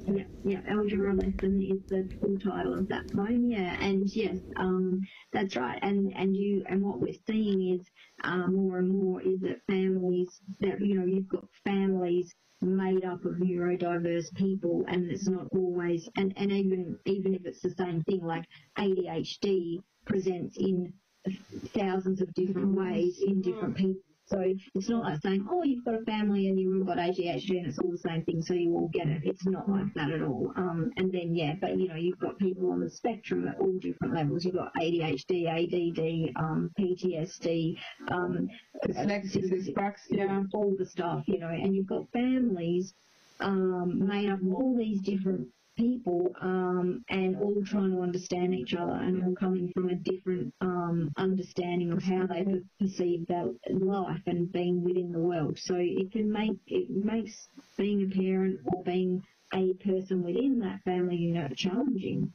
Yeah, 0.08 0.24
yeah. 0.43 0.62
Algebra 0.70 1.14
lesson 1.16 1.62
is 1.62 1.84
the 1.89 2.10
full 2.22 2.39
title 2.39 2.74
of 2.80 2.88
that 2.89 3.03
poem. 3.14 3.49
Yeah, 3.49 3.78
and 3.82 4.08
yes, 4.16 4.38
um, 4.55 5.01
that's 5.34 5.55
right. 5.58 5.80
And 5.82 6.14
and 6.16 6.36
you 6.36 6.64
and 6.70 6.82
what 6.82 7.01
we're 7.01 7.14
seeing 7.28 7.80
is 7.80 7.88
uh, 8.24 8.47
more 8.47 8.80
and 8.80 8.89
more 8.89 9.22
is 9.22 9.41
that 9.41 9.62
families 9.68 10.41
that 10.62 10.82
you 10.82 10.95
know 10.99 11.05
you've 11.05 11.28
got 11.30 11.45
families 11.66 12.34
made 12.62 13.05
up 13.05 13.26
of 13.26 13.34
neurodiverse 13.36 14.34
people, 14.36 14.86
and 14.88 15.12
it's 15.12 15.28
not 15.28 15.47
always 15.53 16.10
and 16.18 16.34
and 16.38 16.51
even 16.53 16.97
even 17.05 17.34
if 17.36 17.45
it's 17.45 17.62
the 17.62 17.72
same 17.78 18.01
thing, 18.03 18.26
like 18.26 18.45
ADHD 18.80 19.80
presents 20.05 20.58
in 20.58 20.93
thousands 21.78 22.22
of 22.22 22.34
different 22.34 22.74
ways 22.76 23.22
in 23.26 23.41
different 23.41 23.76
people. 23.76 24.01
So 24.28 24.43
it's 24.75 24.89
not 24.89 25.03
like 25.03 25.21
saying, 25.21 25.47
oh, 25.49 25.63
you've 25.63 25.86
got 25.86 25.95
a 25.95 26.03
family 26.03 26.49
and 26.49 26.59
you've 26.59 26.82
all 26.82 26.95
got 26.95 26.97
ADHD 26.97 27.59
and 27.59 27.67
it's 27.67 27.80
all 27.80 27.91
the 27.91 27.97
same 27.97 28.23
thing, 28.23 28.41
so 28.41 28.53
you 28.53 28.73
all 28.73 28.89
get 28.89 29.07
it. 29.07 29.21
It's 29.23 29.45
not 29.45 29.69
like 29.69 29.93
that 29.93 30.11
at 30.11 30.21
all. 30.21 30.51
Um, 30.57 30.91
and 30.97 31.09
then, 31.11 31.34
yeah, 31.34 31.53
but 31.61 31.80
you 31.80 31.88
know, 31.88 31.95
you've 31.95 32.19
got 32.19 32.38
people 32.38 32.71
on 32.71 32.82
the 32.82 32.89
spectrum 32.89 33.47
at 33.47 33.57
all 33.59 33.80
different 33.80 34.13
levels. 34.13 34.43
You've 34.43 34.55
got 34.55 34.73
ADHD, 34.75 35.47
ADD, 35.47 36.36
um, 36.36 36.69
PTSD, 36.78 37.78
um, 38.11 38.49
Dyslexia, 38.86 39.49
dyspraxia. 39.49 40.47
all 40.53 40.75
the 40.78 40.86
stuff, 40.86 41.23
you 41.28 41.39
know, 41.39 41.47
and 41.49 41.73
you've 41.73 41.88
got 41.88 42.11
families 42.11 42.93
um, 43.39 44.05
made 44.07 44.30
up 44.30 44.41
of 44.41 44.53
all 44.53 44.75
these 44.78 45.01
different 45.01 45.47
people 45.78 46.34
um, 46.41 47.03
and 47.09 47.38
all 47.38 47.63
trying 47.65 47.91
to 47.91 48.01
understand 48.01 48.53
each 48.53 48.73
other 48.73 48.93
and 48.93 49.23
all 49.23 49.36
coming 49.36 49.71
from 49.73 49.89
a 49.89 49.95
different 49.95 50.53
um, 50.61 51.11
understanding 51.17 51.91
of 51.91 52.03
how 52.03 52.28
they 52.28 52.45
perceive 52.80 53.28
their 53.28 53.47
life 53.69 54.21
and 54.25 54.51
being 54.51 54.84
within 54.84 55.11
the 55.11 55.19
world. 55.19 55.57
So 55.59 55.75
it 55.78 56.11
can 56.11 56.32
make 56.32 56.57
it 56.67 56.89
makes 56.89 57.47
being 57.78 58.11
a 58.11 58.15
parent 58.15 58.59
or 58.65 58.84
being 58.84 59.23
a 59.53 59.73
person 59.75 60.23
within 60.23 60.59
that 60.59 60.82
family 60.84 61.15
unit 61.15 61.55
challenging. 61.55 62.34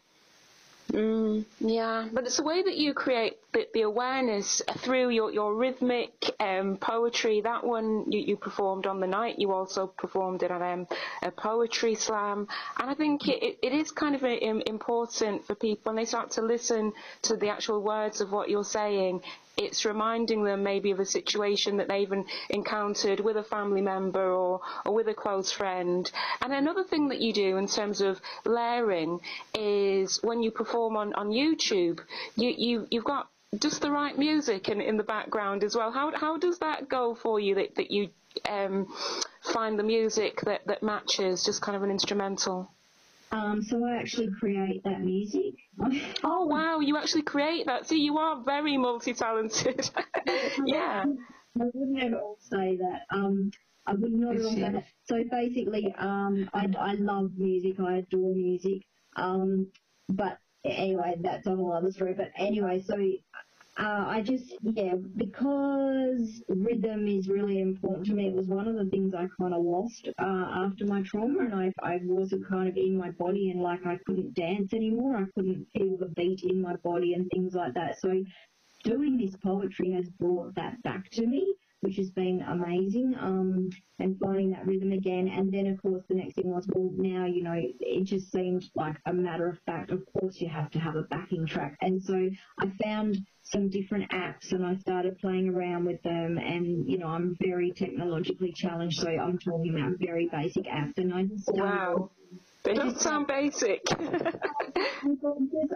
Mm, 0.93 1.47
yeah, 1.61 2.07
but 2.12 2.24
it's 2.24 2.36
the 2.36 2.43
way 2.43 2.62
that 2.62 2.76
you 2.76 2.93
create 2.93 3.38
the, 3.55 3.66
the 3.72 3.80
awareness 3.82 4.61
through 4.78 5.09
your, 5.09 5.32
your 5.32 5.55
rhythmic 5.55 6.12
um, 6.38 6.76
poetry. 6.76 7.40
That 7.40 7.64
one 7.64 8.12
you, 8.12 8.20
you 8.20 8.36
performed 8.36 8.86
on 8.86 9.01
the 9.01 9.07
night. 9.07 9.38
You 9.38 9.53
also 9.53 9.86
performed 9.86 10.43
it 10.43 10.51
at 10.51 10.61
um, 10.61 10.86
a 11.22 11.30
poetry 11.30 11.95
slam. 11.95 12.47
And 12.78 12.90
I 12.90 12.95
think 12.95 13.26
it, 13.26 13.59
it, 13.62 13.72
is 13.72 13.90
kind 13.90 14.14
of 14.14 14.22
um, 14.22 14.62
important 14.66 15.47
for 15.47 15.55
people 15.55 15.93
when 15.93 15.97
they 15.97 16.05
start 16.05 16.32
to 16.32 16.43
listen 16.43 16.93
to 17.22 17.36
the 17.36 17.49
actual 17.49 17.82
words 17.82 18.20
of 18.20 18.30
what 18.30 18.51
you're 18.51 18.62
saying. 18.62 19.22
It's 19.57 19.84
reminding 19.84 20.44
them 20.44 20.62
maybe 20.62 20.90
of 20.90 21.00
a 21.00 21.05
situation 21.05 21.76
that 21.76 21.88
they've 21.88 22.11
en- 22.11 22.26
encountered 22.48 23.20
with 23.20 23.36
a 23.36 23.42
family 23.42 23.82
member 23.82 24.32
or, 24.32 24.61
or 24.86 24.94
with 24.94 25.09
a 25.09 25.14
close 25.14 25.53
friend. 25.53 26.11
And 26.40 26.53
another 26.53 26.84
thing 26.84 27.09
that 27.09 27.20
you 27.20 27.32
do 27.32 27.57
in 27.57 27.66
terms 27.66 28.00
of 28.00 28.20
layering 28.44 29.20
is 29.55 30.20
when 30.22 30.42
you 30.42 30.50
perform 30.50 30.96
on, 30.96 31.12
on 31.14 31.28
YouTube, 31.30 32.00
you, 32.36 32.55
you, 32.57 32.86
you've 32.90 33.05
got 33.05 33.28
just 33.59 33.82
the 33.82 33.90
right 33.90 34.16
music 34.16 34.68
in, 34.68 34.80
in 34.80 34.96
the 34.96 35.03
background 35.03 35.62
as 35.62 35.76
well. 35.76 35.92
How, 35.92 36.11
how 36.16 36.38
does 36.38 36.59
that 36.61 36.88
go 36.88 37.14
for 37.14 37.38
you 37.38 37.55
that, 37.57 37.74
that 37.76 37.90
you 37.90 38.09
um, 38.48 38.86
find 39.42 39.78
the 39.78 39.82
music 39.82 40.40
that, 40.42 40.66
that 40.66 40.82
matches 40.82 41.44
just 41.44 41.61
kind 41.61 41.76
of 41.76 41.82
an 41.82 41.90
instrumental? 41.90 42.70
Um, 43.33 43.62
so 43.62 43.85
I 43.85 43.97
actually 43.97 44.30
create 44.39 44.85
that 44.85 45.01
music. 45.01 45.55
Oh 46.24 46.45
wow, 46.45 46.80
you 46.80 46.97
actually 46.97 47.22
create 47.22 47.66
that. 47.66 47.87
See, 47.87 47.99
you 47.99 48.18
are 48.18 48.43
very 48.45 48.76
multi-talented. 48.76 49.91
yeah. 50.66 51.05
I 51.61 51.64
wouldn't 51.74 52.03
at 52.03 52.14
all 52.14 52.39
say 52.39 52.76
that. 52.76 53.03
Um, 53.11 53.51
I 53.87 53.95
would 53.95 54.12
not 54.12 54.37
at 54.37 54.45
all 54.45 54.53
say 54.53 54.61
that. 54.61 54.85
So 55.05 55.24
basically, 55.30 55.93
um, 55.99 56.49
I, 56.55 56.68
I 56.78 56.95
love 56.95 57.33
music. 57.37 57.80
I 57.80 57.97
adore 57.97 58.35
music. 58.35 58.83
Um, 59.16 59.66
but 60.09 60.39
anyway, 60.64 61.16
that's 61.20 61.47
a 61.47 61.57
whole 61.57 61.72
other 61.72 61.91
story. 61.91 62.14
But 62.14 62.30
anyway, 62.37 62.83
so 62.87 62.97
uh, 63.79 64.05
I 64.07 64.20
just 64.23 64.55
yeah, 64.62 64.95
because 65.16 66.43
rhythm 66.49 67.09
is 67.09 67.29
really 67.29 67.61
important 67.61 68.07
to 68.07 68.12
me. 68.14 68.27
It 68.29 68.35
was 68.35 68.47
one 68.47 68.68
of 68.68 68.77
the 68.77 68.85
things 68.91 69.14
I 69.14 69.29
kind 69.41 69.55
of 69.55 69.62
lost 69.64 70.09
uh, 70.18 70.47
after 70.66 70.85
my 70.85 71.03
trauma, 71.03 71.41
and 71.41 71.55
I 71.55 71.73
I 71.83 72.01
wasn't 72.05 72.47
kind 72.49 72.68
of 72.68 72.77
in 72.77 72.97
my 72.99 73.11
body, 73.12 73.51
and 73.51 73.62
like 73.62 73.87
I 73.87 73.99
couldn't 74.07 74.35
dance 74.35 74.75
anymore. 74.75 75.16
I 75.16 75.25
couldn't 75.35 75.66
feel 75.75 75.97
the 75.97 76.09
beat 76.09 76.43
in 76.45 76.61
my 76.61 76.77
body 76.77 77.14
and 77.14 77.31
things 77.31 77.55
like 77.55 77.73
that. 77.75 77.99
So 77.99 78.23
doing 78.85 79.16
this 79.16 79.37
poetry 79.37 79.93
has 79.93 80.09
brought 80.11 80.55
that 80.57 80.83
back 80.83 81.11
to 81.12 81.27
me, 81.27 81.55
which 81.83 81.97
has 81.97 82.11
been 82.11 82.43
amazing. 82.49 83.14
Um, 83.20 83.70
and 84.03 84.18
finding 84.18 84.51
that 84.51 84.66
rhythm 84.66 84.93
again. 84.93 85.28
And 85.28 85.53
then, 85.53 85.66
of 85.66 85.80
course, 85.80 86.03
the 86.09 86.16
next 86.16 86.35
thing 86.35 86.51
was, 86.51 86.66
well, 86.74 86.91
now, 86.97 87.24
you 87.24 87.43
know, 87.43 87.55
it 87.55 88.05
just 88.05 88.33
seemed 88.33 88.64
like 88.74 88.97
a 89.07 89.12
matter 89.12 89.49
of 89.49 89.59
fact, 89.64 89.91
of 89.91 90.03
course, 90.12 90.41
you 90.41 90.49
have 90.49 90.70
to 90.72 90.78
have 90.78 90.97
a 90.97 91.03
backing 91.03 91.47
track. 91.47 91.76
And 91.80 92.03
so 92.03 92.28
I 92.61 92.72
found 92.83 93.18
some 93.43 93.70
different 93.70 94.11
apps 94.11 94.53
and 94.53 94.66
I 94.66 94.76
started 94.76 95.18
playing 95.18 95.49
around 95.49 95.85
with 95.85 96.03
them. 96.03 96.39
And, 96.39 96.89
you 96.89 96.99
know, 96.99 97.07
I'm 97.07 97.37
very 97.41 97.70
technologically 97.70 98.53
challenged, 98.53 99.01
so 99.01 99.09
I'm 99.09 99.39
talking 99.39 99.74
about 99.74 99.99
very 99.99 100.28
basic 100.30 100.64
apps. 100.64 100.99
And 100.99 101.14
I 101.14 101.26
started 101.39 101.62
Wow. 101.62 102.11
They 102.64 102.74
don't 102.74 103.01
sound 103.01 103.26
basic. 103.26 103.83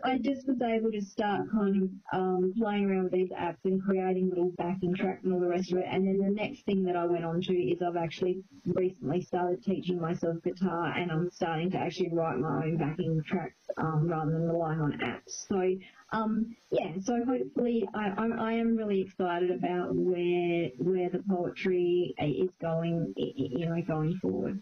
I 0.05 0.19
just 0.19 0.47
was 0.47 0.61
able 0.63 0.93
to 0.93 1.03
start 1.03 1.51
kind 1.51 1.83
of 1.83 2.19
um, 2.19 2.55
playing 2.59 2.87
around 2.87 3.05
with 3.05 3.13
these 3.13 3.31
apps 3.31 3.65
and 3.65 3.83
creating 3.83 4.29
little 4.29 4.53
backing 4.57 4.95
tracks 4.95 5.25
and 5.25 5.33
all 5.33 5.41
the 5.41 5.49
rest 5.49 5.73
of 5.73 5.79
it. 5.79 5.87
And 5.91 6.07
then 6.07 6.19
the 6.19 6.31
next 6.31 6.65
thing 6.65 6.85
that 6.85 6.97
I 6.97 7.07
went 7.07 7.25
on 7.25 7.41
to 7.43 7.53
is 7.53 7.83
I've 7.83 7.97
actually 7.97 8.43
recently 8.65 9.23
started 9.23 9.65
teaching 9.65 10.01
myself 10.01 10.37
guitar 10.45 10.93
and 10.97 11.11
I'm 11.11 11.31
starting 11.31 11.71
to 11.73 11.79
actually 11.79 12.11
write 12.13 12.39
my 12.39 12.65
own 12.65 12.77
backing 12.77 13.23
tracks 13.27 13.57
um, 13.77 14.09
rather 14.09 14.31
than 14.31 14.49
relying 14.49 14.81
on 14.81 14.93
apps. 14.93 15.47
So 15.49 15.77
um, 16.13 16.55
yeah, 16.71 16.93
so 17.03 17.25
hopefully 17.25 17.89
I, 17.95 18.13
I'm, 18.17 18.39
I 18.39 18.53
am 18.55 18.77
really 18.77 19.01
excited 19.01 19.51
about 19.51 19.95
where 19.95 20.69
where 20.79 21.11
the 21.11 21.23
poetry 21.29 22.15
is 22.19 22.51
going, 22.61 23.13
you 23.17 23.67
know, 23.67 23.83
going 23.83 24.19
forward. 24.19 24.61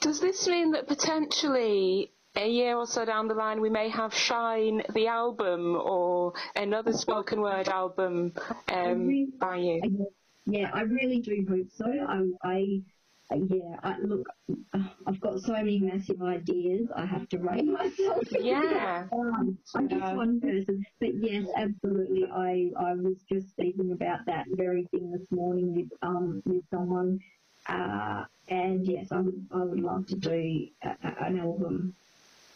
Does 0.00 0.20
this 0.20 0.46
mean 0.46 0.72
that 0.72 0.86
potentially 0.86 2.12
a 2.36 2.48
year 2.48 2.76
or 2.76 2.86
so 2.86 3.04
down 3.04 3.28
the 3.28 3.34
line 3.34 3.60
we 3.60 3.70
may 3.70 3.88
have 3.90 4.14
Shine 4.14 4.82
the 4.94 5.06
album 5.08 5.76
or 5.76 6.32
another 6.56 6.92
spoken 6.92 7.40
word 7.40 7.68
album 7.68 8.32
um, 8.68 9.32
by 9.38 9.56
you? 9.56 10.08
Yeah, 10.46 10.70
I 10.72 10.82
really 10.82 11.20
do 11.20 11.46
hope 11.48 11.68
so. 11.70 11.86
I, 11.86 12.22
I 12.42 12.80
yeah, 13.34 13.76
I, 13.82 13.96
look, 14.00 14.28
I've 15.06 15.20
got 15.20 15.40
so 15.40 15.52
many 15.52 15.78
massive 15.78 16.20
ideas. 16.22 16.88
I 16.94 17.06
have 17.06 17.28
to 17.30 17.38
rate 17.38 17.64
myself. 17.80 18.24
Yeah. 18.32 19.08
Um, 19.12 19.58
I'm 19.74 19.88
just 19.88 20.14
one 20.14 20.40
person, 20.40 20.84
but 20.98 21.10
yes, 21.20 21.46
absolutely. 21.54 22.24
I, 22.32 22.70
I 22.78 22.94
was 22.94 23.16
just 23.30 23.50
speaking 23.50 23.92
about 23.92 24.20
that 24.26 24.46
very 24.50 24.86
thing 24.90 25.12
this 25.12 25.30
morning 25.30 25.74
with 25.74 25.90
um 26.00 26.42
with 26.46 26.64
someone, 26.70 27.20
uh, 27.68 28.24
and 28.48 28.86
yes, 28.86 29.08
I 29.12 29.20
would 29.20 29.46
I 29.54 29.62
would 29.62 29.80
love 29.80 30.06
to 30.08 30.16
do 30.16 30.30
a, 30.30 30.72
a- 30.82 31.24
an 31.26 31.38
album 31.38 31.94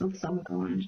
of 0.00 0.16
some 0.16 0.42
kind. 0.44 0.84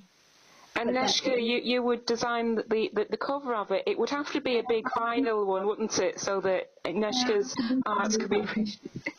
And 0.76 0.90
Neshka, 0.90 1.42
you, 1.42 1.60
you 1.62 1.82
would 1.82 2.06
design 2.06 2.54
the, 2.54 2.90
the, 2.94 3.06
the 3.10 3.16
cover 3.16 3.54
of 3.54 3.72
it. 3.72 3.82
It 3.86 3.98
would 3.98 4.10
have 4.10 4.30
to 4.32 4.40
be 4.40 4.58
a 4.58 4.62
big 4.68 4.84
vinyl 4.84 5.44
one, 5.44 5.66
wouldn't 5.66 5.98
it? 5.98 6.20
So 6.20 6.40
that 6.42 6.70
Neshka's 6.84 7.54
art 7.84 8.12
could 8.12 8.30
be. 8.30 8.78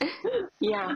yeah. 0.62 0.96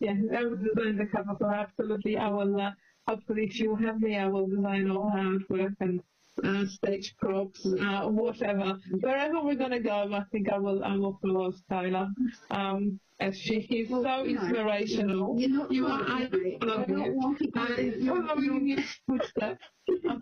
Yeah, 0.00 0.14
I 0.36 0.44
will 0.44 0.56
design 0.56 0.96
the 0.96 1.06
cover 1.14 1.36
for 1.38 1.54
absolutely. 1.54 2.16
I 2.16 2.28
will, 2.28 2.60
uh, 2.60 2.70
hopefully 3.06 3.44
if 3.44 3.52
she'll 3.52 3.76
have 3.76 4.00
me, 4.00 4.16
I 4.16 4.26
will 4.26 4.48
design 4.48 4.90
all 4.90 5.10
her 5.10 5.38
artwork 5.38 5.76
and 5.80 6.02
uh, 6.42 6.66
stage 6.66 7.14
props, 7.18 7.64
uh, 7.66 8.02
whatever. 8.08 8.78
Wherever 9.00 9.42
we're 9.42 9.54
gonna 9.54 9.80
go, 9.80 10.08
I 10.12 10.22
think 10.32 10.50
I 10.50 10.58
will 10.58 10.82
I 10.84 10.96
will 10.96 11.18
follow 11.22 11.52
Skylar. 11.52 12.08
Um, 12.50 12.98
as 13.20 13.38
she 13.38 13.54
is 13.60 13.88
so 13.90 14.00
no. 14.02 14.24
inspirational. 14.24 15.38
You're 15.38 15.50
not 15.50 15.70
You 15.70 15.86
are 15.86 16.02
I 16.02 16.28
you're 16.32 16.58
not 16.66 16.88
you. 16.88 17.12
walking 17.14 17.52
I'm 17.54 18.26
following 18.26 18.56
in 18.56 18.66
your 18.66 18.78
footsteps. 19.06 19.64
I'm 20.08 20.20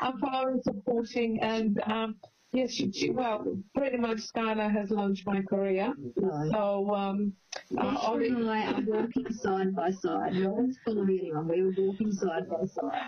I'm 0.00 0.18
following, 0.20 0.60
supporting, 0.62 1.40
and 1.42 1.82
um, 1.86 2.16
yes, 2.52 2.70
she, 2.70 2.92
she, 2.92 3.10
well, 3.10 3.44
pretty 3.74 3.96
much 3.96 4.18
Skylar 4.18 4.70
has 4.72 4.90
launched 4.90 5.26
my 5.26 5.42
career. 5.42 5.92
No. 6.16 6.50
So 6.52 6.94
um, 6.94 7.32
uh, 7.76 7.96
Ollie- 8.00 8.28
and 8.28 8.48
I 8.48 8.72
are 8.72 8.80
walking 8.86 9.32
side 9.32 9.74
by 9.74 9.90
side. 9.90 10.34
No 10.34 10.50
one's 10.50 10.78
following 10.84 11.18
anyone. 11.20 11.48
We 11.48 11.62
were 11.62 11.74
walking 11.78 12.12
side 12.12 12.48
by 12.48 12.64
side. 12.66 13.00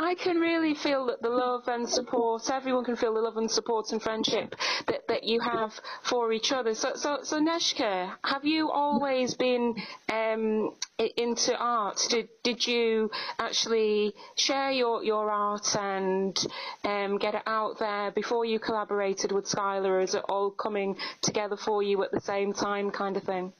I 0.00 0.14
can 0.14 0.38
really 0.38 0.74
feel 0.74 1.06
that 1.06 1.22
the 1.22 1.28
love 1.28 1.66
and 1.66 1.88
support, 1.88 2.48
everyone 2.50 2.84
can 2.84 2.94
feel 2.94 3.14
the 3.14 3.20
love 3.20 3.36
and 3.36 3.50
support 3.50 3.90
and 3.90 4.00
friendship 4.00 4.54
that, 4.86 5.08
that 5.08 5.24
you 5.24 5.40
have 5.40 5.74
for 6.04 6.32
each 6.32 6.52
other. 6.52 6.74
So, 6.74 6.92
so, 6.94 7.18
so 7.24 7.40
Neshka, 7.40 8.12
have 8.22 8.44
you 8.44 8.70
always 8.70 9.34
been 9.34 9.74
um, 10.08 10.72
into 11.16 11.56
art? 11.58 12.00
Did, 12.10 12.28
did 12.44 12.64
you 12.64 13.10
actually 13.40 14.14
share 14.36 14.70
your, 14.70 15.02
your 15.02 15.32
art 15.32 15.74
and 15.74 16.46
um, 16.84 17.18
get 17.18 17.34
it 17.34 17.42
out 17.44 17.80
there 17.80 18.12
before 18.12 18.44
you 18.44 18.60
collaborated 18.60 19.32
with 19.32 19.46
Skylar? 19.46 20.00
Is 20.00 20.14
it 20.14 20.22
all 20.28 20.52
coming 20.52 20.96
together 21.22 21.56
for 21.56 21.82
you 21.82 22.04
at 22.04 22.12
the 22.12 22.20
same 22.20 22.52
time 22.52 22.92
kind 22.92 23.16
of 23.16 23.24
thing? 23.24 23.52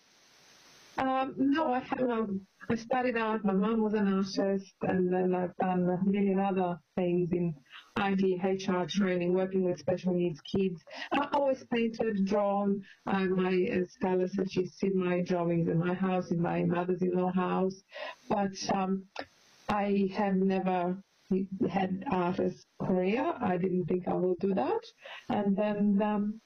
Um, 0.98 1.34
no, 1.36 1.72
I 1.72 1.80
haven't. 1.80 2.46
I 2.70 2.74
started 2.74 3.16
out, 3.16 3.46
my 3.46 3.54
mum 3.54 3.82
was 3.82 3.94
an 3.94 4.12
artist, 4.12 4.74
and 4.82 5.10
then 5.10 5.34
I've 5.34 5.56
done 5.56 5.88
a 5.88 6.04
million 6.04 6.38
other 6.38 6.78
things 6.96 7.30
in 7.32 7.54
IT, 7.96 8.42
HR 8.68 8.84
training, 8.84 9.32
working 9.32 9.64
with 9.64 9.78
special 9.78 10.12
needs 10.12 10.38
kids. 10.42 10.84
I 11.12 11.28
always 11.32 11.64
painted, 11.72 12.26
drawn. 12.26 12.82
Uh, 13.06 13.20
my 13.20 13.52
Skylar 13.52 14.28
said 14.28 14.52
she's 14.52 14.74
seen 14.74 15.02
my 15.02 15.22
drawings 15.22 15.68
in 15.68 15.78
my 15.78 15.94
house, 15.94 16.30
in 16.30 16.42
my 16.42 16.62
mother's-in-law 16.64 17.32
house. 17.32 17.82
But 18.28 18.56
um, 18.74 19.04
I 19.70 20.10
have 20.14 20.34
never 20.36 21.02
had 21.70 22.04
artist 22.10 22.66
career. 22.82 23.32
I 23.40 23.56
didn't 23.56 23.86
think 23.86 24.08
I 24.08 24.12
will 24.12 24.36
do 24.40 24.52
that. 24.54 24.84
And 25.30 25.56
then 25.56 26.02
um, 26.02 26.40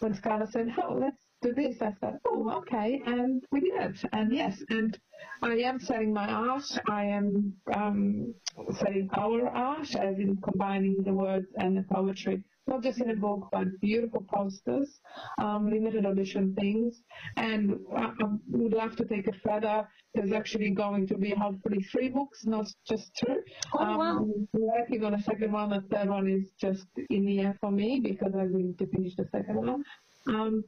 when 0.00 0.14
Skylar 0.14 0.50
said, 0.50 0.68
"Oh, 0.82 0.98
let's 1.00 1.31
do 1.42 1.52
this," 1.52 1.82
I 1.82 1.92
said, 2.00 2.18
"Oh, 2.26 2.50
okay," 2.58 3.02
and 3.06 3.44
we 3.50 3.60
did 3.60 3.80
it. 3.80 4.04
And 4.12 4.32
yes, 4.32 4.62
and 4.70 4.98
I 5.42 5.54
am 5.56 5.80
selling 5.80 6.12
my 6.12 6.28
art. 6.28 6.64
I 6.88 7.04
am 7.04 7.52
um, 7.74 8.34
selling 8.78 9.08
our 9.14 9.48
art, 9.48 9.94
as 9.96 10.18
in 10.18 10.36
combining 10.42 11.02
the 11.02 11.12
words 11.12 11.48
and 11.56 11.76
the 11.76 11.82
poetry, 11.82 12.42
not 12.66 12.82
just 12.82 13.00
in 13.00 13.10
a 13.10 13.16
book, 13.16 13.48
but 13.50 13.66
beautiful 13.80 14.24
posters, 14.32 15.00
um, 15.38 15.70
limited 15.70 16.06
edition 16.06 16.54
things. 16.54 17.02
And 17.36 17.78
I, 17.96 18.04
I 18.04 18.24
would 18.50 18.72
love 18.72 18.94
to 18.96 19.04
take 19.04 19.26
it 19.26 19.36
further. 19.44 19.88
There's 20.14 20.32
actually 20.32 20.70
going 20.70 21.06
to 21.08 21.16
be 21.16 21.30
hopefully 21.30 21.82
three 21.90 22.08
books, 22.08 22.44
not 22.46 22.66
just 22.86 23.10
two. 23.16 23.42
Oh, 23.74 23.98
wow. 23.98 24.16
Um, 24.18 24.48
we're 24.52 24.78
working 24.78 25.04
on 25.04 25.14
a 25.14 25.22
second 25.22 25.52
one. 25.52 25.70
The 25.70 25.82
third 25.90 26.08
one 26.08 26.28
is 26.28 26.50
just 26.60 26.86
in 27.10 27.24
the 27.26 27.40
air 27.40 27.56
for 27.60 27.70
me 27.70 28.00
because 28.00 28.32
I 28.36 28.46
need 28.46 28.78
to 28.78 28.86
finish 28.86 29.16
the 29.16 29.26
second 29.32 29.56
one. 29.56 29.84
Um, 30.28 30.64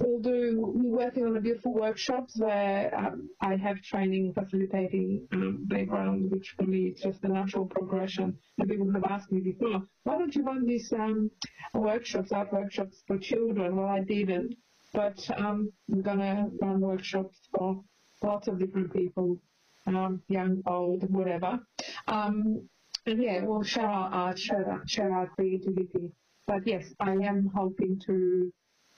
we'll 0.00 0.20
do, 0.20 0.56
we're 0.58 1.06
working 1.06 1.24
on 1.26 1.36
a 1.36 1.40
beautiful 1.40 1.74
workshops 1.74 2.38
where 2.38 2.94
um, 2.96 3.28
I 3.40 3.56
have 3.56 3.80
training 3.82 4.32
facilitating 4.32 5.26
um, 5.32 5.64
background, 5.68 6.30
which 6.30 6.54
for 6.56 6.64
me 6.64 6.88
is 6.88 7.00
just 7.00 7.24
a 7.24 7.28
natural 7.28 7.66
progression. 7.66 8.36
And 8.58 8.68
people 8.68 8.90
have 8.92 9.04
asked 9.04 9.30
me 9.32 9.40
before, 9.40 9.82
why 10.04 10.18
don't 10.18 10.34
you 10.34 10.42
run 10.44 10.66
these 10.66 10.92
um, 10.92 11.30
workshops, 11.74 12.32
art 12.32 12.52
workshops 12.52 13.02
for 13.06 13.18
children? 13.18 13.76
Well, 13.76 13.88
I 13.88 14.00
didn't, 14.00 14.54
but 14.92 15.28
um, 15.36 15.72
I'm 15.92 16.02
gonna 16.02 16.48
run 16.60 16.80
workshops 16.80 17.38
for 17.56 17.82
lots 18.22 18.48
of 18.48 18.58
different 18.58 18.92
people, 18.92 19.40
um, 19.86 20.22
young, 20.28 20.62
old, 20.66 21.10
whatever. 21.10 21.60
Um, 22.06 22.68
and 23.06 23.22
yeah, 23.22 23.42
we'll 23.44 23.62
share 23.62 23.88
our 23.88 24.12
art, 24.12 24.38
share 24.38 24.70
our, 24.70 24.82
share 24.86 25.12
our 25.12 25.26
creativity. 25.28 26.10
But 26.46 26.66
yes, 26.66 26.92
I 27.00 27.12
am 27.12 27.50
hoping 27.54 28.00
to 28.06 28.52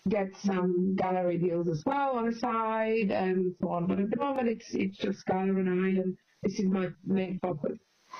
get 0.08 0.34
some 0.36 0.94
gallery 0.96 1.38
deals 1.38 1.68
as 1.68 1.82
well 1.86 2.16
on 2.16 2.26
the 2.30 2.36
side 2.36 3.10
and 3.10 3.54
so 3.60 3.68
on. 3.70 3.86
But 3.86 4.00
at 4.00 4.10
the 4.10 4.16
moment, 4.16 4.48
it's 4.48 4.74
it's 4.74 4.98
just 4.98 5.24
Skylar 5.26 5.58
and 5.60 5.68
I, 5.68 6.00
and 6.02 6.18
this 6.42 6.58
is 6.58 6.66
my 6.66 6.88
main 7.04 7.38
focus. 7.40 7.78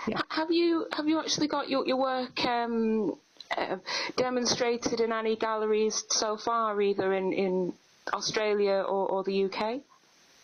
H- 0.09 0.16
Have 0.30 0.51
you 0.51 0.87
have 0.93 1.07
you 1.09 1.18
actually 1.20 1.49
got 1.49 1.68
your 1.68 1.87
your 1.87 1.99
work 1.99 2.39
um, 2.45 3.20
uh, 3.57 3.78
demonstrated 4.16 5.01
in 5.01 5.12
any 5.12 5.37
galleries 5.37 6.05
so 6.11 6.37
far, 6.37 6.80
either 6.80 7.12
in 7.12 7.33
in 7.33 7.72
Australia 8.12 8.85
or, 8.87 9.09
or 9.11 9.24
the 9.24 9.45
UK? 9.45 9.83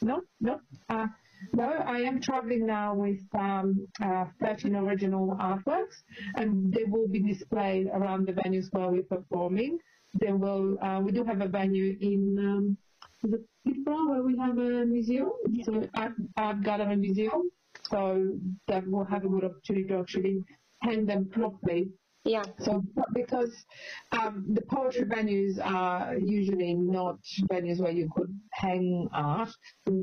No, 0.03 0.22
no. 0.41 0.61
Uh, 0.89 1.07
no, 1.53 1.64
I 1.64 2.01
am 2.01 2.20
traveling 2.20 2.66
now 2.66 2.95
with 2.97 3.20
um, 3.32 3.86
uh, 4.03 4.26
13 4.41 4.74
original 4.74 5.36
artworks, 5.36 6.03
and 6.36 6.72
they 6.72 6.84
will 6.84 7.09
be 7.09 7.22
displayed 7.22 7.86
around 7.86 8.26
the 8.26 8.32
venues 8.32 8.72
where 8.72 8.91
we're 8.91 9.05
performing. 9.05 9.78
They 10.14 10.32
will. 10.32 10.78
Uh, 10.82 11.00
we 11.04 11.12
do 11.12 11.24
have 11.24 11.40
a 11.40 11.48
venue 11.48 11.96
in 12.00 12.38
um, 12.38 12.76
is 13.24 13.32
it 13.34 13.42
where 13.84 14.22
we 14.22 14.36
have 14.38 14.59
a 14.59 14.84
museum, 14.86 15.30
so 15.64 15.82
art, 15.96 16.12
art 16.36 16.62
gallery 16.62 16.96
museum. 16.96 17.50
So 17.90 18.38
that 18.66 18.86
will 18.88 19.04
have 19.04 19.24
a 19.24 19.28
good 19.28 19.44
opportunity 19.44 19.86
to 19.88 19.98
actually 19.98 20.44
hang 20.82 21.06
them 21.06 21.28
properly 21.30 21.90
Yeah. 22.24 22.42
so 22.59 22.82
because 23.14 23.64
um, 24.12 24.44
the 24.52 24.62
poetry 24.62 25.04
venues 25.04 25.59
are 25.64 26.16
usually 26.18 26.74
not 26.74 27.18
venues 27.50 27.80
where 27.80 27.92
you 27.92 28.11
could 28.14 28.32
hang 28.52 29.09
art, 29.12 29.50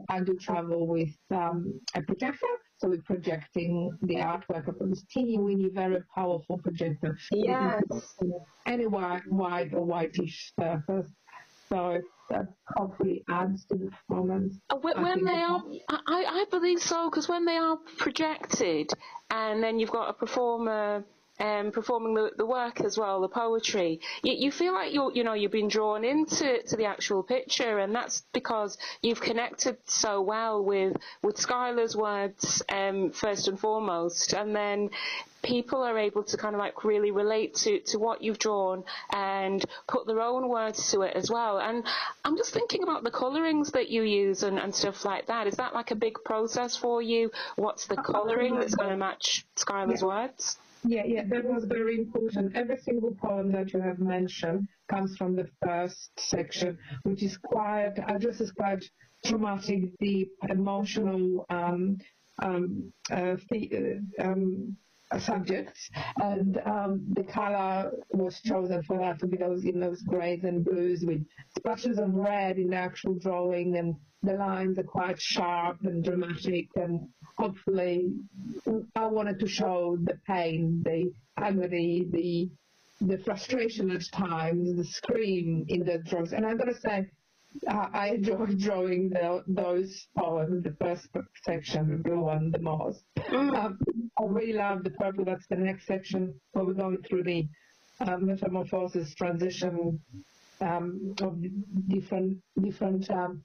I 0.09 0.21
do 0.21 0.35
travel 0.35 0.87
with 0.87 1.13
um, 1.31 1.79
a 1.93 2.01
projector. 2.01 2.47
So 2.77 2.89
we're 2.89 3.01
projecting 3.01 3.97
the 4.01 4.15
artwork 4.15 4.67
of 4.67 4.89
this 4.89 5.03
teeny 5.09 5.37
weeny, 5.37 5.69
very 5.69 6.03
powerful 6.13 6.57
projector. 6.57 7.17
Yes. 7.31 7.81
Any 8.65 8.87
wide, 8.87 9.21
wide 9.29 9.73
or 9.73 9.85
whitish 9.85 10.51
surface. 10.59 11.09
So 11.69 12.01
that 12.29 12.47
hopefully 12.75 13.23
adds 13.29 13.65
to 13.65 13.75
the 13.75 13.89
performance. 13.91 14.55
Uh, 14.69 14.77
When, 14.77 15.01
when 15.01 15.25
they 15.25 15.31
are, 15.31 15.63
I, 15.89 16.25
I 16.25 16.45
believe 16.51 16.79
so, 16.79 17.09
because 17.09 17.29
when 17.29 17.45
they 17.45 17.57
are 17.57 17.77
projected, 17.97 18.91
and 19.29 19.63
then 19.63 19.79
you've 19.79 19.91
got 19.91 20.09
a 20.09 20.13
performer 20.13 21.05
um, 21.39 21.71
performing 21.71 22.13
the, 22.13 22.31
the 22.37 22.45
work 22.45 22.81
as 22.81 22.97
well, 22.97 23.21
the 23.21 23.27
poetry, 23.27 23.99
you, 24.23 24.33
you 24.33 24.51
feel 24.51 24.73
like 24.73 24.93
you're, 24.93 25.11
you 25.13 25.23
know, 25.23 25.33
you've 25.33 25.51
been 25.51 25.67
drawn 25.67 26.03
into 26.03 26.61
to 26.63 26.75
the 26.75 26.85
actual 26.85 27.23
picture, 27.23 27.79
and 27.79 27.93
that's 27.93 28.23
because 28.33 28.77
you've 29.01 29.21
connected 29.21 29.77
so 29.85 30.21
well 30.21 30.63
with 30.63 30.95
with 31.21 31.35
Skylar's 31.37 31.95
words 31.95 32.61
um, 32.69 33.11
first 33.11 33.47
and 33.47 33.59
foremost, 33.59 34.33
and 34.33 34.55
then 34.55 34.89
people 35.45 35.83
are 35.83 35.97
able 35.97 36.23
to 36.23 36.37
kind 36.37 36.55
of 36.55 36.59
like 36.59 36.83
really 36.83 37.11
relate 37.11 37.53
to, 37.53 37.79
to 37.81 37.99
what 37.99 38.23
you've 38.23 38.39
drawn 38.39 38.83
and 39.13 39.63
put 39.87 40.07
their 40.07 40.19
own 40.19 40.49
words 40.49 40.91
to 40.91 41.01
it 41.01 41.15
as 41.15 41.29
well. 41.29 41.59
And 41.59 41.83
I'm 42.23 42.35
just 42.35 42.51
thinking 42.51 42.81
about 42.81 43.03
the 43.03 43.11
colourings 43.11 43.71
that 43.71 43.89
you 43.89 44.01
use 44.01 44.41
and, 44.41 44.57
and 44.57 44.73
stuff 44.73 45.05
like 45.05 45.27
that. 45.27 45.45
Is 45.45 45.57
that 45.57 45.73
like 45.73 45.91
a 45.91 45.95
big 45.95 46.17
process 46.25 46.75
for 46.75 47.01
you? 47.01 47.31
What's 47.55 47.85
the 47.85 47.95
colouring 47.95 48.55
that's 48.55 48.75
going 48.75 48.89
to 48.89 48.97
match 48.97 49.45
Skylar's 49.55 50.03
words? 50.03 50.57
Yeah, 50.87 51.03
yeah, 51.05 51.23
that 51.29 51.43
was 51.43 51.65
very 51.65 51.97
important. 51.97 52.55
Every 52.55 52.77
single 52.77 53.15
poem 53.15 53.51
that 53.53 53.73
you 53.73 53.81
have 53.81 53.97
mentioned 53.99 54.67
comes 54.87 55.17
from 55.17 55.35
the 55.35 55.47
first 55.63 56.11
section, 56.19 56.77
which 57.03 57.23
is 57.23 57.37
quite, 57.37 57.93
addresses 58.07 58.51
quite 58.51 58.83
traumatic, 59.25 59.97
deep, 59.99 60.31
emotional 60.47 61.45
um, 61.49 61.97
um, 62.43 62.93
uh, 63.11 63.35
the, 63.49 64.01
uh, 64.19 64.23
um, 64.23 64.77
subjects, 65.19 65.89
and 66.21 66.59
um, 66.65 67.05
the 67.13 67.23
color 67.23 67.91
was 68.11 68.41
chosen 68.41 68.81
for 68.83 68.97
that 68.97 69.19
to 69.19 69.27
be 69.27 69.37
those 69.37 69.63
in 69.65 69.79
those 69.79 70.01
grays 70.01 70.43
and 70.43 70.65
blues 70.65 71.03
with 71.05 71.25
splashes 71.57 71.99
of 71.99 72.13
red 72.13 72.57
in 72.57 72.69
the 72.69 72.75
actual 72.75 73.15
drawing, 73.15 73.77
and 73.77 73.95
the 74.23 74.33
lines 74.33 74.79
are 74.79 74.83
quite 74.83 75.21
sharp 75.21 75.77
and 75.83 76.03
dramatic, 76.03 76.67
and 76.75 77.07
hopefully, 77.37 78.11
I 78.95 79.05
wanted 79.07 79.39
to 79.39 79.47
show 79.47 79.97
the 80.01 80.17
pain, 80.27 80.81
the 80.83 81.11
agony, 81.37 82.05
the 82.11 82.49
the 83.01 83.17
frustration 83.17 83.91
at 83.91 84.03
times, 84.11 84.75
the 84.75 84.85
scream 84.85 85.65
in 85.67 85.83
the 85.83 85.99
drawings, 85.99 86.33
and 86.33 86.45
got 86.57 86.65
to 86.65 86.75
say. 86.75 87.07
I 87.67 88.09
enjoy 88.15 88.45
drawing 88.57 89.09
the, 89.09 89.43
those 89.47 90.07
poems, 90.17 90.63
the 90.63 90.75
first 90.79 91.07
section, 91.43 91.89
the 91.89 91.97
blue 91.97 92.21
one, 92.21 92.51
the 92.51 92.59
most. 92.59 93.03
Um, 93.29 93.79
I 94.19 94.23
really 94.25 94.53
love 94.53 94.83
the 94.83 94.91
purple. 94.91 95.25
That's 95.25 95.47
the 95.47 95.55
next 95.55 95.87
section 95.87 96.33
where 96.53 96.65
we're 96.65 96.73
going 96.73 97.01
through 97.03 97.23
the 97.23 97.47
um, 98.01 98.25
metamorphosis 98.27 99.13
transition 99.15 99.99
um, 100.61 101.15
of 101.21 101.37
different, 101.87 102.37
different 102.61 103.09
um, 103.11 103.43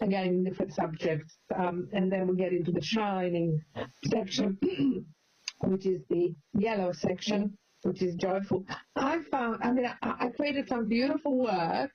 again, 0.00 0.44
different 0.44 0.74
subjects. 0.74 1.36
Um, 1.56 1.88
and 1.92 2.10
then 2.10 2.26
we 2.26 2.36
get 2.36 2.52
into 2.52 2.72
the 2.72 2.82
shining 2.82 3.60
section, 4.08 4.58
which 5.64 5.86
is 5.86 6.02
the 6.10 6.34
yellow 6.58 6.92
section. 6.92 7.56
which 7.82 8.02
is 8.02 8.14
joyful. 8.16 8.64
I 8.96 9.20
found, 9.30 9.58
I 9.62 9.72
mean, 9.72 9.86
I, 10.02 10.14
I 10.26 10.28
created 10.36 10.68
some 10.68 10.88
beautiful 10.88 11.38
work, 11.38 11.90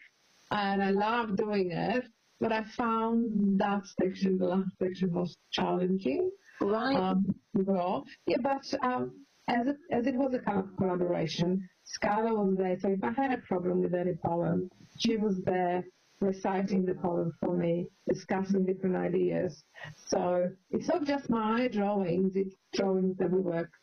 and 0.52 0.84
I 0.84 0.92
love 0.92 1.36
doing 1.36 1.72
it. 1.72 2.06
But 2.40 2.52
I 2.52 2.64
found 2.64 3.60
that 3.60 3.82
section, 4.00 4.38
the 4.38 4.46
last 4.46 4.70
section, 4.80 5.12
was 5.12 5.36
challenging. 5.52 6.30
Right. 6.62 6.96
Um, 6.96 7.36
overall. 7.58 8.06
Yeah, 8.28 8.38
but 8.42 8.72
um, 8.84 9.26
as 9.48 9.68
it, 9.68 9.78
as 9.92 10.06
it 10.06 10.16
was 10.16 10.34
a 10.36 10.40
kind 10.40 10.60
of 10.60 10.76
collaboration, 10.78 11.68
Skylar 11.86 12.36
was 12.36 12.58
there. 12.58 12.78
So 12.80 12.90
if 12.90 13.04
I 13.04 13.12
had 13.12 13.34
a 13.34 13.42
problem 13.42 13.82
with 13.82 13.96
any 13.96 14.14
poem, 14.24 14.70
she 14.98 15.18
was 15.18 15.40
there 15.46 15.84
reciting 16.20 16.86
the 16.86 16.96
poem 16.96 17.32
for 17.40 17.56
me, 17.56 17.88
discussing 18.08 18.66
different 18.66 18.96
ideas. 18.96 19.64
So 20.08 20.50
it's 20.72 20.88
not 20.88 21.06
just 21.06 21.30
my 21.30 21.68
drawings; 21.68 22.36
it's 22.36 22.56
drawings 22.74 23.18
that 23.18 23.32
we 23.32 23.40
worked 23.40 23.74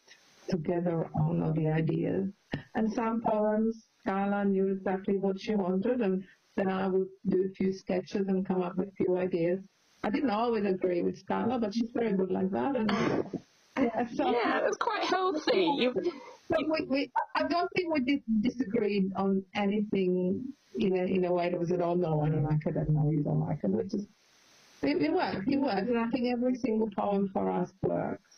together 0.49 1.09
on 1.15 1.43
all 1.43 1.53
the 1.53 1.69
ideas. 1.69 2.31
And 2.75 2.93
some 2.93 3.23
poems, 3.23 3.87
Skylar 4.07 4.47
knew 4.47 4.69
exactly 4.69 5.17
what 5.17 5.41
she 5.41 5.55
wanted, 5.55 6.01
and 6.01 6.25
then 6.57 6.69
I 6.69 6.87
would 6.87 7.09
do 7.29 7.49
a 7.51 7.55
few 7.55 7.73
sketches 7.73 8.29
and 8.29 8.47
come 8.47 8.63
up 8.63 8.77
with 8.77 8.89
a 8.89 8.93
few 8.93 9.17
ideas. 9.17 9.61
I 10.03 10.11
didn't 10.11 10.31
always 10.31 10.65
agree 10.65 11.03
with 11.03 11.25
Skylar, 11.25 11.61
but 11.61 11.75
she's 11.75 11.91
very 11.95 12.13
good 12.13 12.31
like 12.31 12.51
that. 12.51 12.77
And 12.77 12.91
yeah, 13.79 14.07
so 14.15 14.31
yeah, 14.31 14.61
that's 14.61 14.77
quite 14.77 15.05
healthy. 15.05 15.73
You, 15.79 15.95
but 16.51 16.61
we, 16.69 16.87
we, 16.89 17.11
I 17.35 17.45
don't 17.49 17.71
think 17.75 17.93
we 17.93 18.01
dis- 18.01 18.53
disagreed 18.53 19.13
on 19.17 19.43
anything 19.55 20.45
in 20.79 20.97
a, 20.97 21.05
in 21.05 21.25
a 21.25 21.33
way 21.33 21.51
that 21.51 21.59
was 21.59 21.71
at 21.73 21.81
all, 21.81 21.97
no, 21.97 22.21
I 22.21 22.29
don't 22.29 22.45
like 22.45 22.67
it, 22.67 22.77
and 22.77 22.89
no, 22.91 23.11
you 23.11 23.23
don't 23.23 23.41
like 23.41 23.61
it. 23.63 23.71
It 23.71 23.91
just, 23.91 24.09
it, 24.83 25.01
it 25.03 25.13
worked, 25.13 25.49
it 25.49 25.57
worked. 25.57 25.89
And 25.89 25.99
I 25.99 26.09
think 26.11 26.27
every 26.33 26.57
single 26.57 26.91
poem 26.91 27.31
for 27.33 27.51
us 27.51 27.73
works. 27.83 28.37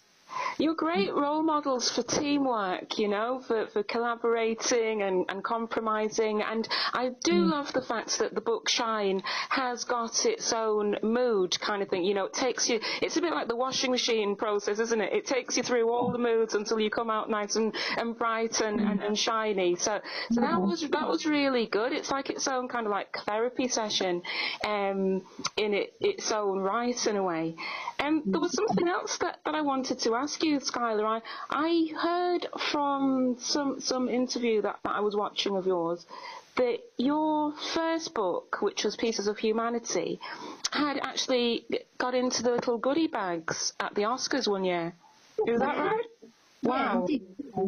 You're 0.59 0.74
great 0.74 1.14
role 1.14 1.42
models 1.42 1.90
for 1.90 2.02
teamwork, 2.02 2.98
you 2.98 3.09
know, 3.09 3.42
for, 3.46 3.66
for 3.68 3.82
collaborating 3.82 5.02
and, 5.02 5.26
and 5.28 5.44
compromising. 5.44 6.42
And 6.42 6.66
I 6.92 7.11
do 7.24 7.32
mm. 7.32 7.50
love 7.50 7.72
the 7.72 7.82
fact 7.82 8.18
that 8.20 8.34
the 8.34 8.40
book 8.40 8.68
Shine 8.68 9.22
has 9.50 9.84
got 9.84 10.24
its 10.24 10.52
own 10.52 10.96
mood 11.02 11.59
kind 11.61 11.82
of 11.82 11.88
thing. 11.88 12.04
You 12.04 12.14
know, 12.14 12.24
it 12.24 12.32
takes 12.32 12.68
you, 12.70 12.80
it's 13.02 13.16
a 13.16 13.20
bit 13.20 13.32
like 13.32 13.48
the 13.48 13.57
washing 13.57 13.90
machine 13.90 14.34
process, 14.36 14.78
isn't 14.78 15.00
it? 15.00 15.12
It 15.12 15.26
takes 15.26 15.57
you 15.57 15.62
through 15.62 15.90
all 15.90 16.11
the 16.11 16.18
moods 16.18 16.54
until 16.54 16.80
you 16.80 16.88
come 16.88 17.11
out 17.11 17.28
nice 17.28 17.57
and, 17.57 17.74
and 17.98 18.16
bright 18.16 18.61
and, 18.61 18.80
and, 18.80 19.02
and 19.02 19.18
shiny. 19.18 19.76
So, 19.76 20.00
so 20.30 20.40
that 20.40 20.52
mm-hmm. 20.52 20.70
was, 20.70 20.80
that 20.80 21.09
was 21.09 21.26
really 21.26 21.66
good. 21.66 21.92
It's 21.92 22.11
like 22.11 22.30
its 22.30 22.48
own 22.48 22.68
kind 22.68 22.86
of 22.86 22.92
like 22.92 23.14
therapy 23.26 23.68
session, 23.68 24.22
um, 24.64 25.22
in 25.57 25.74
it, 25.74 25.94
its 26.00 26.32
own 26.32 26.61
right 26.61 27.07
in 27.07 27.16
a 27.16 27.22
way. 27.22 27.57
And 27.98 28.22
there 28.24 28.40
was 28.40 28.52
mm-hmm. 28.52 28.68
something 28.68 28.88
else 28.88 29.18
that, 29.18 29.40
that 29.44 29.54
I 29.54 29.61
wanted 29.61 29.98
to 30.00 30.14
ask 30.14 30.42
you, 30.42 30.45
Skylar. 30.55 31.05
I, 31.05 31.22
I 31.51 31.92
heard 32.01 32.47
from 32.72 33.36
some 33.38 33.80
some 33.80 34.09
interview 34.09 34.62
that, 34.62 34.78
that 34.82 34.92
I 34.92 35.01
was 35.01 35.14
watching 35.16 35.57
of 35.57 35.66
yours 35.66 36.07
that 36.57 36.78
your 36.97 37.53
first 37.74 38.14
book, 38.14 38.59
which 38.61 38.84
was 38.84 38.97
Pieces 38.97 39.26
of 39.28 39.38
Humanity, 39.38 40.18
had 40.72 40.99
actually 40.99 41.66
got 41.99 42.14
into 42.14 42.42
the 42.42 42.51
little 42.51 42.78
goodie 42.78 43.07
bags 43.07 43.72
at 43.78 43.94
the 43.94 44.03
Oscars 44.03 44.49
one 44.49 44.64
year. 44.64 44.94
Is 45.47 45.61
that 45.61 45.76
right? 45.76 46.05
Wow. 46.62 47.07
Yeah. 47.09 47.18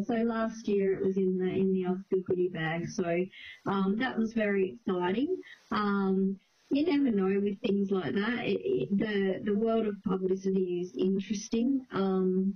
So 0.07 0.14
last 0.14 0.66
year 0.66 0.95
it 0.95 1.05
was 1.05 1.16
in 1.16 1.39
the 1.39 1.49
in 1.49 1.72
the 1.72 1.87
Oscar 1.87 2.16
goodie 2.26 2.49
bag. 2.49 2.89
So 2.89 3.24
um, 3.66 3.99
that 3.99 4.18
was 4.18 4.33
very 4.33 4.79
exciting. 4.87 5.37
Um, 5.70 6.41
you 6.71 6.85
never 6.85 7.14
know 7.14 7.41
with 7.41 7.61
things 7.61 7.91
like 7.91 8.14
that. 8.14 8.41
It, 8.45 8.61
it, 8.62 8.99
the 8.99 9.41
the 9.53 9.59
world 9.59 9.87
of 9.87 10.03
publicity 10.05 10.81
is 10.83 10.95
interesting. 10.97 11.87
Um, 11.93 12.55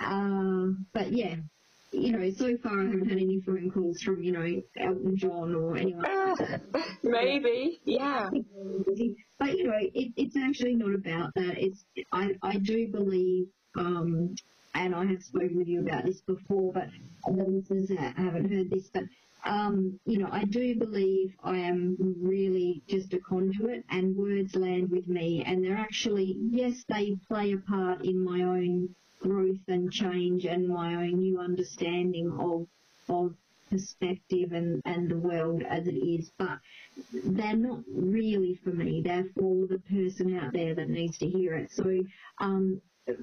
uh, 0.00 0.74
but 0.92 1.12
yeah, 1.12 1.36
you 1.92 2.12
know, 2.12 2.30
so 2.30 2.56
far 2.62 2.80
I 2.80 2.84
haven't 2.86 3.08
had 3.08 3.18
any 3.18 3.40
phone 3.40 3.70
calls 3.70 4.02
from 4.02 4.22
you 4.22 4.32
know 4.32 4.62
Elton 4.78 5.16
John 5.16 5.54
or 5.54 5.76
anyone. 5.76 6.02
like 6.02 6.38
that. 6.38 6.60
Maybe, 7.02 7.80
yeah. 7.84 8.28
But 9.38 9.56
you 9.56 9.64
know, 9.68 9.78
it, 9.78 10.12
it's 10.16 10.36
actually 10.36 10.74
not 10.74 10.94
about 10.94 11.32
that. 11.36 11.54
It's 11.56 11.84
I 12.12 12.32
I 12.42 12.56
do 12.56 12.88
believe, 12.88 13.46
um, 13.78 14.34
and 14.74 14.94
I 14.94 15.04
have 15.06 15.22
spoken 15.22 15.56
with 15.56 15.68
you 15.68 15.80
about 15.80 16.04
this 16.04 16.20
before, 16.22 16.72
but 16.72 16.88
the 17.26 17.44
listeners 17.44 17.90
ha- 17.96 18.14
haven't 18.16 18.52
heard 18.52 18.70
this, 18.70 18.90
but 18.92 19.04
um, 19.46 19.98
you 20.04 20.18
know, 20.18 20.28
I 20.30 20.44
do 20.44 20.76
believe 20.76 21.34
I 21.42 21.58
am 21.58 21.96
really 22.20 22.82
just 22.88 23.14
a 23.14 23.20
conduit, 23.20 23.84
and 23.90 24.16
words 24.16 24.56
land 24.56 24.90
with 24.90 25.08
me, 25.08 25.44
and 25.44 25.64
they're 25.64 25.76
actually 25.76 26.36
yes, 26.50 26.84
they 26.88 27.16
play 27.28 27.52
a 27.52 27.58
part 27.58 28.04
in 28.04 28.22
my 28.22 28.42
own 28.42 28.94
growth 29.20 29.66
and 29.68 29.92
change 29.92 30.44
and 30.44 30.68
my 30.68 30.94
own 30.94 31.18
new 31.18 31.38
understanding 31.38 32.30
of 32.38 32.66
of 33.08 33.34
perspective 33.70 34.52
and, 34.52 34.80
and 34.84 35.10
the 35.10 35.18
world 35.18 35.62
as 35.68 35.86
it 35.86 35.96
is, 35.96 36.30
but 36.38 36.58
they're 37.12 37.56
not 37.56 37.80
really 37.92 38.54
for 38.62 38.70
me. 38.70 39.02
They're 39.02 39.26
for 39.36 39.66
the 39.66 39.80
person 39.90 40.36
out 40.38 40.52
there 40.52 40.74
that 40.74 40.88
needs 40.88 41.18
to 41.18 41.28
hear 41.28 41.54
it. 41.54 41.72
So, 41.72 42.00
um, 42.38 42.80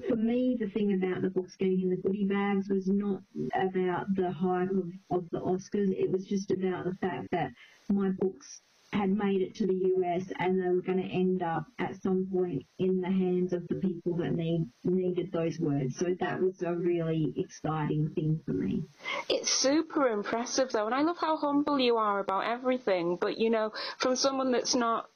for 0.08 0.16
me, 0.16 0.56
the 0.58 0.68
thing 0.68 0.94
about 0.94 1.22
the 1.22 1.30
books 1.30 1.56
getting 1.56 1.80
in 1.80 1.90
the 1.90 1.96
goodie 1.96 2.24
bags 2.24 2.68
was 2.68 2.86
not 2.86 3.22
about 3.54 4.06
the 4.14 4.30
hype 4.30 4.70
of, 4.70 4.90
of 5.10 5.30
the 5.30 5.40
Oscars. 5.40 5.90
It 5.90 6.10
was 6.10 6.24
just 6.24 6.50
about 6.50 6.84
the 6.84 6.94
fact 6.94 7.28
that 7.32 7.50
my 7.90 8.10
books 8.10 8.62
had 8.94 9.10
made 9.10 9.42
it 9.42 9.56
to 9.56 9.66
the 9.66 9.94
US 9.96 10.22
and 10.38 10.60
they 10.60 10.68
were 10.68 10.80
going 10.80 11.02
to 11.02 11.08
end 11.08 11.42
up 11.42 11.64
at 11.78 12.00
some 12.00 12.28
point 12.32 12.62
in 12.78 13.00
the 13.00 13.08
hands 13.08 13.52
of 13.52 13.66
the 13.68 13.74
people 13.74 14.16
that 14.16 14.32
need 14.32 14.66
needed 14.84 15.32
those 15.32 15.58
words. 15.58 15.96
So 15.98 16.14
that 16.20 16.40
was 16.40 16.62
a 16.62 16.72
really 16.72 17.34
exciting 17.36 18.10
thing 18.14 18.40
for 18.46 18.52
me. 18.52 18.84
It's 19.28 19.50
super 19.50 20.08
impressive 20.08 20.70
though, 20.70 20.86
and 20.86 20.94
I 20.94 21.02
love 21.02 21.18
how 21.18 21.36
humble 21.36 21.78
you 21.78 21.96
are 21.96 22.20
about 22.20 22.46
everything. 22.46 23.18
But 23.20 23.38
you 23.38 23.50
know, 23.50 23.72
from 23.98 24.16
someone 24.16 24.52
that's 24.52 24.74
not 24.76 25.08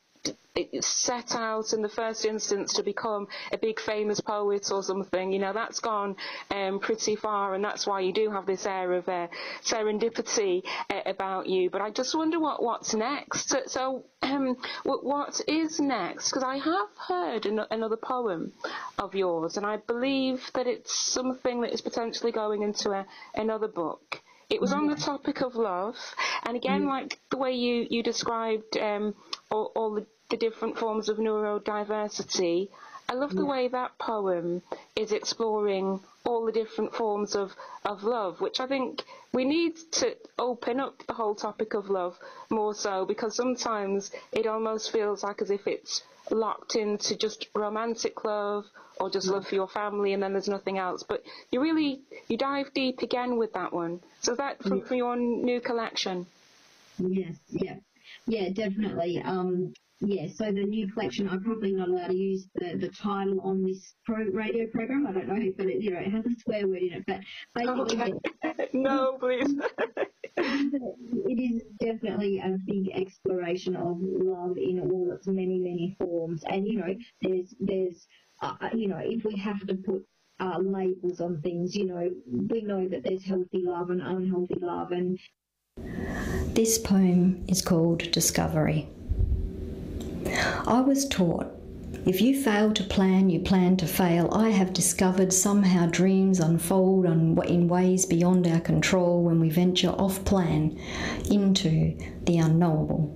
set 0.80 1.34
out 1.34 1.72
in 1.72 1.82
the 1.82 1.88
first 1.88 2.24
instance 2.24 2.72
to 2.74 2.82
become 2.82 3.26
a 3.52 3.59
big 3.59 3.80
famous 3.80 4.20
poet 4.20 4.70
or 4.70 4.82
something, 4.82 5.32
you 5.32 5.38
know, 5.38 5.52
that's 5.52 5.80
gone 5.80 6.16
um, 6.50 6.80
pretty 6.80 7.16
far, 7.16 7.54
and 7.54 7.64
that's 7.64 7.86
why 7.86 8.00
you 8.00 8.12
do 8.12 8.30
have 8.30 8.46
this 8.46 8.66
air 8.66 8.92
of 8.92 9.09
uh, 9.09 9.28
serendipity 9.64 10.62
uh, 10.90 11.00
about 11.06 11.46
you. 11.46 11.70
But 11.70 11.82
I 11.82 11.90
just 11.90 12.14
wonder 12.14 12.38
what 12.38 12.62
what's 12.62 12.94
next. 12.94 13.48
So, 13.50 13.61
so 13.66 14.04
um, 14.22 14.56
what, 14.84 15.04
what 15.04 15.40
is 15.46 15.80
next? 15.80 16.30
Because 16.30 16.44
I 16.44 16.56
have 16.59 16.88
heard 17.06 17.46
an, 17.46 17.61
another 17.70 17.96
poem 17.96 18.52
of 18.98 19.14
yours, 19.14 19.56
and 19.56 19.66
I 19.66 19.76
believe 19.76 20.50
that 20.54 20.66
it's 20.66 20.94
something 20.94 21.61
that 21.62 21.72
is 21.72 21.80
potentially 21.80 22.32
going 22.32 22.62
into 22.62 22.90
a, 22.90 23.06
another 23.34 23.68
book. 23.68 24.20
It 24.50 24.61
was 24.62 24.72
on 24.72 24.86
the 24.86 24.96
topic 24.96 25.42
of 25.42 25.56
love, 25.56 25.96
and 26.44 26.56
again, 26.56 26.86
like 26.86 27.20
the 27.30 27.36
way 27.36 27.52
you 27.52 27.86
you 27.90 28.02
described 28.02 28.78
um, 28.78 29.14
all, 29.50 29.72
all 29.76 29.94
the, 29.94 30.06
the 30.30 30.36
different 30.36 30.78
forms 30.78 31.08
of 31.08 31.18
neurodiversity. 31.18 32.68
I 33.10 33.14
love 33.14 33.34
the 33.34 33.46
way 33.46 33.68
that 33.68 33.96
poem 33.98 34.60
is 34.94 35.12
exploring 35.12 36.00
all 36.26 36.44
the 36.44 36.52
different 36.52 36.94
forms 36.94 37.34
of, 37.34 37.56
of 37.86 38.04
love, 38.04 38.38
which 38.42 38.60
I 38.60 38.66
think 38.66 39.02
we 39.32 39.46
need 39.46 39.76
to 39.92 40.14
open 40.38 40.78
up 40.78 41.06
the 41.06 41.14
whole 41.14 41.34
topic 41.34 41.72
of 41.72 41.88
love 41.88 42.18
more 42.50 42.74
so 42.74 43.06
because 43.06 43.34
sometimes 43.34 44.10
it 44.32 44.46
almost 44.46 44.92
feels 44.92 45.22
like 45.22 45.40
as 45.40 45.50
if 45.50 45.66
it's 45.66 46.02
locked 46.30 46.76
into 46.76 47.16
just 47.16 47.46
romantic 47.54 48.24
love 48.24 48.66
or 49.00 49.08
just 49.08 49.28
love 49.28 49.46
for 49.46 49.54
your 49.54 49.68
family 49.68 50.12
and 50.12 50.22
then 50.22 50.32
there's 50.32 50.48
nothing 50.48 50.76
else. 50.76 51.02
But 51.02 51.22
you 51.50 51.62
really, 51.62 52.00
you 52.28 52.36
dive 52.36 52.74
deep 52.74 53.00
again 53.00 53.38
with 53.38 53.54
that 53.54 53.72
one. 53.72 54.00
So 54.20 54.34
that 54.34 54.62
from, 54.62 54.82
from 54.82 54.96
your 54.98 55.16
new 55.16 55.60
collection? 55.60 56.26
Yes, 56.98 57.36
yeah, 57.48 57.76
yeah, 58.26 58.50
definitely. 58.50 59.22
Um, 59.22 59.72
yeah, 60.01 60.26
so 60.32 60.44
the 60.46 60.62
new 60.64 60.90
collection, 60.92 61.28
I'm 61.28 61.42
probably 61.42 61.72
not 61.72 61.88
allowed 61.88 62.09
to 62.09 62.14
use 62.16 62.49
the, 62.55 62.76
the 62.76 62.88
title 62.88 63.40
on 63.40 63.64
this 63.64 63.94
pro- 64.05 64.30
radio 64.32 64.66
program. 64.68 65.07
I 65.07 65.12
don't 65.12 65.28
know, 65.28 65.53
but 65.57 65.66
it, 65.66 65.82
you 65.82 65.90
know, 65.90 65.99
it 65.99 66.12
has 66.12 66.24
a 66.24 66.30
swear 66.40 66.68
word 66.68 66.82
in 66.82 66.92
it. 66.92 67.05
But 67.07 67.20
basically, 67.55 68.14
Okay. 68.44 68.68
no, 68.72 69.16
please. 69.18 69.55
it 70.36 71.40
is 71.40 71.62
definitely 71.80 72.38
a 72.38 72.57
big 72.64 72.90
exploration 72.94 73.74
of 73.74 73.96
love 74.01 74.57
in 74.57 74.80
all 74.80 75.11
its 75.12 75.26
many, 75.26 75.59
many 75.59 75.96
forms. 75.99 76.42
And 76.49 76.66
you 76.66 76.78
know, 76.78 76.94
there's 77.22 77.55
there's 77.59 78.07
uh, 78.40 78.68
you 78.72 78.86
know, 78.86 79.01
if 79.03 79.24
we 79.24 79.36
have 79.36 79.66
to 79.66 79.74
put 79.74 80.07
uh, 80.38 80.59
labels 80.61 81.20
on 81.20 81.40
things, 81.42 81.74
you 81.74 81.86
know, 81.86 82.09
we 82.49 82.61
know 82.61 82.86
that 82.86 83.03
there's 83.03 83.24
healthy 83.24 83.62
love 83.64 83.90
and 83.90 84.01
unhealthy 84.01 84.59
love, 84.61 84.92
and 84.92 85.18
This 86.55 86.78
poem 86.78 87.44
is 87.49 87.61
called 87.62 88.11
Discovery. 88.12 88.88
I 90.66 90.80
was 90.80 91.06
taught 91.08 91.58
if 92.04 92.20
you 92.20 92.42
fail 92.42 92.72
to 92.72 92.84
plan, 92.84 93.28
you 93.28 93.40
plan 93.40 93.76
to 93.78 93.86
fail. 93.86 94.30
I 94.32 94.50
have 94.50 94.72
discovered 94.72 95.32
somehow 95.32 95.86
dreams 95.86 96.40
unfold 96.40 97.06
in 97.06 97.68
ways 97.68 98.06
beyond 98.06 98.46
our 98.46 98.60
control 98.60 99.22
when 99.22 99.40
we 99.40 99.50
venture 99.50 99.90
off 99.90 100.24
plan 100.24 100.78
into 101.30 101.96
the 102.24 102.38
unknowable. 102.38 103.14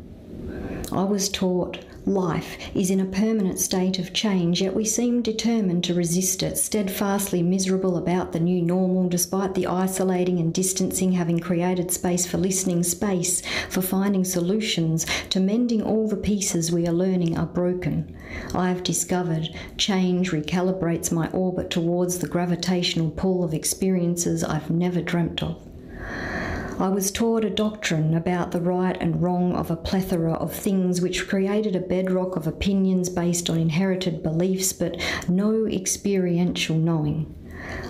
I 0.93 1.05
was 1.05 1.29
taught 1.29 1.79
life 2.07 2.59
is 2.75 2.91
in 2.91 3.01
a 3.01 3.05
permanent 3.05 3.59
state 3.59 3.99
of 3.99 4.13
change, 4.13 4.61
yet 4.61 4.75
we 4.75 4.85
seem 4.85 5.23
determined 5.23 5.85
to 5.85 5.95
resist 5.95 6.43
it, 6.43 6.59
steadfastly 6.59 7.43
miserable 7.43 7.97
about 7.97 8.33
the 8.33 8.41
new 8.41 8.61
normal, 8.61 9.09
despite 9.09 9.55
the 9.55 9.67
isolating 9.67 10.39
and 10.39 10.53
distancing 10.53 11.13
having 11.13 11.39
created 11.39 11.91
space 11.91 12.27
for 12.27 12.39
listening, 12.39 12.83
space 12.83 13.43
for 13.69 13.83
finding 13.83 14.25
solutions, 14.25 15.07
to 15.29 15.41
mending 15.41 15.83
all 15.83 16.09
the 16.09 16.17
pieces 16.17 16.73
we 16.73 16.87
are 16.87 16.93
learning 16.93 17.39
are 17.39 17.47
broken. 17.47 18.17
I 18.55 18.69
have 18.69 18.83
discovered 18.83 19.49
change 19.77 20.31
recalibrates 20.31 21.13
my 21.13 21.29
orbit 21.31 21.71
towards 21.71 22.19
the 22.19 22.29
gravitational 22.29 23.11
pull 23.11 23.45
of 23.45 23.55
experiences 23.55 24.43
I've 24.43 24.71
never 24.71 25.01
dreamt 25.01 25.43
of. 25.43 25.72
I 26.79 26.89
was 26.89 27.11
taught 27.11 27.45
a 27.45 27.51
doctrine 27.51 28.15
about 28.15 28.51
the 28.51 28.61
right 28.61 28.97
and 29.01 29.23
wrong 29.23 29.55
of 29.55 29.71
a 29.71 29.77
plethora 29.77 30.33
of 30.33 30.53
things 30.53 31.01
which 31.01 31.29
created 31.29 31.77
a 31.77 31.81
bedrock 31.81 32.35
of 32.37 32.47
opinions 32.47 33.09
based 33.09 33.51
on 33.51 33.59
inherited 33.59 34.23
beliefs 34.23 34.73
but 34.73 35.01
no 35.29 35.67
experiential 35.67 36.77
knowing. 36.77 37.35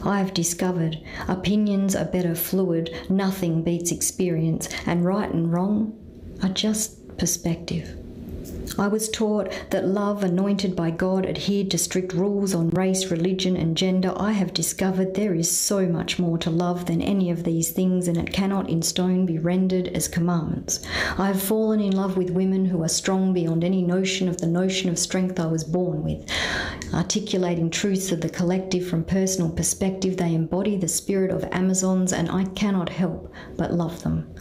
I 0.04 0.18
have 0.18 0.34
discovered 0.34 1.00
opinions 1.28 1.94
are 1.94 2.04
better 2.04 2.34
fluid, 2.34 2.90
nothing 3.08 3.62
beats 3.62 3.92
experience, 3.92 4.68
and 4.84 5.04
right 5.04 5.32
and 5.32 5.52
wrong 5.52 5.94
are 6.42 6.50
just 6.50 7.16
perspective. 7.16 8.01
I 8.78 8.88
was 8.88 9.08
taught 9.08 9.52
that 9.70 9.86
love 9.86 10.24
anointed 10.24 10.74
by 10.74 10.90
God 10.90 11.26
adhered 11.26 11.70
to 11.72 11.78
strict 11.78 12.14
rules 12.14 12.54
on 12.54 12.70
race, 12.70 13.10
religion, 13.10 13.56
and 13.56 13.76
gender. 13.76 14.14
I 14.16 14.32
have 14.32 14.54
discovered 14.54 15.14
there 15.14 15.34
is 15.34 15.50
so 15.50 15.86
much 15.86 16.18
more 16.18 16.38
to 16.38 16.50
love 16.50 16.86
than 16.86 17.02
any 17.02 17.30
of 17.30 17.44
these 17.44 17.70
things, 17.70 18.08
and 18.08 18.16
it 18.16 18.32
cannot 18.32 18.70
in 18.70 18.80
stone 18.82 19.26
be 19.26 19.38
rendered 19.38 19.88
as 19.88 20.08
commandments. 20.08 20.84
I 21.18 21.26
have 21.26 21.42
fallen 21.42 21.80
in 21.80 21.94
love 21.94 22.16
with 22.16 22.30
women 22.30 22.64
who 22.64 22.82
are 22.82 22.88
strong 22.88 23.32
beyond 23.32 23.62
any 23.62 23.82
notion 23.82 24.28
of 24.28 24.38
the 24.38 24.46
notion 24.46 24.88
of 24.88 24.98
strength 24.98 25.38
I 25.38 25.46
was 25.46 25.64
born 25.64 26.02
with. 26.02 26.24
Articulating 26.94 27.70
truths 27.70 28.10
of 28.10 28.20
the 28.20 28.28
collective 28.28 28.86
from 28.86 29.04
personal 29.04 29.50
perspective, 29.50 30.16
they 30.16 30.34
embody 30.34 30.76
the 30.76 30.88
spirit 30.88 31.30
of 31.30 31.44
Amazons, 31.52 32.12
and 32.12 32.30
I 32.30 32.44
cannot 32.44 32.88
help 32.88 33.32
but 33.56 33.72
love 33.74 34.02
them. 34.02 34.31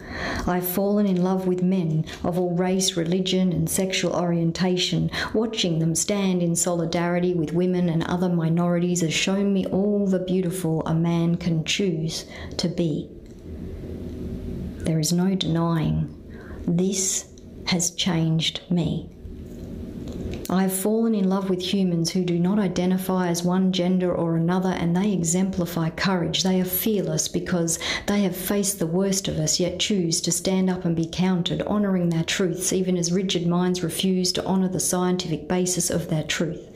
I 0.47 0.55
have 0.55 0.67
fallen 0.67 1.05
in 1.05 1.23
love 1.23 1.47
with 1.47 1.61
men 1.61 2.05
of 2.23 2.39
all 2.39 2.51
race, 2.51 2.97
religion, 2.97 3.51
and 3.53 3.69
sexual 3.69 4.13
orientation. 4.13 5.11
Watching 5.33 5.79
them 5.79 5.95
stand 5.95 6.41
in 6.41 6.55
solidarity 6.55 7.33
with 7.33 7.53
women 7.53 7.89
and 7.89 8.03
other 8.03 8.29
minorities 8.29 9.01
has 9.01 9.13
shown 9.13 9.53
me 9.53 9.65
all 9.67 10.07
the 10.07 10.19
beautiful 10.19 10.81
a 10.85 10.93
man 10.93 11.35
can 11.37 11.63
choose 11.63 12.25
to 12.57 12.67
be. 12.67 13.09
There 14.79 14.99
is 14.99 15.13
no 15.13 15.35
denying 15.35 16.17
this 16.67 17.27
has 17.67 17.91
changed 17.91 18.61
me. 18.69 19.10
I 20.53 20.63
have 20.63 20.73
fallen 20.73 21.15
in 21.15 21.29
love 21.29 21.49
with 21.49 21.61
humans 21.61 22.11
who 22.11 22.25
do 22.25 22.37
not 22.37 22.59
identify 22.59 23.29
as 23.29 23.41
one 23.41 23.71
gender 23.71 24.13
or 24.13 24.35
another, 24.35 24.71
and 24.71 24.93
they 24.93 25.13
exemplify 25.13 25.91
courage. 25.91 26.43
They 26.43 26.59
are 26.59 26.65
fearless 26.65 27.29
because 27.29 27.79
they 28.07 28.23
have 28.23 28.35
faced 28.35 28.77
the 28.77 28.85
worst 28.85 29.29
of 29.29 29.39
us, 29.39 29.61
yet 29.61 29.79
choose 29.79 30.19
to 30.19 30.31
stand 30.33 30.69
up 30.69 30.83
and 30.83 30.93
be 30.93 31.07
counted, 31.09 31.61
honouring 31.61 32.09
their 32.09 32.25
truths, 32.25 32.73
even 32.73 32.97
as 32.97 33.13
rigid 33.13 33.47
minds 33.47 33.81
refuse 33.81 34.33
to 34.33 34.45
honour 34.45 34.67
the 34.67 34.81
scientific 34.81 35.47
basis 35.47 35.89
of 35.89 36.09
their 36.09 36.23
truth. 36.23 36.67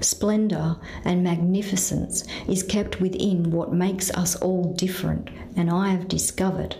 Splendour 0.00 0.80
and 1.04 1.22
magnificence 1.22 2.24
is 2.48 2.62
kept 2.62 3.02
within 3.02 3.50
what 3.50 3.74
makes 3.74 4.10
us 4.12 4.36
all 4.36 4.72
different, 4.72 5.28
and 5.54 5.68
I 5.68 5.90
have 5.90 6.08
discovered 6.08 6.76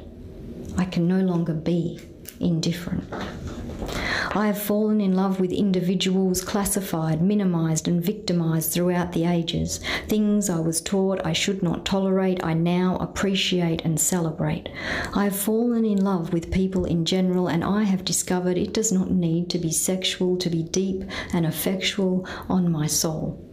I 0.79 0.87
can 0.87 1.07
no 1.07 1.21
longer 1.21 1.53
be 1.53 2.01
indifferent. 2.41 3.05
I 4.35 4.47
have 4.47 4.61
fallen 4.61 5.01
in 5.01 5.15
love 5.15 5.41
with 5.41 5.53
individuals 5.53 6.43
classified, 6.43 7.21
minimised, 7.21 7.87
and 7.87 8.03
victimised 8.03 8.73
throughout 8.73 9.13
the 9.13 9.25
ages. 9.25 9.81
Things 10.09 10.49
I 10.49 10.61
was 10.61 10.81
taught 10.81 11.25
I 11.25 11.33
should 11.33 11.63
not 11.63 11.85
tolerate, 11.85 12.45
I 12.45 12.55
now 12.55 12.97
appreciate 12.97 13.85
and 13.85 14.01
celebrate. 14.01 14.69
I 15.15 15.25
have 15.25 15.37
fallen 15.37 15.85
in 15.85 16.03
love 16.03 16.33
with 16.33 16.53
people 16.53 16.85
in 16.85 17.05
general, 17.05 17.49
and 17.49 17.63
I 17.63 17.83
have 17.83 18.05
discovered 18.05 18.57
it 18.57 18.73
does 18.73 18.93
not 18.93 19.11
need 19.11 19.51
to 19.51 19.59
be 19.59 19.71
sexual 19.71 20.37
to 20.39 20.49
be 20.51 20.63
deep 20.63 21.05
and 21.33 21.45
effectual 21.45 22.27
on 22.49 22.71
my 22.73 22.87
soul. 22.87 23.52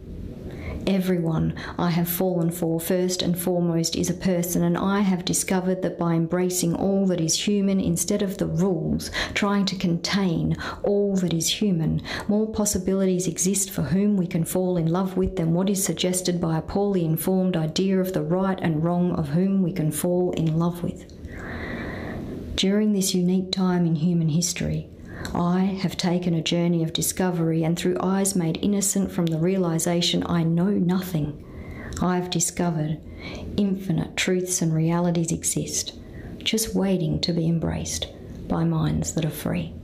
Everyone 0.86 1.54
I 1.78 1.90
have 1.90 2.08
fallen 2.08 2.50
for, 2.50 2.80
first 2.80 3.20
and 3.20 3.38
foremost, 3.38 3.96
is 3.96 4.08
a 4.08 4.14
person, 4.14 4.64
and 4.64 4.78
I 4.78 5.00
have 5.00 5.24
discovered 5.24 5.82
that 5.82 5.98
by 5.98 6.14
embracing 6.14 6.74
all 6.74 7.06
that 7.06 7.20
is 7.20 7.46
human 7.46 7.80
instead 7.80 8.22
of 8.22 8.38
the 8.38 8.46
rules, 8.46 9.10
trying 9.34 9.66
to 9.66 9.76
contain 9.76 10.56
all 10.82 11.16
that 11.16 11.34
is 11.34 11.60
human, 11.60 12.02
more 12.28 12.50
possibilities 12.50 13.26
exist 13.26 13.70
for 13.70 13.82
whom 13.82 14.16
we 14.16 14.26
can 14.26 14.44
fall 14.44 14.76
in 14.76 14.86
love 14.86 15.16
with 15.16 15.36
than 15.36 15.52
what 15.52 15.68
is 15.68 15.84
suggested 15.84 16.40
by 16.40 16.56
a 16.56 16.62
poorly 16.62 17.04
informed 17.04 17.56
idea 17.56 18.00
of 18.00 18.12
the 18.12 18.22
right 18.22 18.58
and 18.62 18.82
wrong 18.82 19.12
of 19.12 19.28
whom 19.28 19.62
we 19.62 19.72
can 19.72 19.92
fall 19.92 20.32
in 20.32 20.58
love 20.58 20.82
with. 20.82 21.04
During 22.56 22.92
this 22.92 23.14
unique 23.14 23.52
time 23.52 23.86
in 23.86 23.96
human 23.96 24.30
history, 24.30 24.88
I 25.34 25.78
have 25.82 25.96
taken 25.96 26.34
a 26.34 26.42
journey 26.42 26.82
of 26.82 26.92
discovery, 26.92 27.64
and 27.64 27.78
through 27.78 27.98
eyes 28.00 28.34
made 28.34 28.58
innocent 28.62 29.12
from 29.12 29.26
the 29.26 29.38
realization 29.38 30.24
I 30.26 30.42
know 30.42 30.70
nothing, 30.70 31.44
I 32.02 32.16
have 32.16 32.30
discovered 32.30 32.98
infinite 33.56 34.16
truths 34.16 34.62
and 34.62 34.74
realities 34.74 35.32
exist, 35.32 35.98
just 36.38 36.74
waiting 36.74 37.20
to 37.20 37.32
be 37.32 37.48
embraced 37.48 38.08
by 38.48 38.64
minds 38.64 39.14
that 39.14 39.24
are 39.24 39.30
free. 39.30 39.74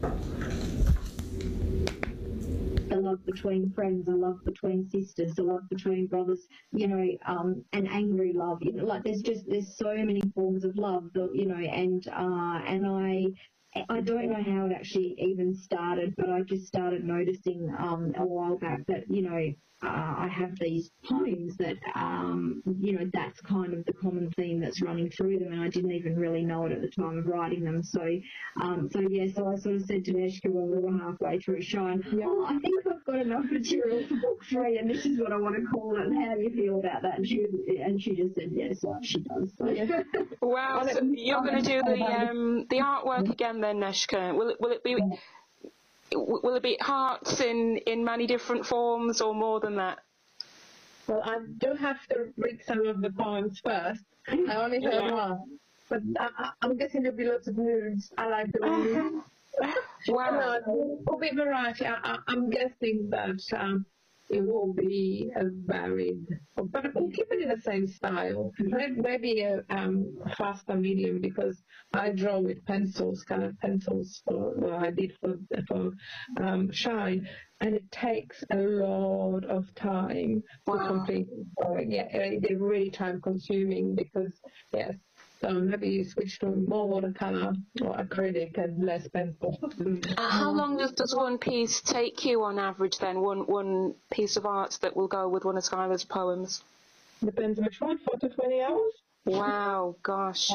the 2.88 2.96
love 2.96 3.24
between 3.26 3.70
friends, 3.72 4.06
the 4.06 4.16
love 4.16 4.44
between 4.44 4.88
sisters, 4.88 5.34
the 5.34 5.42
love 5.42 5.68
between 5.68 6.06
brothers, 6.06 6.46
you 6.72 6.88
know, 6.88 7.06
um, 7.26 7.64
and 7.72 7.88
angry 7.88 8.32
love. 8.32 8.58
You 8.62 8.72
know, 8.72 8.84
like 8.84 9.04
there's 9.04 9.22
just 9.22 9.48
there's 9.48 9.76
so 9.76 9.94
many 9.94 10.22
forms 10.34 10.64
of 10.64 10.76
love, 10.76 11.12
that, 11.14 11.30
you 11.34 11.46
know, 11.46 11.56
and 11.56 12.06
uh, 12.08 12.60
and 12.66 12.86
I. 12.86 13.26
I 13.88 14.00
don't 14.00 14.30
know 14.30 14.42
how 14.42 14.66
it 14.66 14.72
actually 14.72 15.14
even 15.18 15.54
started, 15.54 16.14
but 16.16 16.30
I 16.30 16.42
just 16.42 16.66
started 16.66 17.04
noticing 17.04 17.74
um, 17.78 18.12
a 18.16 18.24
while 18.24 18.56
back 18.56 18.86
that 18.86 19.04
you 19.10 19.22
know 19.22 19.52
uh, 19.84 19.88
I 19.88 20.28
have 20.32 20.58
these 20.58 20.90
poems 21.04 21.56
that 21.58 21.76
um, 21.94 22.62
you 22.80 22.98
know 22.98 23.10
that's 23.12 23.40
kind 23.42 23.74
of 23.74 23.84
the 23.84 23.92
common 23.92 24.30
theme 24.30 24.58
that's 24.58 24.80
running 24.80 25.10
through 25.10 25.38
them, 25.38 25.52
and 25.52 25.60
I 25.60 25.68
didn't 25.68 25.92
even 25.92 26.16
really 26.16 26.44
know 26.44 26.64
it 26.64 26.72
at 26.72 26.80
the 26.80 26.88
time 26.88 27.18
of 27.18 27.26
writing 27.26 27.62
them. 27.62 27.82
So, 27.82 28.00
um, 28.62 28.88
so 28.90 29.00
yeah, 29.00 29.26
so 29.34 29.46
I 29.46 29.56
sort 29.56 29.76
of 29.76 29.82
said 29.82 30.04
to 30.06 30.14
Neshka 30.14 30.48
when 30.48 30.70
we 30.70 30.78
were 30.78 30.98
halfway 30.98 31.38
through 31.40 31.60
Shine, 31.60 32.02
oh, 32.24 32.46
I 32.48 32.58
think 32.58 32.86
I've 32.86 33.04
got 33.04 33.16
enough 33.16 33.44
material 33.50 34.06
for 34.08 34.14
book 34.16 34.44
three, 34.48 34.78
and 34.78 34.88
this 34.88 35.04
is 35.04 35.20
what 35.20 35.32
I 35.32 35.36
want 35.36 35.56
to 35.56 35.62
call 35.66 35.94
it. 35.96 36.06
And 36.06 36.24
how 36.24 36.34
do 36.34 36.42
you 36.42 36.50
feel 36.50 36.78
about 36.80 37.02
that? 37.02 37.18
And 37.18 37.26
she 37.26 37.44
and 37.78 38.00
she 38.00 38.16
just 38.16 38.34
said 38.34 38.48
yes, 38.52 38.82
like 38.82 39.04
she 39.04 39.20
does. 39.20 39.52
So, 39.58 39.68
yeah. 39.68 40.02
Wow, 40.40 40.86
so 40.90 41.00
you're 41.02 41.42
going 41.42 41.62
to 41.62 41.68
do 41.68 41.82
the 41.82 42.02
um, 42.02 42.66
the 42.70 42.76
artwork 42.76 43.30
again 43.30 43.60
then, 43.60 43.76
Neshka. 43.76 44.34
Will 44.34 44.50
it 44.50 44.56
will 44.60 44.70
it 44.70 44.82
be 44.84 44.96
will 46.12 46.54
it 46.56 46.62
be 46.62 46.76
hearts 46.80 47.40
in 47.40 47.78
in 47.86 48.04
many 48.04 48.26
different 48.26 48.64
forms 48.66 49.20
or 49.20 49.34
more 49.34 49.60
than 49.60 49.76
that? 49.76 49.98
Well, 51.06 51.22
I 51.24 51.38
do 51.58 51.74
have 51.74 52.04
to 52.08 52.32
read 52.36 52.60
some 52.66 52.86
of 52.86 53.00
the 53.00 53.10
poems 53.10 53.60
first. 53.64 54.02
I 54.28 54.54
only 54.56 54.82
heard 54.82 55.04
Yeah. 55.04 55.12
one. 55.12 55.58
But 55.88 56.02
I, 56.18 56.50
I'm 56.62 56.76
guessing 56.76 57.02
there'll 57.02 57.16
be 57.16 57.24
lots 57.24 57.46
of 57.46 57.56
moods. 57.56 58.12
I 58.18 58.28
like 58.28 58.50
the 58.52 58.60
moods. 58.60 59.24
Wow. 60.08 60.60
No, 60.66 61.00
will 61.06 61.18
be 61.18 61.30
variety. 61.34 61.86
I, 61.86 62.18
I'm 62.26 62.50
guessing 62.50 63.08
that 63.10 63.40
um, 63.56 63.86
it 64.30 64.40
will 64.46 64.72
be 64.74 65.30
a 65.36 65.44
varied, 65.66 66.26
but 66.56 66.94
we'll 66.94 67.10
keep 67.10 67.26
it 67.30 67.42
in 67.42 67.48
the 67.48 67.60
same 67.60 67.86
style. 67.86 68.50
Maybe 68.58 69.42
a 69.42 69.62
um, 69.70 70.18
faster 70.36 70.74
medium 70.74 71.20
because 71.20 71.62
I 71.92 72.10
draw 72.10 72.38
with 72.40 72.64
pencils, 72.64 73.22
kind 73.24 73.44
of 73.44 73.56
pencils 73.58 74.22
for 74.26 74.54
well, 74.56 74.74
I 74.84 74.90
did 74.90 75.12
for 75.20 75.36
for 75.68 75.92
um, 76.42 76.70
Shine, 76.72 77.28
and 77.60 77.74
it 77.74 77.90
takes 77.90 78.42
a 78.50 78.56
lot 78.56 79.44
of 79.44 79.72
time 79.74 80.42
to 80.66 80.72
Wow. 80.72 80.86
complete. 80.88 81.26
So, 81.62 81.78
yeah, 81.78 82.08
it- 82.10 82.42
they're 82.42 82.58
really 82.58 82.90
time 82.90 83.20
consuming 83.20 83.94
because 83.94 84.40
yes. 84.72 84.94
So 85.40 85.50
maybe 85.50 85.88
you 85.88 86.04
switch 86.04 86.38
to 86.40 86.46
more 86.46 86.88
watercolor 86.88 87.54
or 87.82 87.94
acrylic 87.96 88.56
and 88.56 88.84
less 88.84 89.06
pencil. 89.08 89.58
Uh, 90.16 90.28
how 90.30 90.50
long 90.50 90.78
does, 90.78 90.92
does 90.92 91.14
one 91.14 91.36
piece 91.38 91.82
take 91.82 92.24
you 92.24 92.42
on 92.42 92.58
average 92.58 92.98
then? 92.98 93.20
One 93.20 93.46
one 93.46 93.94
piece 94.10 94.36
of 94.36 94.46
art 94.46 94.78
that 94.80 94.96
will 94.96 95.08
go 95.08 95.28
with 95.28 95.44
one 95.44 95.56
of 95.58 95.64
Skylar's 95.64 96.04
poems? 96.04 96.64
Depends 97.24 97.60
which 97.60 97.80
one, 97.80 97.98
four 97.98 98.18
to 98.18 98.28
twenty 98.30 98.62
hours. 98.62 98.92
Wow, 99.26 99.96
gosh. 100.02 100.50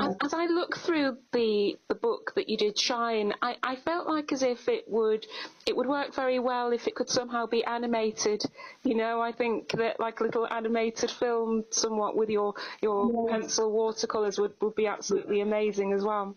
As, 0.00 0.16
as 0.22 0.34
I 0.34 0.46
look 0.46 0.76
through 0.76 1.18
the 1.32 1.76
the 1.88 1.94
book 1.94 2.32
that 2.36 2.48
you 2.48 2.56
did, 2.56 2.78
Shine, 2.78 3.34
I, 3.42 3.56
I 3.62 3.76
felt 3.76 4.06
like 4.06 4.32
as 4.32 4.42
if 4.42 4.68
it 4.68 4.84
would 4.88 5.26
it 5.66 5.76
would 5.76 5.86
work 5.86 6.14
very 6.14 6.38
well 6.38 6.72
if 6.72 6.86
it 6.86 6.94
could 6.94 7.08
somehow 7.08 7.46
be 7.46 7.64
animated. 7.64 8.42
You 8.82 8.94
know, 8.94 9.20
I 9.20 9.32
think 9.32 9.72
that 9.72 10.00
like 10.00 10.20
a 10.20 10.24
little 10.24 10.46
animated 10.46 11.10
film, 11.10 11.64
somewhat 11.70 12.16
with 12.16 12.30
your 12.30 12.54
your 12.80 13.28
pencil 13.28 13.70
watercolors, 13.72 14.38
would 14.38 14.54
would 14.60 14.74
be 14.74 14.86
absolutely 14.86 15.40
amazing 15.40 15.92
as 15.92 16.02
well. 16.02 16.34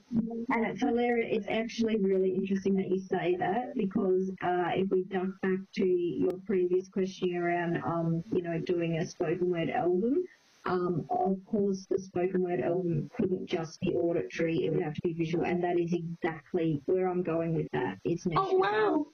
And 0.49 0.66
it's 0.66 0.82
hilarious. 0.82 1.38
It's 1.38 1.47
actually 1.49 1.97
really 1.97 2.32
interesting 2.36 2.76
that 2.76 2.89
you 2.89 2.99
say 2.99 3.36
that 3.39 3.76
because 3.76 4.30
uh, 4.43 4.72
if 4.76 4.89
we 4.89 5.03
duck 5.05 5.30
back 5.41 5.60
to 5.76 5.86
your 5.86 6.34
previous 6.45 6.88
question 6.89 7.36
around, 7.36 7.78
um, 7.86 8.24
you 8.34 8.41
know, 8.41 8.60
doing 8.60 8.97
a 8.97 9.05
spoken 9.05 9.49
word 9.49 9.70
album, 9.70 10.24
um, 10.68 11.05
of 11.09 11.38
course 11.45 11.86
the 11.89 11.99
spoken 11.99 12.43
word 12.43 12.61
album 12.61 13.09
couldn't 13.15 13.47
just 13.47 13.80
be 13.82 13.93
auditory; 13.93 14.65
it 14.65 14.74
would 14.74 14.84
have 14.84 14.93
to 14.93 15.01
be 15.01 15.13
visual, 15.13 15.45
and 15.45 15.63
that 15.63 15.80
is 15.80 15.93
exactly 15.93 16.82
where 16.86 17.07
I'm 17.07 17.24
going 17.24 17.55
with 17.55 17.68
that. 17.74 17.97
It's 18.03 18.28
Oh 18.36 18.53
wow, 18.57 19.05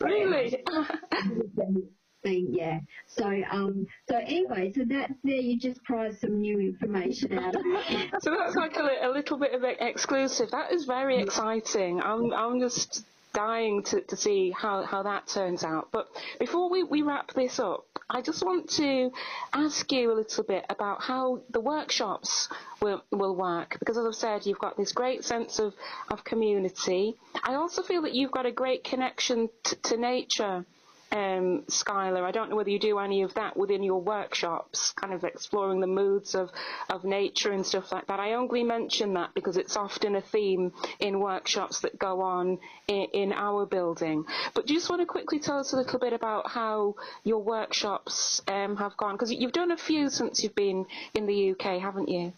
really? 0.00 0.64
thing, 2.22 2.48
yeah. 2.52 2.80
So, 3.06 3.26
um, 3.50 3.86
so 4.08 4.16
anyway, 4.16 4.72
so 4.74 4.82
that's 4.86 5.14
there. 5.24 5.36
You 5.36 5.58
just 5.58 5.82
prized 5.84 6.20
some 6.20 6.40
new 6.40 6.60
information 6.60 7.38
out 7.38 7.54
of. 7.54 7.62
So 8.20 8.36
that's 8.36 8.56
like 8.56 8.76
a, 8.76 9.06
a 9.06 9.10
little 9.10 9.38
bit 9.38 9.54
of 9.54 9.64
e- 9.64 9.76
exclusive. 9.80 10.50
That 10.50 10.72
is 10.72 10.84
very 10.84 11.22
exciting. 11.22 12.00
I'm 12.00 12.32
I'm 12.32 12.60
just 12.60 13.04
dying 13.32 13.82
to, 13.84 14.00
to 14.02 14.16
see 14.16 14.50
how, 14.50 14.82
how 14.82 15.04
that 15.04 15.28
turns 15.28 15.62
out. 15.62 15.88
But 15.92 16.08
before 16.38 16.70
we, 16.70 16.82
we 16.82 17.02
wrap 17.02 17.32
this 17.32 17.58
up, 17.58 17.86
I 18.12 18.22
just 18.22 18.44
want 18.44 18.68
to 18.70 19.12
ask 19.52 19.90
you 19.92 20.12
a 20.12 20.14
little 20.14 20.42
bit 20.42 20.64
about 20.68 21.00
how 21.00 21.42
the 21.50 21.60
workshops 21.60 22.48
will, 22.82 23.04
will 23.12 23.36
work. 23.36 23.76
Because 23.78 23.96
as 23.96 24.04
I've 24.04 24.14
said, 24.16 24.46
you've 24.46 24.58
got 24.58 24.76
this 24.76 24.92
great 24.92 25.24
sense 25.24 25.60
of, 25.60 25.74
of 26.10 26.24
community. 26.24 27.14
I 27.44 27.54
also 27.54 27.82
feel 27.82 28.02
that 28.02 28.14
you've 28.14 28.32
got 28.32 28.46
a 28.46 28.52
great 28.52 28.82
connection 28.82 29.48
to 29.84 29.96
nature 29.96 30.66
um, 31.12 31.64
Skylar. 31.68 32.22
I 32.22 32.30
don't 32.30 32.50
know 32.50 32.56
whether 32.56 32.70
you 32.70 32.78
do 32.78 32.98
any 32.98 33.22
of 33.22 33.34
that 33.34 33.56
within 33.56 33.82
your 33.82 34.00
workshops, 34.00 34.92
kind 34.92 35.12
of 35.12 35.24
exploring 35.24 35.80
the 35.80 35.86
moods 35.86 36.34
of, 36.34 36.50
of 36.88 37.04
nature 37.04 37.52
and 37.52 37.66
stuff 37.66 37.90
like 37.92 38.06
that. 38.06 38.20
I 38.20 38.34
only 38.34 38.62
mention 38.62 39.14
that 39.14 39.34
because 39.34 39.56
it's 39.56 39.76
often 39.76 40.16
a 40.16 40.20
theme 40.20 40.72
in 40.98 41.20
workshops 41.20 41.80
that 41.80 41.98
go 41.98 42.20
on 42.20 42.58
in, 42.86 43.06
in 43.12 43.32
our 43.32 43.66
building. 43.66 44.24
But 44.54 44.66
do 44.66 44.74
you 44.74 44.78
just 44.78 44.90
want 44.90 45.02
to 45.02 45.06
quickly 45.06 45.40
tell 45.40 45.58
us 45.58 45.72
a 45.72 45.76
little 45.76 45.98
bit 45.98 46.12
about 46.12 46.48
how 46.50 46.96
your 47.24 47.42
workshops 47.42 48.42
um, 48.46 48.76
have 48.76 48.96
gone? 48.96 49.14
Because 49.14 49.32
you've 49.32 49.52
done 49.52 49.70
a 49.70 49.76
few 49.76 50.10
since 50.10 50.42
you've 50.42 50.54
been 50.54 50.86
in 51.14 51.26
the 51.26 51.52
UK, 51.52 51.80
haven't 51.80 52.08
you? 52.08 52.32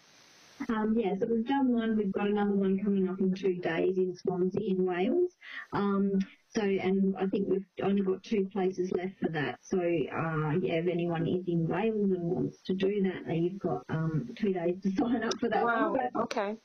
Um, 0.69 0.95
yeah, 0.97 1.13
so 1.19 1.27
we've 1.29 1.47
done 1.47 1.73
one. 1.73 1.97
We've 1.97 2.11
got 2.11 2.27
another 2.27 2.51
one 2.51 2.81
coming 2.81 3.09
up 3.09 3.19
in 3.19 3.33
two 3.33 3.55
days 3.55 3.97
in 3.97 4.15
Swansea 4.15 4.69
in 4.69 4.85
Wales. 4.85 5.31
Um, 5.73 6.19
so, 6.55 6.61
and 6.61 7.15
I 7.17 7.25
think 7.27 7.47
we've 7.47 7.65
only 7.81 8.01
got 8.03 8.21
two 8.23 8.47
places 8.53 8.91
left 8.91 9.19
for 9.19 9.29
that. 9.29 9.59
So, 9.63 9.79
uh, 9.79 10.51
yeah, 10.61 10.75
if 10.75 10.87
anyone 10.87 11.27
is 11.27 11.47
in 11.47 11.67
Wales 11.67 12.11
and 12.11 12.21
wants 12.21 12.61
to 12.67 12.75
do 12.75 13.01
that, 13.03 13.25
then 13.25 13.43
you've 13.43 13.59
got 13.59 13.83
um, 13.89 14.29
two 14.35 14.53
days 14.53 14.75
to 14.83 14.91
sign 14.97 15.23
up 15.23 15.39
for 15.39 15.49
that 15.49 15.63
Wow. 15.63 15.95
But 16.13 16.21
okay. 16.21 16.57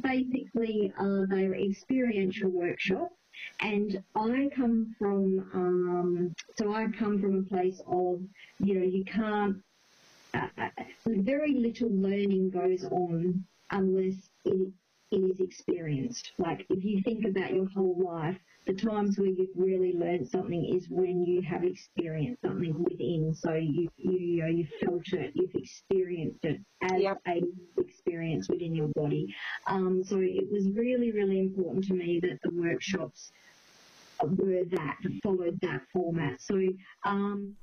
basically, 0.00 0.92
uh, 0.98 1.22
they're 1.28 1.54
experiential 1.54 2.50
workshops. 2.50 3.14
And 3.60 4.02
I 4.14 4.48
come 4.54 4.94
from, 4.98 5.50
um, 5.54 6.34
so 6.56 6.72
I 6.74 6.86
come 6.98 7.20
from 7.20 7.38
a 7.38 7.42
place 7.42 7.80
of, 7.86 8.20
you 8.58 8.78
know, 8.78 8.84
you 8.84 9.04
can't, 9.04 9.56
uh, 10.34 10.48
uh, 10.58 10.68
very 11.06 11.54
little 11.54 11.90
learning 11.90 12.50
goes 12.50 12.84
on 12.84 13.44
unless 13.70 14.28
it, 14.44 14.72
it 15.14 15.30
is 15.30 15.40
experienced. 15.40 16.32
Like 16.38 16.66
if 16.70 16.84
you 16.84 17.02
think 17.02 17.24
about 17.24 17.54
your 17.54 17.68
whole 17.68 17.96
life, 18.04 18.38
the 18.66 18.74
times 18.74 19.18
where 19.18 19.28
you've 19.28 19.56
really 19.56 19.92
learned 19.92 20.26
something 20.28 20.74
is 20.74 20.88
when 20.88 21.24
you 21.24 21.42
have 21.42 21.64
experienced 21.64 22.42
something 22.42 22.82
within. 22.82 23.34
So 23.34 23.54
you 23.54 23.90
you, 23.96 24.18
you 24.18 24.42
know 24.42 24.48
you've 24.48 24.72
felt 24.80 25.06
it, 25.12 25.32
you've 25.34 25.54
experienced 25.54 26.44
it 26.44 26.60
as 26.82 27.02
Yep. 27.02 27.20
a 27.28 27.42
experience 27.78 28.48
within 28.48 28.74
your 28.74 28.88
body. 28.88 29.34
Um, 29.66 30.02
so 30.02 30.18
it 30.20 30.50
was 30.50 30.68
really 30.70 31.12
really 31.12 31.40
important 31.40 31.84
to 31.86 31.94
me 31.94 32.20
that 32.20 32.38
the 32.42 32.50
workshops 32.50 33.30
were 34.22 34.64
that 34.70 34.96
followed 35.22 35.58
that 35.60 35.82
format. 35.92 36.40
So 36.40 36.60
um, 37.04 37.54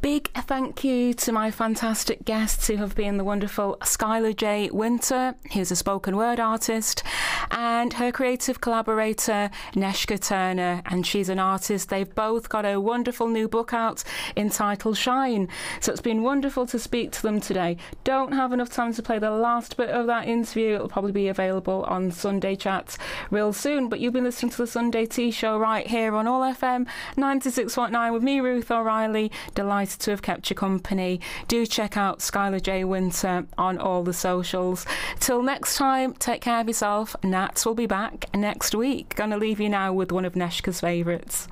Big 0.00 0.30
thank 0.32 0.84
you 0.84 1.14
to 1.14 1.32
my 1.32 1.50
fantastic 1.50 2.24
guests 2.24 2.66
who 2.66 2.76
have 2.76 2.94
been 2.94 3.16
the 3.16 3.24
wonderful 3.24 3.76
Skylar 3.80 4.36
J. 4.36 4.70
Winter, 4.70 5.34
who's 5.52 5.70
a 5.70 5.76
spoken 5.76 6.16
word 6.16 6.38
artist, 6.38 7.02
and 7.50 7.94
her 7.94 8.12
creative 8.12 8.60
collaborator, 8.60 9.50
Neshka 9.74 10.20
Turner, 10.20 10.82
and 10.86 11.06
she's 11.06 11.28
an 11.28 11.38
artist. 11.38 11.88
They've 11.88 12.14
both 12.14 12.48
got 12.48 12.64
a 12.64 12.80
wonderful 12.80 13.28
new 13.28 13.48
book 13.48 13.72
out 13.72 14.04
entitled 14.36 14.96
Shine. 14.96 15.48
So 15.80 15.92
it's 15.92 16.00
been 16.00 16.22
wonderful 16.22 16.66
to 16.66 16.78
speak 16.78 17.12
to 17.12 17.22
them 17.22 17.40
today. 17.40 17.76
Don't 18.04 18.32
have 18.32 18.52
enough 18.52 18.70
time 18.70 18.92
to 18.94 19.02
play 19.02 19.18
the 19.18 19.30
last 19.30 19.76
bit 19.76 19.90
of 19.90 20.06
that 20.06 20.28
interview. 20.28 20.74
It'll 20.74 20.88
probably 20.88 21.12
be 21.12 21.28
available 21.28 21.84
on 21.84 22.10
Sunday 22.10 22.56
Chats 22.56 22.98
real 23.30 23.52
soon. 23.52 23.88
But 23.88 24.00
you've 24.00 24.12
been 24.12 24.24
listening 24.24 24.52
to 24.52 24.58
the 24.58 24.66
Sunday 24.66 25.06
Tea 25.06 25.30
Show 25.30 25.58
right 25.58 25.86
here 25.86 26.14
on 26.14 26.26
All 26.26 26.42
FM 26.42 26.86
96.9 27.16 28.12
with 28.12 28.22
me, 28.22 28.40
Ruth 28.40 28.70
O'Reilly. 28.70 29.30
Delighted 29.68 30.00
to 30.00 30.12
have 30.12 30.22
kept 30.22 30.48
you 30.48 30.56
company. 30.56 31.20
Do 31.46 31.66
check 31.66 31.98
out 31.98 32.20
Skylar 32.20 32.62
J. 32.62 32.84
Winter 32.84 33.46
on 33.58 33.76
all 33.76 34.02
the 34.02 34.14
socials. 34.14 34.86
Till 35.20 35.42
next 35.42 35.76
time, 35.76 36.14
take 36.14 36.40
care 36.40 36.60
of 36.60 36.68
yourself. 36.68 37.14
Nats 37.22 37.66
will 37.66 37.74
be 37.74 37.84
back 37.84 38.34
next 38.34 38.74
week. 38.74 39.14
Gonna 39.14 39.36
leave 39.36 39.60
you 39.60 39.68
now 39.68 39.92
with 39.92 40.10
one 40.10 40.24
of 40.24 40.32
Neshka's 40.32 40.80
favourites. 40.80 41.48